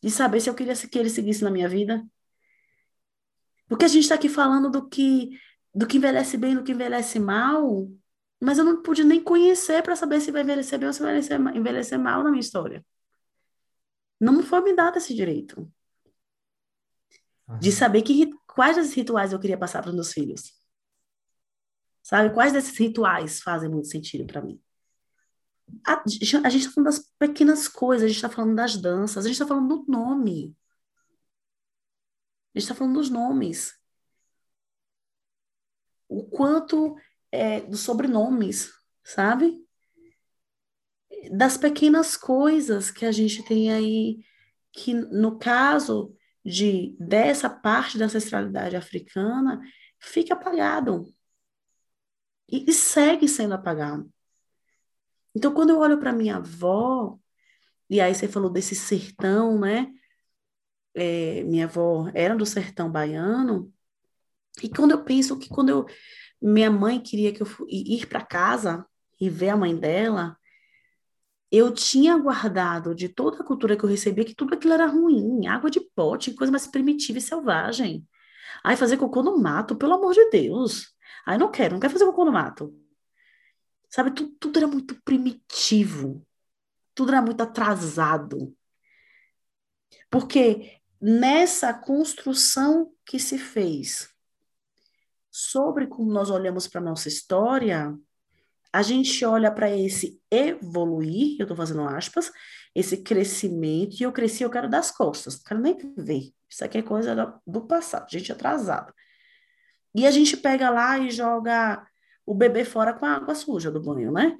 de 0.01 0.09
saber 0.09 0.39
se 0.39 0.49
eu 0.49 0.55
queria 0.55 0.75
que 0.75 0.99
ele 0.99 1.09
seguisse 1.09 1.43
na 1.43 1.51
minha 1.51 1.67
vida? 1.67 2.05
Porque 3.67 3.85
a 3.85 3.87
gente 3.87 4.03
está 4.03 4.15
aqui 4.15 4.29
falando 4.29 4.69
do 4.69 4.87
que, 4.87 5.29
do 5.73 5.87
que 5.87 5.97
envelhece 5.97 6.37
bem, 6.37 6.55
do 6.55 6.63
que 6.63 6.71
envelhece 6.71 7.19
mal, 7.19 7.89
mas 8.39 8.57
eu 8.57 8.63
não 8.63 8.81
pude 8.81 9.03
nem 9.03 9.21
conhecer 9.21 9.81
para 9.81 9.95
saber 9.95 10.19
se 10.21 10.31
vai 10.31 10.41
envelhecer 10.41 10.77
bem 10.79 10.87
ou 10.87 10.93
se 10.93 11.01
vai 11.01 11.11
envelhecer, 11.11 11.39
envelhecer 11.55 11.99
mal 11.99 12.23
na 12.23 12.29
minha 12.29 12.41
história. 12.41 12.85
Não 14.19 14.33
me 14.33 14.43
foi 14.43 14.61
me 14.61 14.73
dado 14.73 14.97
esse 14.97 15.13
direito. 15.13 15.69
De 17.59 17.71
saber 17.71 18.01
que, 18.01 18.29
quais 18.47 18.75
desses 18.75 18.93
rituais 18.93 19.33
eu 19.33 19.39
queria 19.39 19.57
passar 19.57 19.81
para 19.81 19.89
os 19.89 19.95
meus 19.95 20.11
filhos. 20.11 20.62
Sabe? 22.03 22.33
Quais 22.33 22.51
desses 22.51 22.77
rituais 22.77 23.41
fazem 23.41 23.69
muito 23.69 23.87
sentido 23.87 24.27
para 24.27 24.41
mim? 24.41 24.61
A, 25.87 26.03
a 26.03 26.49
gente 26.49 26.57
está 26.57 26.71
falando 26.71 26.85
das 26.85 26.99
pequenas 27.17 27.67
coisas, 27.69 28.03
a 28.03 28.07
gente 28.07 28.17
está 28.17 28.29
falando 28.29 28.55
das 28.55 28.75
danças, 28.75 29.25
a 29.25 29.27
gente 29.29 29.35
está 29.35 29.47
falando 29.47 29.77
do 29.77 29.91
nome. 29.91 30.55
A 32.53 32.59
gente 32.59 32.63
está 32.65 32.75
falando 32.75 32.95
dos 32.95 33.09
nomes. 33.09 33.73
O 36.09 36.25
quanto 36.25 36.95
é, 37.31 37.61
dos 37.61 37.79
sobrenomes, 37.79 38.71
sabe? 39.03 39.65
Das 41.31 41.57
pequenas 41.57 42.17
coisas 42.17 42.91
que 42.91 43.05
a 43.05 43.11
gente 43.11 43.41
tem 43.43 43.71
aí, 43.71 44.25
que 44.73 44.93
no 44.93 45.39
caso 45.39 46.15
de 46.45 46.97
dessa 46.99 47.49
parte 47.49 47.97
da 47.97 48.05
ancestralidade 48.05 48.75
africana, 48.75 49.61
fica 49.99 50.33
apagado. 50.33 51.05
E, 52.53 52.65
e 52.69 52.73
segue 52.73 53.27
sendo 53.27 53.55
apagado. 53.55 54.07
Então, 55.35 55.53
quando 55.53 55.71
eu 55.71 55.79
olho 55.79 55.99
para 55.99 56.13
minha 56.13 56.37
avó, 56.37 57.17
E 57.89 58.01
aí 58.01 58.13
você 58.15 58.27
falou 58.27 58.49
desse 58.49 58.75
sertão, 58.75 59.59
né? 59.59 59.91
É, 60.95 61.43
minha 61.43 61.65
avó 61.65 62.09
era 62.13 62.35
do 62.35 62.45
sertão 62.45 62.91
baiano. 62.91 63.73
E 64.63 64.69
quando 64.69 64.91
eu 64.91 65.03
penso 65.03 65.37
que 65.39 65.49
quando 65.49 65.69
eu 65.69 65.85
minha 66.41 66.71
mãe 66.71 66.99
queria 67.01 67.33
que 67.33 67.41
eu 67.43 67.47
ir 67.69 68.07
para 68.07 68.25
casa 68.25 68.85
e 69.19 69.29
ver 69.29 69.49
a 69.49 69.57
mãe 69.57 69.75
dela, 69.75 70.37
eu 71.51 71.73
tinha 71.73 72.17
guardado 72.17 72.95
de 72.95 73.07
toda 73.09 73.41
a 73.41 73.45
cultura 73.45 73.77
que 73.77 73.83
eu 73.85 73.89
recebia 73.89 74.25
que 74.25 74.35
tudo 74.35 74.55
aquilo 74.55 74.73
era 74.73 74.87
ruim, 74.87 75.47
água 75.47 75.69
de 75.69 75.79
pote, 75.95 76.33
coisa 76.33 76.51
mais 76.51 76.67
primitiva 76.67 77.19
e 77.19 77.21
selvagem. 77.21 78.07
Aí 78.63 78.75
fazer 78.77 78.97
cocô 78.97 79.23
no 79.23 79.37
mato, 79.37 79.75
pelo 79.75 79.93
amor 79.93 80.13
de 80.13 80.29
Deus. 80.31 80.92
Aí 81.25 81.37
não 81.37 81.51
quero, 81.51 81.73
não 81.73 81.79
quero 81.79 81.93
fazer 81.93 82.05
cocô 82.05 82.25
no 82.25 82.31
mato. 82.31 82.73
Sabe, 83.89 84.11
tudo, 84.11 84.35
tudo 84.39 84.57
era 84.57 84.67
muito 84.67 85.01
primitivo. 85.03 86.25
Tudo 86.95 87.11
era 87.11 87.21
muito 87.21 87.41
atrasado. 87.41 88.55
Porque 90.09 90.79
nessa 90.99 91.73
construção 91.73 92.91
que 93.05 93.19
se 93.19 93.37
fez 93.37 94.09
sobre 95.31 95.87
como 95.87 96.11
nós 96.11 96.29
olhamos 96.29 96.67
para 96.67 96.79
a 96.79 96.83
nossa 96.83 97.07
história, 97.07 97.97
a 98.71 98.81
gente 98.81 99.23
olha 99.23 99.51
para 99.51 99.69
esse 99.69 100.21
evoluir, 100.31 101.37
eu 101.39 101.43
estou 101.43 101.57
fazendo 101.57 101.83
aspas, 101.83 102.31
esse 102.73 102.97
crescimento, 102.97 103.99
e 103.99 104.03
eu 104.03 104.11
cresci, 104.11 104.43
eu 104.43 104.49
quero 104.49 104.69
das 104.69 104.89
costas, 104.89 105.35
não 105.35 105.43
quero 105.43 105.61
nem 105.61 105.93
ver. 105.95 106.33
Isso 106.49 106.65
aqui 106.65 106.79
é 106.79 106.81
coisa 106.81 107.39
do 107.45 107.61
passado, 107.67 108.09
gente 108.09 108.31
atrasada. 108.31 108.93
E 109.95 110.07
a 110.07 110.11
gente 110.11 110.35
pega 110.37 110.69
lá 110.69 110.97
e 110.97 111.11
joga 111.11 111.85
o 112.25 112.33
bebê 112.33 112.65
fora 112.65 112.93
com 112.93 113.05
a 113.05 113.13
água 113.15 113.35
suja 113.35 113.69
do 113.69 113.81
banho, 113.81 114.11
né? 114.11 114.37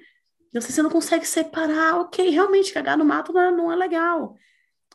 E 0.54 0.60
você 0.60 0.82
não 0.82 0.90
consegue 0.90 1.26
separar, 1.26 2.00
ok, 2.00 2.30
realmente 2.30 2.72
cagar 2.72 2.98
no 2.98 3.06
mato 3.06 3.34
não 3.34 3.42
é, 3.42 3.52
não 3.52 3.72
é 3.72 3.76
legal. 3.76 4.38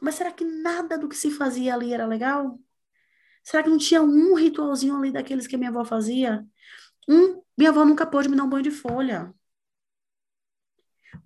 Mas 0.00 0.14
será 0.14 0.32
que 0.32 0.44
nada 0.44 0.96
do 0.96 1.08
que 1.08 1.16
se 1.16 1.30
fazia 1.30 1.74
ali 1.74 1.92
era 1.92 2.06
legal? 2.06 2.58
Será 3.42 3.62
que 3.62 3.70
não 3.70 3.78
tinha 3.78 4.02
um 4.02 4.34
ritualzinho 4.34 4.96
ali 4.96 5.10
daqueles 5.10 5.46
que 5.46 5.56
a 5.56 5.58
minha 5.58 5.70
avó 5.70 5.84
fazia? 5.84 6.46
Um, 7.08 7.42
minha 7.56 7.70
avó 7.70 7.84
nunca 7.84 8.06
pôde 8.06 8.28
me 8.28 8.36
dar 8.36 8.44
um 8.44 8.48
banho 8.48 8.62
de 8.62 8.70
folha. 8.70 9.34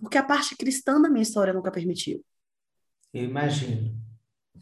Porque 0.01 0.17
a 0.17 0.23
parte 0.23 0.57
cristã 0.57 1.01
da 1.01 1.11
minha 1.11 1.23
história 1.23 1.53
nunca 1.53 1.71
permitiu. 1.71 2.25
Eu 3.13 3.25
imagino. 3.25 3.95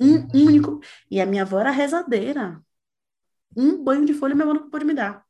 Um 0.01 0.27
único. 0.35 0.81
E 1.11 1.21
a 1.21 1.27
minha 1.27 1.43
avó 1.43 1.61
era 1.61 1.71
rezadeira. 1.71 2.61
Um 3.57 3.83
banho 3.83 4.05
de 4.05 4.15
folha 4.15 4.35
minha 4.35 4.45
avó 4.45 4.55
não 4.55 4.71
pôde 4.71 4.85
me 4.85 4.95
dar. 4.95 5.25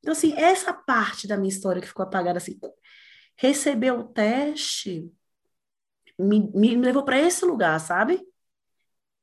Então, 0.00 0.12
assim, 0.12 0.32
essa 0.34 0.72
parte 0.72 1.26
da 1.28 1.36
minha 1.36 1.48
história 1.48 1.80
que 1.80 1.88
ficou 1.88 2.04
apagada, 2.04 2.38
assim, 2.38 2.58
receber 3.36 3.92
o 3.92 4.04
teste 4.04 5.10
me, 6.18 6.50
me 6.52 6.76
levou 6.76 7.04
para 7.04 7.18
esse 7.18 7.44
lugar, 7.44 7.78
sabe? 7.80 8.20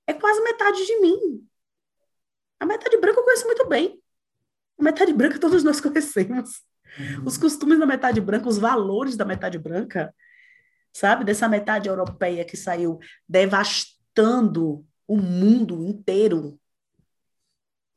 É 0.08 0.14
quase 0.14 0.42
metade 0.42 0.86
de 0.86 1.00
mim. 1.00 1.48
A 2.60 2.66
metade 2.66 2.98
branca 2.98 3.20
eu 3.20 3.24
conheço 3.24 3.46
muito 3.46 3.68
bem. 3.68 4.02
A 4.78 4.84
metade 4.84 5.14
branca 5.14 5.40
todos 5.40 5.64
nós 5.64 5.80
conhecemos. 5.82 6.62
Uhum. 6.98 7.26
Os 7.26 7.38
costumes 7.38 7.80
da 7.80 7.86
metade 7.86 8.20
branca, 8.20 8.50
os 8.50 8.58
valores 8.58 9.16
da 9.16 9.26
metade 9.26 9.60
branca, 9.60 10.14
sabe? 10.92 11.24
Dessa 11.24 11.48
metade 11.48 11.88
europeia 11.88 12.44
que 12.44 12.58
saiu 12.58 13.00
devastando 13.28 14.86
o 15.08 15.18
mundo 15.18 15.84
inteiro, 15.84 16.60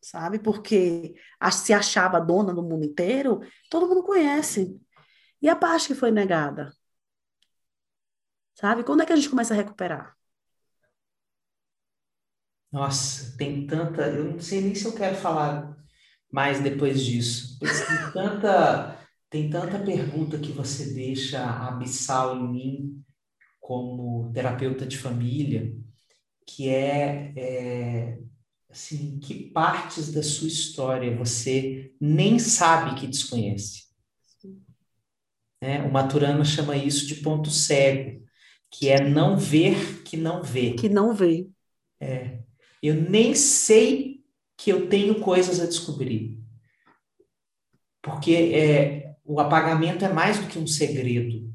sabe? 0.02 0.38
Porque 0.38 1.14
se 1.52 1.72
achava 1.72 2.20
dona 2.20 2.52
do 2.52 2.62
mundo 2.62 2.84
inteiro, 2.84 3.40
todo 3.70 3.88
mundo 3.88 4.02
conhece. 4.02 4.78
E 5.40 5.48
a 5.48 5.56
parte 5.56 5.88
que 5.88 5.94
foi 5.94 6.10
negada? 6.10 6.72
Sabe? 8.54 8.84
Quando 8.84 9.02
é 9.02 9.06
que 9.06 9.12
a 9.12 9.16
gente 9.16 9.30
começa 9.30 9.54
a 9.54 9.56
recuperar? 9.56 10.16
Nossa, 12.70 13.36
tem 13.36 13.66
tanta. 13.66 14.02
Eu 14.08 14.24
não 14.32 14.40
sei 14.40 14.60
nem 14.60 14.74
se 14.74 14.84
eu 14.84 14.94
quero 14.94 15.16
falar 15.16 15.76
mais 16.30 16.60
depois 16.60 17.04
disso. 17.04 17.58
Tem 17.58 17.68
tanta, 18.12 18.98
tem 19.30 19.50
tanta 19.50 19.78
pergunta 19.78 20.38
que 20.38 20.52
você 20.52 20.92
deixa 20.94 21.44
abissal 21.44 22.36
em 22.36 22.48
mim 22.50 23.04
como 23.60 24.32
terapeuta 24.32 24.86
de 24.86 24.98
família 24.98 25.72
que 26.46 26.68
é, 26.68 27.32
é 27.36 28.18
assim, 28.72 29.18
que 29.20 29.50
partes 29.50 30.10
da 30.10 30.22
sua 30.22 30.48
história 30.48 31.14
você 31.14 31.92
nem 32.00 32.38
sabe 32.38 32.98
que 32.98 33.06
desconhece. 33.06 33.82
Né? 35.60 35.82
O 35.82 35.92
Maturana 35.92 36.44
chama 36.44 36.76
isso 36.76 37.06
de 37.06 37.16
ponto 37.16 37.50
cego, 37.50 38.24
que 38.70 38.88
é 38.88 39.06
não 39.06 39.36
ver 39.36 40.02
que 40.02 40.16
não 40.16 40.42
vê. 40.42 40.72
Que 40.72 40.88
não 40.88 41.14
vê. 41.14 41.48
É. 42.00 42.40
Eu 42.82 42.94
nem 42.94 43.34
sei 43.34 44.24
que 44.56 44.72
eu 44.72 44.88
tenho 44.88 45.20
coisas 45.20 45.60
a 45.60 45.66
descobrir. 45.66 46.38
Porque 48.00 48.34
é, 48.34 49.14
o 49.22 49.38
apagamento 49.38 50.04
é 50.04 50.12
mais 50.12 50.38
do 50.38 50.48
que 50.48 50.58
um 50.58 50.66
segredo. 50.66 51.54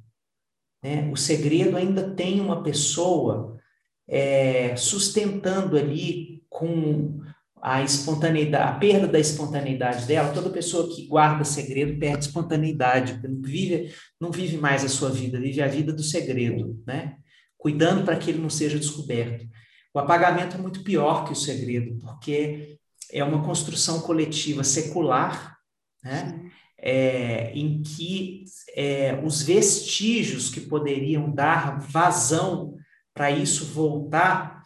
Né? 0.84 1.09
O 1.11 1.18
segredo 1.18 1.76
ainda 1.76 2.11
tem 2.11 2.39
uma 2.39 2.63
pessoa 2.63 3.59
é, 4.07 4.76
sustentando 4.76 5.76
ali 5.78 6.36
com 6.57 7.19
a 7.61 7.83
espontaneidade, 7.83 8.63
a 8.69 8.79
perda 8.79 9.07
da 9.07 9.19
espontaneidade 9.19 10.07
dela, 10.07 10.33
toda 10.33 10.49
pessoa 10.49 10.93
que 10.93 11.05
guarda 11.05 11.43
segredo 11.43 11.99
perde 11.99 12.25
espontaneidade, 12.25 13.19
não 13.27 13.39
vive, 13.41 13.93
não 14.19 14.31
vive 14.31 14.57
mais 14.57 14.83
a 14.83 14.89
sua 14.89 15.11
vida, 15.11 15.39
vive 15.39 15.61
a 15.61 15.67
vida 15.67 15.93
do 15.93 16.01
segredo, 16.01 16.81
né? 16.85 17.17
Cuidando 17.57 18.03
para 18.03 18.15
que 18.15 18.31
ele 18.31 18.41
não 18.41 18.49
seja 18.49 18.79
descoberto. 18.79 19.45
O 19.93 19.99
apagamento 19.99 20.57
é 20.57 20.59
muito 20.59 20.83
pior 20.83 21.25
que 21.25 21.33
o 21.33 21.35
segredo, 21.35 21.99
porque 21.99 22.79
é 23.11 23.23
uma 23.23 23.43
construção 23.43 24.01
coletiva 24.01 24.63
secular, 24.63 25.57
né? 26.03 26.41
É, 26.79 27.51
em 27.53 27.83
que 27.83 28.45
é, 28.75 29.19
os 29.23 29.43
vestígios 29.43 30.49
que 30.49 30.61
poderiam 30.61 31.31
dar 31.31 31.79
vazão 31.79 32.75
para 33.13 33.29
isso 33.29 33.65
voltar, 33.65 34.56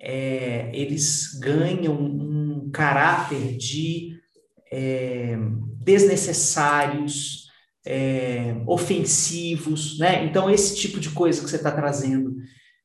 é, 0.00 0.70
eles 0.72 1.38
ganham 1.40 1.94
um 1.94 2.70
caráter 2.70 3.56
de 3.56 4.18
é, 4.70 5.36
desnecessários, 5.80 7.48
é, 7.86 8.54
ofensivos, 8.66 9.98
né? 9.98 10.24
Então, 10.24 10.50
esse 10.50 10.76
tipo 10.76 11.00
de 11.00 11.10
coisa 11.10 11.42
que 11.42 11.48
você 11.48 11.56
está 11.56 11.70
trazendo 11.70 12.36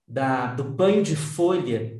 da, 0.07 0.53
do 0.53 0.64
banho 0.64 1.03
de 1.03 1.16
folha 1.16 1.97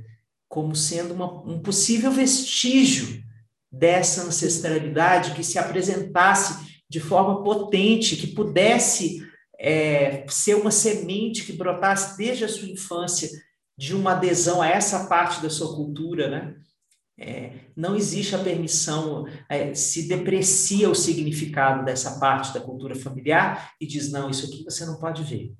como 0.48 0.76
sendo 0.76 1.14
uma, 1.14 1.42
um 1.48 1.60
possível 1.60 2.12
vestígio 2.12 3.24
dessa 3.72 4.24
ancestralidade 4.24 5.34
que 5.34 5.44
se 5.44 5.58
apresentasse 5.58 6.82
de 6.88 7.00
forma 7.00 7.44
potente, 7.44 8.16
que 8.16 8.28
pudesse 8.28 9.28
é, 9.60 10.26
ser 10.30 10.56
uma 10.56 10.70
semente 10.70 11.44
que 11.44 11.54
brotasse 11.54 12.16
desde 12.18 12.46
a 12.46 12.48
sua 12.48 12.70
infância 12.70 13.30
de 13.78 13.96
uma 13.96 14.12
adesão 14.12 14.62
a 14.62 14.68
essa 14.68 15.06
parte 15.06 15.42
da 15.42 15.50
sua 15.50 15.76
cultura, 15.76 16.30
né? 16.30 16.56
É, 17.18 17.70
não 17.76 17.96
existe 17.96 18.36
a 18.36 18.40
permissão, 18.40 19.28
é, 19.48 19.74
se 19.76 20.08
deprecia 20.08 20.90
o 20.90 20.96
significado 20.96 21.86
dessa 21.86 22.20
parte 22.20 22.54
da 22.54 22.60
cultura 22.60 22.96
familiar 22.96 23.72
e 23.80 23.86
diz: 23.86 24.12
não, 24.12 24.30
isso 24.30 24.46
aqui 24.46 24.64
você 24.64 24.86
não 24.86 25.00
pode 25.00 25.24
ver. 25.24 25.54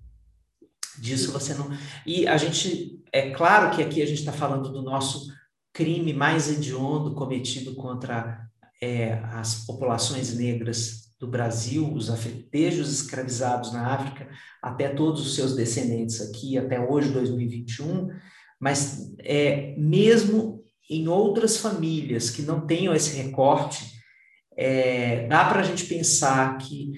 Disso 0.98 1.32
você 1.32 1.54
não. 1.54 1.70
E 2.06 2.28
a 2.28 2.38
gente, 2.38 3.00
é 3.12 3.32
claro 3.32 3.76
que 3.76 3.82
aqui 3.82 4.02
a 4.02 4.06
gente 4.06 4.20
está 4.20 4.32
falando 4.32 4.72
do 4.72 4.82
nosso 4.82 5.32
crime 5.72 6.14
mais 6.14 6.50
hediondo 6.52 7.16
cometido 7.16 7.74
contra 7.76 8.48
é, 8.82 9.14
as 9.32 9.66
populações 9.66 10.36
negras 10.36 11.03
do 11.24 11.32
Brasil, 11.32 11.90
os 11.94 12.10
desde 12.52 12.82
os 12.82 12.92
escravizados 12.92 13.72
na 13.72 13.94
África 13.94 14.30
até 14.62 14.90
todos 14.90 15.26
os 15.26 15.36
seus 15.36 15.56
descendentes 15.56 16.20
aqui, 16.20 16.58
até 16.58 16.80
hoje, 16.80 17.14
2021, 17.14 18.10
mas 18.60 19.14
é, 19.20 19.74
mesmo 19.78 20.62
em 20.90 21.08
outras 21.08 21.58
famílias 21.58 22.30
que 22.30 22.42
não 22.42 22.68
tenham 22.68 22.94
esse 22.94 23.16
recorte, 23.16 23.86
é, 24.58 25.26
dá 25.28 25.46
para 25.46 25.62
a 25.62 25.64
gente 25.64 25.86
pensar 25.86 26.58
que, 26.58 26.92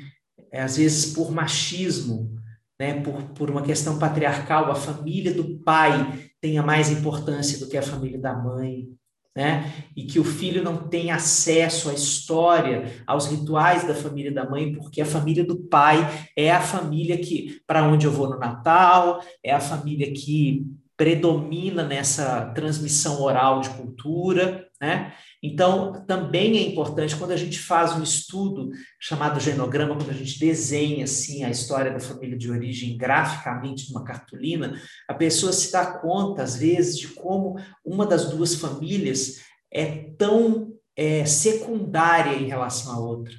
é, 0.51 0.63
às 0.63 0.77
vezes, 0.77 1.13
por 1.13 1.31
machismo, 1.31 2.33
né, 2.79 3.01
por, 3.01 3.21
por 3.29 3.51
uma 3.51 3.61
questão 3.61 3.99
patriarcal, 3.99 4.71
a 4.71 4.75
família 4.75 5.33
do 5.33 5.59
pai 5.59 6.31
tenha 6.41 6.63
mais 6.63 6.89
importância 6.89 7.59
do 7.59 7.69
que 7.69 7.77
a 7.77 7.83
família 7.83 8.19
da 8.19 8.33
mãe, 8.33 8.87
né? 9.35 9.73
E 9.95 10.05
que 10.05 10.19
o 10.19 10.23
filho 10.23 10.63
não 10.63 10.87
tem 10.87 11.11
acesso 11.11 11.89
à 11.89 11.93
história, 11.93 13.03
aos 13.05 13.27
rituais 13.27 13.85
da 13.85 13.93
família 13.93 14.31
da 14.31 14.49
mãe, 14.49 14.73
porque 14.73 15.01
a 15.01 15.05
família 15.05 15.43
do 15.43 15.57
pai 15.57 15.97
é 16.37 16.51
a 16.51 16.61
família 16.61 17.17
que 17.17 17.59
para 17.67 17.83
onde 17.83 18.05
eu 18.05 18.11
vou 18.11 18.29
no 18.29 18.39
Natal, 18.39 19.21
é 19.43 19.53
a 19.53 19.59
família 19.59 20.11
que 20.13 20.65
predomina 20.97 21.83
nessa 21.83 22.45
transmissão 22.55 23.21
oral 23.21 23.59
de 23.59 23.69
cultura, 23.71 24.65
né? 24.79 25.13
Então, 25.45 26.03
também 26.07 26.57
é 26.57 26.61
importante 26.61 27.15
quando 27.15 27.31
a 27.31 27.37
gente 27.37 27.59
faz 27.59 27.93
um 27.95 28.01
estudo 28.01 28.71
chamado 28.99 29.39
genograma, 29.39 29.95
quando 29.95 30.09
a 30.09 30.13
gente 30.13 30.39
desenha 30.39 31.03
assim 31.03 31.43
a 31.43 31.51
história 31.51 31.91
da 31.91 31.99
família 31.99 32.37
de 32.37 32.49
origem 32.49 32.97
graficamente 32.97 33.91
numa 33.91 34.03
cartolina, 34.03 34.81
a 35.07 35.13
pessoa 35.13 35.53
se 35.53 35.71
dá 35.71 35.99
conta 35.99 36.41
às 36.41 36.55
vezes 36.55 36.97
de 36.97 37.09
como 37.09 37.59
uma 37.85 38.07
das 38.07 38.29
duas 38.29 38.55
famílias 38.55 39.41
é 39.71 40.09
tão 40.17 40.73
é, 40.95 41.25
secundária 41.25 42.35
em 42.35 42.47
relação 42.47 42.93
à 42.93 42.99
outra 42.99 43.33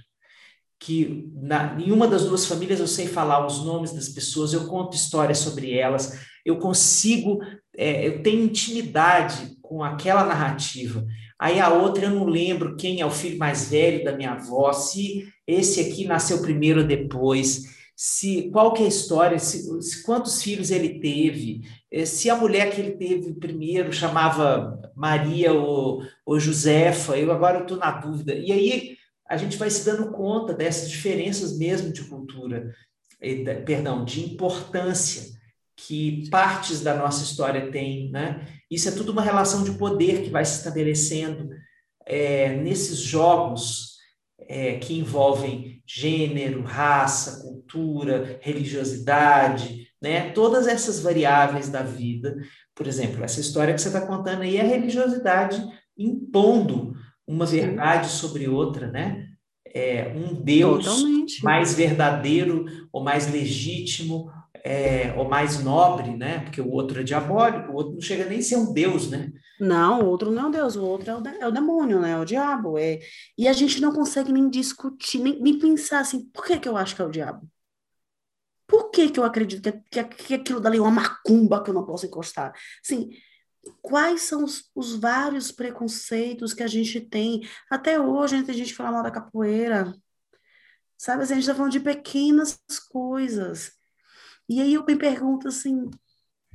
que 0.79 1.29
na, 1.35 1.75
em 1.81 1.91
uma 1.91 2.07
das 2.07 2.25
duas 2.25 2.47
famílias 2.47 2.79
eu 2.79 2.87
sei 2.87 3.09
falar 3.09 3.45
os 3.45 3.65
nomes 3.65 3.93
das 3.93 4.09
pessoas, 4.09 4.53
eu 4.53 4.69
conto 4.69 4.95
histórias 4.95 5.39
sobre 5.39 5.73
elas, 5.73 6.21
eu 6.45 6.59
consigo, 6.59 7.41
é, 7.77 8.07
eu 8.07 8.23
tenho 8.23 8.45
intimidade 8.45 9.57
com 9.61 9.83
aquela 9.83 10.25
narrativa. 10.25 11.05
Aí 11.39 11.61
a 11.61 11.69
outra 11.71 12.07
eu 12.07 12.11
não 12.11 12.25
lembro 12.25 12.77
quem 12.77 13.01
é 13.01 13.07
o 13.07 13.11
filho 13.11 13.39
mais 13.39 13.69
velho 13.69 14.05
da 14.05 14.17
minha 14.17 14.33
avó, 14.33 14.73
se 14.73 15.29
esse 15.47 15.81
aqui 15.81 16.07
nasceu 16.07 16.41
primeiro 16.41 16.81
ou 16.81 16.87
depois, 16.87 17.77
se 17.95 18.51
qual 18.51 18.73
que 18.73 18.83
é 18.83 18.87
a 18.87 18.89
história, 18.89 19.39
se, 19.39 19.83
se, 19.83 20.03
quantos 20.03 20.43
filhos 20.43 20.71
ele 20.71 20.99
teve, 20.99 21.63
é, 21.91 22.05
se 22.05 22.29
a 22.29 22.37
mulher 22.37 22.71
que 22.71 22.81
ele 22.81 22.93
teve 22.93 23.35
primeiro 23.35 23.93
chamava 23.93 24.79
Maria 24.95 25.53
ou, 25.53 26.03
ou 26.25 26.41
Josefa, 26.41 27.17
eu 27.19 27.31
agora 27.33 27.63
estou 27.63 27.77
na 27.77 27.91
dúvida. 27.91 28.35
E 28.35 28.53
aí 28.53 28.97
a 29.29 29.37
gente 29.37 29.57
vai 29.57 29.71
se 29.71 29.85
dando 29.85 30.13
conta 30.13 30.55
dessas 30.55 30.91
diferenças 30.91 31.57
mesmo 31.59 31.93
de 31.93 32.05
cultura, 32.05 32.75
perdão, 33.65 34.05
de 34.05 34.25
importância 34.25 35.36
que 35.77 36.29
partes 36.31 36.81
da 36.81 36.95
nossa 36.95 37.23
história 37.23 37.71
têm, 37.71 38.11
né? 38.11 38.47
Isso 38.71 38.89
é 38.89 38.93
tudo 38.93 39.13
uma 39.13 39.23
relação 39.23 39.63
de 39.63 39.73
poder 39.73 40.23
que 40.23 40.31
vai 40.31 40.45
se 40.45 40.59
estabelecendo 40.59 41.51
é, 42.07 42.55
nesses 42.57 42.99
jogos 42.99 43.97
é, 44.49 44.79
que 44.79 44.99
envolvem 44.99 45.83
gênero, 45.87 46.63
raça, 46.63 47.43
cultura, 47.43 48.39
religiosidade, 48.41 49.89
né? 50.01 50.31
Todas 50.31 50.67
essas 50.67 51.01
variáveis 51.01 51.69
da 51.69 51.83
vida. 51.83 52.37
Por 52.75 52.87
exemplo, 52.87 53.23
essa 53.23 53.41
história 53.41 53.75
que 53.75 53.81
você 53.81 53.89
está 53.89 54.01
contando 54.01 54.43
aí 54.43 54.57
é 54.57 54.63
a 54.63 54.65
religiosidade 54.65 55.63
impondo 55.97 56.95
uma 57.27 57.47
Sim. 57.47 57.61
verdade 57.61 58.09
sobre 58.09 58.49
outra, 58.49 58.91
né? 58.91 59.27
É, 59.75 60.13
um 60.17 60.33
Deus 60.33 60.87
Totalmente. 60.87 61.45
mais 61.45 61.75
verdadeiro 61.75 62.65
ou 62.91 63.03
mais 63.03 63.31
legítimo 63.31 64.31
é, 64.67 65.15
ou 65.17 65.29
mais 65.29 65.63
nobre, 65.63 66.17
né? 66.17 66.41
Porque 66.41 66.61
o 66.61 66.71
outro 66.71 67.01
é 67.01 67.05
diabólico, 67.05 67.71
o 67.71 67.75
outro 67.75 67.93
não 67.95 68.01
chega 68.01 68.25
nem 68.25 68.41
a 68.41 68.43
ser 68.43 68.57
um 68.57 68.73
Deus, 68.73 69.09
né? 69.09 69.33
Não, 69.61 70.03
o 70.03 70.07
outro 70.07 70.31
não 70.31 70.45
é 70.45 70.47
um 70.47 70.51
Deus, 70.51 70.75
o 70.75 70.85
outro 70.85 71.11
é 71.11 71.15
o, 71.15 71.23
é 71.43 71.47
o 71.47 71.53
demônio, 71.53 72.01
né? 72.01 72.11
É 72.11 72.19
o 72.19 72.25
diabo. 72.25 72.77
É... 72.77 72.99
E 73.39 73.47
a 73.47 73.53
gente 73.53 73.81
não 73.81 73.93
consegue 73.93 74.33
nem 74.33 74.51
discutir, 74.51 75.21
nem, 75.21 75.41
nem 75.41 75.59
pensar 75.59 76.01
assim, 76.01 76.29
por 76.31 76.45
que, 76.45 76.59
que 76.59 76.69
eu 76.69 76.77
acho 76.77 76.97
que 76.97 77.03
é 77.03 77.05
o 77.05 77.11
diabo? 77.11 77.49
Por 78.67 78.91
que, 78.91 79.09
que 79.09 79.21
eu 79.21 79.25
acredito 79.25 79.63
que, 79.63 80.03
que, 80.03 80.05
que 80.05 80.35
aquilo 80.35 80.61
dali 80.61 80.79
é 80.79 80.81
uma 80.81 80.91
macumba 80.91 81.63
que 81.63 81.71
eu 81.71 81.75
não 81.75 81.87
posso 81.87 82.07
encostar? 82.07 82.53
Assim, 82.85 83.11
quais 83.81 84.23
são 84.23 84.45
os, 84.45 84.71
os, 84.75 84.97
vários 84.97 85.53
preconceitos 85.53 86.53
que 86.53 86.63
a 86.63 86.67
gente 86.67 87.01
tem. 87.01 87.43
Até 87.71 88.01
hoje, 88.01 88.45
a 88.49 88.53
gente 88.53 88.75
fala 88.75 88.93
mal 88.93 89.03
da 89.03 89.11
capoeira. 89.11 89.95
Sabe, 90.99 91.23
assim, 91.23 91.35
a 91.35 91.37
gente 91.37 91.45
está 91.45 91.55
falando 91.55 91.73
de 91.73 91.81
pequenas 91.81 92.59
coisas. 92.91 93.76
E 94.49 94.61
aí 94.61 94.75
eu 94.75 94.85
me 94.85 94.97
pergunto 94.97 95.49
assim, 95.49 95.91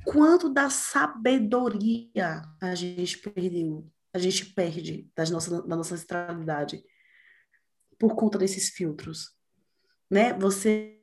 quanto 0.04 0.48
da 0.48 0.70
sabedoria 0.70 2.42
a 2.60 2.74
gente 2.74 3.18
perdeu, 3.18 3.86
a 4.12 4.18
gente 4.18 4.46
perde 4.46 5.10
das 5.14 5.30
nossa, 5.30 5.62
da 5.62 5.76
nossa 5.76 5.94
ancestralidade 5.94 6.82
por 7.98 8.14
conta 8.14 8.38
desses 8.38 8.70
filtros, 8.70 9.30
né? 10.10 10.32
Você 10.34 11.00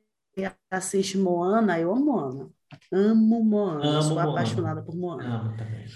assiste 0.70 1.16
Moana, 1.16 1.78
eu 1.78 1.90
amo 1.92 2.04
Moana. 2.04 2.50
Amo 2.92 3.44
Moana, 3.44 3.84
amo 3.84 4.02
sou 4.02 4.14
Moana. 4.14 4.30
apaixonada 4.30 4.82
por 4.82 4.94
Moana. 4.94 5.40
Amo 5.40 5.56
também. 5.56 5.86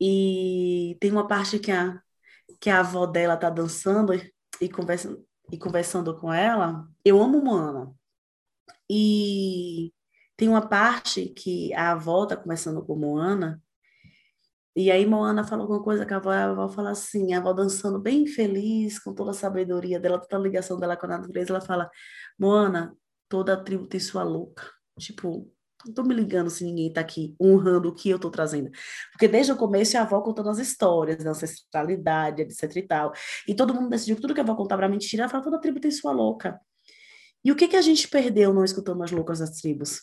E 0.00 0.96
tem 1.00 1.10
uma 1.10 1.26
parte 1.26 1.58
que 1.58 1.70
a, 1.70 2.00
que 2.60 2.68
a 2.68 2.80
avó 2.80 3.06
dela 3.06 3.36
tá 3.36 3.48
dançando 3.48 4.12
e 4.60 4.68
conversando, 4.68 5.24
e 5.50 5.58
conversando 5.58 6.18
com 6.18 6.32
ela. 6.32 6.88
Eu 7.04 7.22
amo 7.22 7.42
Moana. 7.42 7.92
E 8.94 9.90
tem 10.36 10.48
uma 10.50 10.68
parte 10.68 11.30
que 11.30 11.72
a 11.72 11.92
avó 11.92 12.26
tá 12.26 12.36
conversando 12.36 12.84
com 12.84 12.94
Moana, 12.94 13.62
e 14.76 14.90
aí 14.90 15.06
Moana 15.06 15.44
fala 15.44 15.62
alguma 15.62 15.82
coisa 15.82 16.04
que 16.04 16.12
a 16.14 16.16
avó, 16.18 16.30
a 16.30 16.44
avó 16.44 16.68
fala 16.68 16.90
assim, 16.90 17.32
a 17.34 17.38
avó 17.38 17.52
dançando 17.54 17.98
bem 17.98 18.26
feliz, 18.26 18.98
com 18.98 19.14
toda 19.14 19.30
a 19.30 19.34
sabedoria 19.34 20.00
dela, 20.00 20.18
toda 20.18 20.36
a 20.36 20.40
ligação 20.40 20.78
dela 20.78 20.96
com 20.96 21.06
a 21.06 21.10
natureza, 21.10 21.50
ela 21.50 21.60
fala, 21.60 21.90
Moana, 22.38 22.94
toda 23.28 23.54
a 23.54 23.56
tribo 23.62 23.86
tem 23.86 24.00
sua 24.00 24.22
louca. 24.22 24.64
Tipo, 24.98 25.50
não 25.86 25.94
tô 25.94 26.02
me 26.02 26.14
ligando 26.14 26.50
se 26.50 26.64
ninguém 26.64 26.92
tá 26.92 27.00
aqui 27.02 27.34
honrando 27.40 27.88
o 27.88 27.94
que 27.94 28.10
eu 28.10 28.18
tô 28.18 28.30
trazendo. 28.30 28.70
Porque 29.12 29.28
desde 29.28 29.52
o 29.52 29.56
começo 29.56 29.96
a 29.98 30.02
avó 30.02 30.20
contando 30.22 30.50
as 30.50 30.58
histórias 30.58 31.22
da 31.24 31.30
ancestralidade, 31.30 32.42
etc 32.42 32.76
e 32.76 32.82
tal. 32.82 33.12
E 33.48 33.54
todo 33.54 33.74
mundo 33.74 33.88
decidiu 33.90 34.16
que 34.16 34.22
tudo 34.22 34.34
que 34.34 34.40
a 34.40 34.42
avó 34.42 34.54
contava 34.54 34.82
era 34.82 34.90
mentira, 34.90 35.22
ela 35.24 35.30
fala, 35.30 35.44
toda 35.44 35.60
tribo 35.60 35.80
tem 35.80 35.90
sua 35.90 36.12
louca. 36.12 36.60
E 37.44 37.50
o 37.50 37.56
que 37.56 37.68
que 37.68 37.76
a 37.76 37.82
gente 37.82 38.08
perdeu 38.08 38.52
não 38.52 38.64
escutando 38.64 39.02
as 39.02 39.10
loucas 39.10 39.40
das 39.40 39.60
tribos? 39.60 40.02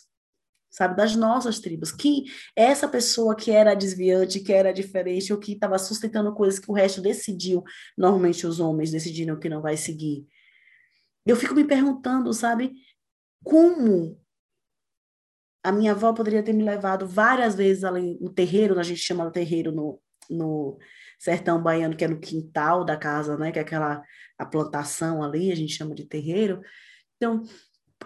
Sabe, 0.70 0.96
das 0.96 1.16
nossas 1.16 1.58
tribos. 1.58 1.90
Que 1.90 2.24
essa 2.54 2.86
pessoa 2.86 3.34
que 3.34 3.50
era 3.50 3.74
desviante, 3.74 4.40
que 4.40 4.52
era 4.52 4.72
diferente, 4.72 5.32
ou 5.32 5.38
que 5.38 5.52
estava 5.52 5.78
sustentando 5.78 6.32
coisas 6.32 6.60
que 6.60 6.70
o 6.70 6.74
resto 6.74 7.00
decidiu, 7.00 7.64
normalmente 7.98 8.46
os 8.46 8.60
homens 8.60 8.92
decidiram 8.92 9.38
que 9.38 9.48
não 9.48 9.60
vai 9.60 9.76
seguir. 9.76 10.26
Eu 11.26 11.34
fico 11.34 11.54
me 11.54 11.64
perguntando, 11.64 12.32
sabe, 12.32 12.72
como 13.42 14.20
a 15.62 15.72
minha 15.72 15.92
avó 15.92 16.12
poderia 16.12 16.42
ter 16.42 16.52
me 16.52 16.62
levado 16.62 17.06
várias 17.06 17.54
vezes 17.54 17.84
ali 17.84 18.18
no 18.20 18.30
terreiro, 18.30 18.78
a 18.78 18.82
gente 18.82 19.00
chama 19.00 19.26
de 19.26 19.32
terreiro 19.32 19.72
no, 19.72 20.00
no 20.28 20.78
sertão 21.18 21.62
baiano, 21.62 21.96
que 21.96 22.04
é 22.04 22.08
no 22.08 22.18
quintal 22.18 22.84
da 22.84 22.96
casa, 22.96 23.36
né? 23.36 23.52
Que 23.52 23.58
é 23.58 23.62
aquela 23.62 24.02
a 24.38 24.46
plantação 24.46 25.22
ali, 25.22 25.52
a 25.52 25.54
gente 25.54 25.74
chama 25.74 25.94
de 25.94 26.04
terreiro. 26.06 26.62
Então, 27.20 27.42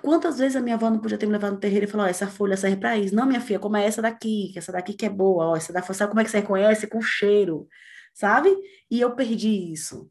quantas 0.02 0.38
vezes 0.38 0.56
a 0.56 0.60
minha 0.60 0.74
avó 0.76 0.90
não 0.90 0.98
podia 1.00 1.16
ter 1.18 1.26
me 1.26 1.32
levado 1.32 1.54
no 1.54 1.60
terreiro 1.60 1.86
e 1.86 1.88
falou, 1.88 2.06
oh, 2.06 2.08
essa 2.10 2.26
folha 2.26 2.56
serve 2.56 2.76
para 2.78 2.96
isso. 2.98 3.14
Não, 3.14 3.26
minha 3.26 3.40
filha, 3.40 3.58
como 3.60 3.76
é 3.76 3.86
essa 3.86 4.02
daqui, 4.02 4.50
que 4.52 4.58
essa 4.58 4.72
daqui 4.72 4.94
que 4.94 5.06
é 5.06 5.10
boa, 5.10 5.46
ó, 5.50 5.56
essa 5.56 5.72
daqui, 5.72 5.94
sabe 5.94 6.10
como 6.10 6.20
é 6.20 6.24
que 6.24 6.30
você 6.30 6.40
reconhece? 6.40 6.86
Com 6.86 7.00
cheiro, 7.00 7.68
sabe? 8.12 8.50
E 8.90 9.00
eu 9.00 9.14
perdi 9.14 9.72
isso. 9.72 10.10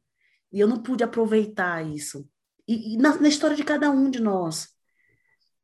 E 0.52 0.60
eu 0.60 0.68
não 0.68 0.82
pude 0.82 1.04
aproveitar 1.04 1.86
isso. 1.86 2.28
E, 2.68 2.96
e 2.96 2.98
na, 2.98 3.18
na 3.20 3.28
história 3.28 3.56
de 3.56 3.64
cada 3.64 3.92
um 3.92 4.10
de 4.10 4.22
nós, 4.22 4.74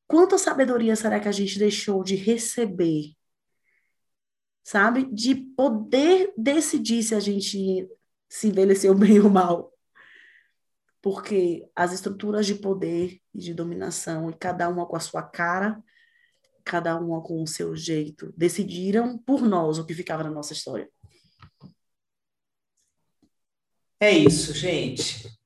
Quanta 0.10 0.40
sabedoria 0.40 0.96
será 0.96 1.20
que 1.20 1.28
a 1.28 1.32
gente 1.32 1.60
deixou 1.60 2.04
de 2.04 2.16
receber? 2.16 3.14
Sabe? 4.64 5.06
De 5.06 5.36
poder 5.36 6.34
decidir 6.36 7.04
se 7.04 7.14
a 7.14 7.20
gente 7.20 7.88
se 8.28 8.48
envelheceu 8.48 8.96
bem 8.98 9.20
ou 9.20 9.30
mal. 9.30 9.72
Porque 11.02 11.70
as 11.76 11.94
estruturas 11.94 12.46
de 12.46 12.56
poder 12.56 13.20
e 13.34 13.40
de 13.40 13.54
dominação, 13.54 14.30
e 14.30 14.34
cada 14.34 14.68
uma 14.68 14.86
com 14.86 14.96
a 14.96 15.00
sua 15.00 15.24
cara, 15.24 15.82
cada 16.64 17.00
uma 17.00 17.22
com 17.22 17.42
o 17.42 17.48
seu 17.48 17.76
jeito, 17.76 18.34
decidiram 18.36 19.18
por 19.18 19.42
nós 19.42 19.78
o 19.78 19.86
que 19.86 19.94
ficava 19.94 20.24
na 20.24 20.30
nossa 20.30 20.54
história. 20.54 20.90
É 24.00 24.12
isso, 24.12 24.54
gente 24.54 25.40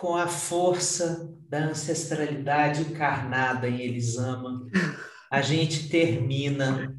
com 0.00 0.16
a 0.16 0.26
força 0.26 1.30
da 1.46 1.58
ancestralidade 1.66 2.80
encarnada 2.80 3.68
em 3.68 3.82
Elisama, 3.82 4.66
a 5.30 5.42
gente 5.42 5.90
termina 5.90 6.98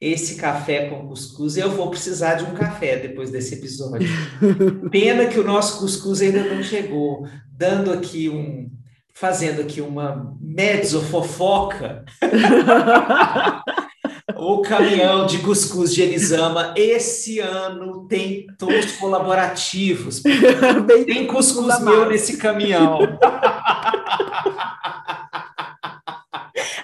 esse 0.00 0.36
café 0.36 0.86
com 0.86 1.08
cuscuz. 1.08 1.56
Eu 1.56 1.70
vou 1.70 1.90
precisar 1.90 2.34
de 2.34 2.44
um 2.44 2.54
café 2.54 2.96
depois 2.96 3.30
desse 3.30 3.54
episódio. 3.54 4.08
Pena 4.90 5.26
que 5.26 5.38
o 5.38 5.44
nosso 5.44 5.80
cuscuz 5.80 6.20
ainda 6.20 6.42
não 6.44 6.62
chegou, 6.62 7.26
dando 7.50 7.92
aqui 7.92 8.28
um 8.28 8.70
fazendo 9.12 9.60
aqui 9.60 9.80
uma 9.80 10.36
mezzo 10.40 11.00
fofoca. 11.02 12.04
O 14.36 14.62
caminhão 14.62 15.26
de 15.26 15.38
cuscuz 15.38 15.92
de 15.92 16.02
Elisama 16.02 16.72
esse 16.76 17.40
ano 17.40 18.06
tem 18.06 18.46
tons 18.56 18.92
colaborativos. 18.92 20.22
tem 21.06 21.26
cuscuz 21.26 21.80
meu 21.80 22.08
nesse 22.08 22.36
caminhão. 22.36 22.98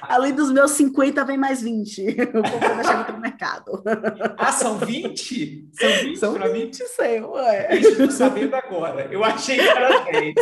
Além 0.02 0.32
dos 0.32 0.50
meus 0.50 0.72
50, 0.72 1.24
vem 1.24 1.38
mais 1.38 1.62
20. 1.62 1.98
Eu 2.18 2.32
vou 2.32 2.74
deixar 2.74 3.00
aqui 3.00 3.12
no 3.12 3.20
mercado. 3.20 3.82
Ah, 4.36 4.52
são 4.52 4.78
20? 4.78 5.68
São 5.72 5.90
20 5.90 6.16
são 6.16 6.34
para 6.34 6.48
mim? 6.52 6.70
Sei, 6.72 7.20
ué. 7.20 7.76
Estou 7.76 8.10
sabendo 8.10 8.54
agora. 8.54 9.08
Eu 9.10 9.24
achei 9.24 9.56
que 9.56 9.68
era 9.68 10.04
10. 10.04 10.34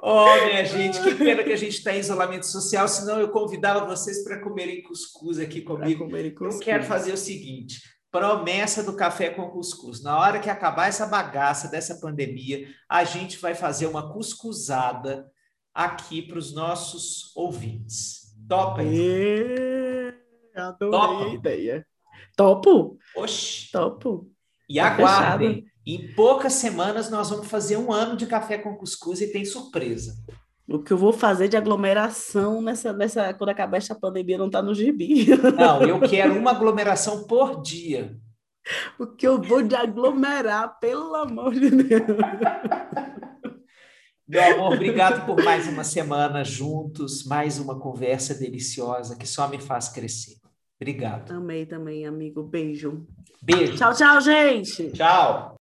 Oh, 0.00 0.34
minha 0.46 0.64
gente, 0.64 1.00
que 1.00 1.14
pena 1.14 1.42
que 1.42 1.52
a 1.52 1.56
gente 1.56 1.76
está 1.76 1.94
em 1.94 2.00
isolamento 2.00 2.46
social, 2.46 2.88
senão 2.88 3.20
eu 3.20 3.28
convidava 3.28 3.86
vocês 3.86 4.24
para 4.24 4.40
comerem 4.40 4.82
cuscuz 4.82 5.38
aqui 5.38 5.60
comigo. 5.60 6.04
Comerem 6.04 6.34
cuscuz. 6.34 6.56
Eu 6.56 6.60
quero 6.60 6.84
fazer 6.84 7.12
o 7.12 7.16
seguinte: 7.16 7.80
Promessa 8.10 8.82
do 8.82 8.96
café 8.96 9.30
com 9.30 9.50
cuscuz. 9.50 10.02
Na 10.02 10.18
hora 10.18 10.40
que 10.40 10.48
acabar 10.48 10.88
essa 10.88 11.06
bagaça 11.06 11.68
dessa 11.68 11.96
pandemia, 11.96 12.66
a 12.88 13.04
gente 13.04 13.38
vai 13.38 13.54
fazer 13.54 13.86
uma 13.86 14.12
cuscuzada 14.12 15.30
aqui 15.74 16.22
para 16.22 16.38
os 16.38 16.54
nossos 16.54 17.36
ouvintes. 17.36 18.34
Topa 18.48 18.80
aí. 18.80 20.14
Adorei 20.56 20.90
Topa. 20.90 21.24
a 21.24 21.28
ideia. 21.28 21.86
Topo? 22.34 22.98
Oxi. 23.14 23.70
Topo. 23.70 24.30
E 24.68 24.76
tá 24.76 24.86
aguardem. 24.86 25.54
Fechado. 25.54 25.68
Em 25.86 26.14
poucas 26.14 26.54
semanas 26.54 27.10
nós 27.10 27.30
vamos 27.30 27.46
fazer 27.48 27.76
um 27.76 27.92
ano 27.92 28.16
de 28.16 28.26
café 28.26 28.58
com 28.58 28.76
cuscuz 28.76 29.20
e 29.20 29.32
tem 29.32 29.44
surpresa. 29.44 30.14
O 30.68 30.78
que 30.78 30.92
eu 30.92 30.98
vou 30.98 31.14
fazer 31.14 31.48
de 31.48 31.56
aglomeração 31.56 32.60
nessa, 32.60 32.92
nessa 32.92 33.32
quando 33.32 33.50
acabar 33.50 33.78
essa 33.78 33.94
pandemia 33.94 34.36
não 34.36 34.46
está 34.46 34.60
no 34.60 34.74
gibi. 34.74 35.26
Não, 35.56 35.82
eu 35.82 35.98
quero 36.00 36.38
uma 36.38 36.50
aglomeração 36.50 37.24
por 37.24 37.62
dia. 37.62 38.14
O 38.98 39.06
que 39.06 39.26
eu 39.26 39.40
vou 39.40 39.62
de 39.62 39.74
aglomerar, 39.74 40.78
pelo 40.78 41.14
amor 41.14 41.54
de 41.54 41.70
Deus. 41.70 42.18
Meu 44.28 44.44
amor, 44.44 44.74
obrigado 44.74 45.24
por 45.24 45.42
mais 45.42 45.66
uma 45.66 45.82
semana 45.82 46.44
juntos, 46.44 47.24
mais 47.24 47.58
uma 47.58 47.80
conversa 47.80 48.34
deliciosa 48.34 49.16
que 49.16 49.26
só 49.26 49.48
me 49.48 49.58
faz 49.58 49.88
crescer. 49.88 50.36
Obrigado. 50.78 51.32
Amei 51.32 51.64
também, 51.64 52.06
amigo. 52.06 52.42
Beijo. 52.42 53.06
Beijo. 53.42 53.74
Tchau, 53.74 53.94
tchau, 53.94 54.20
gente. 54.20 54.92
Tchau. 54.92 55.56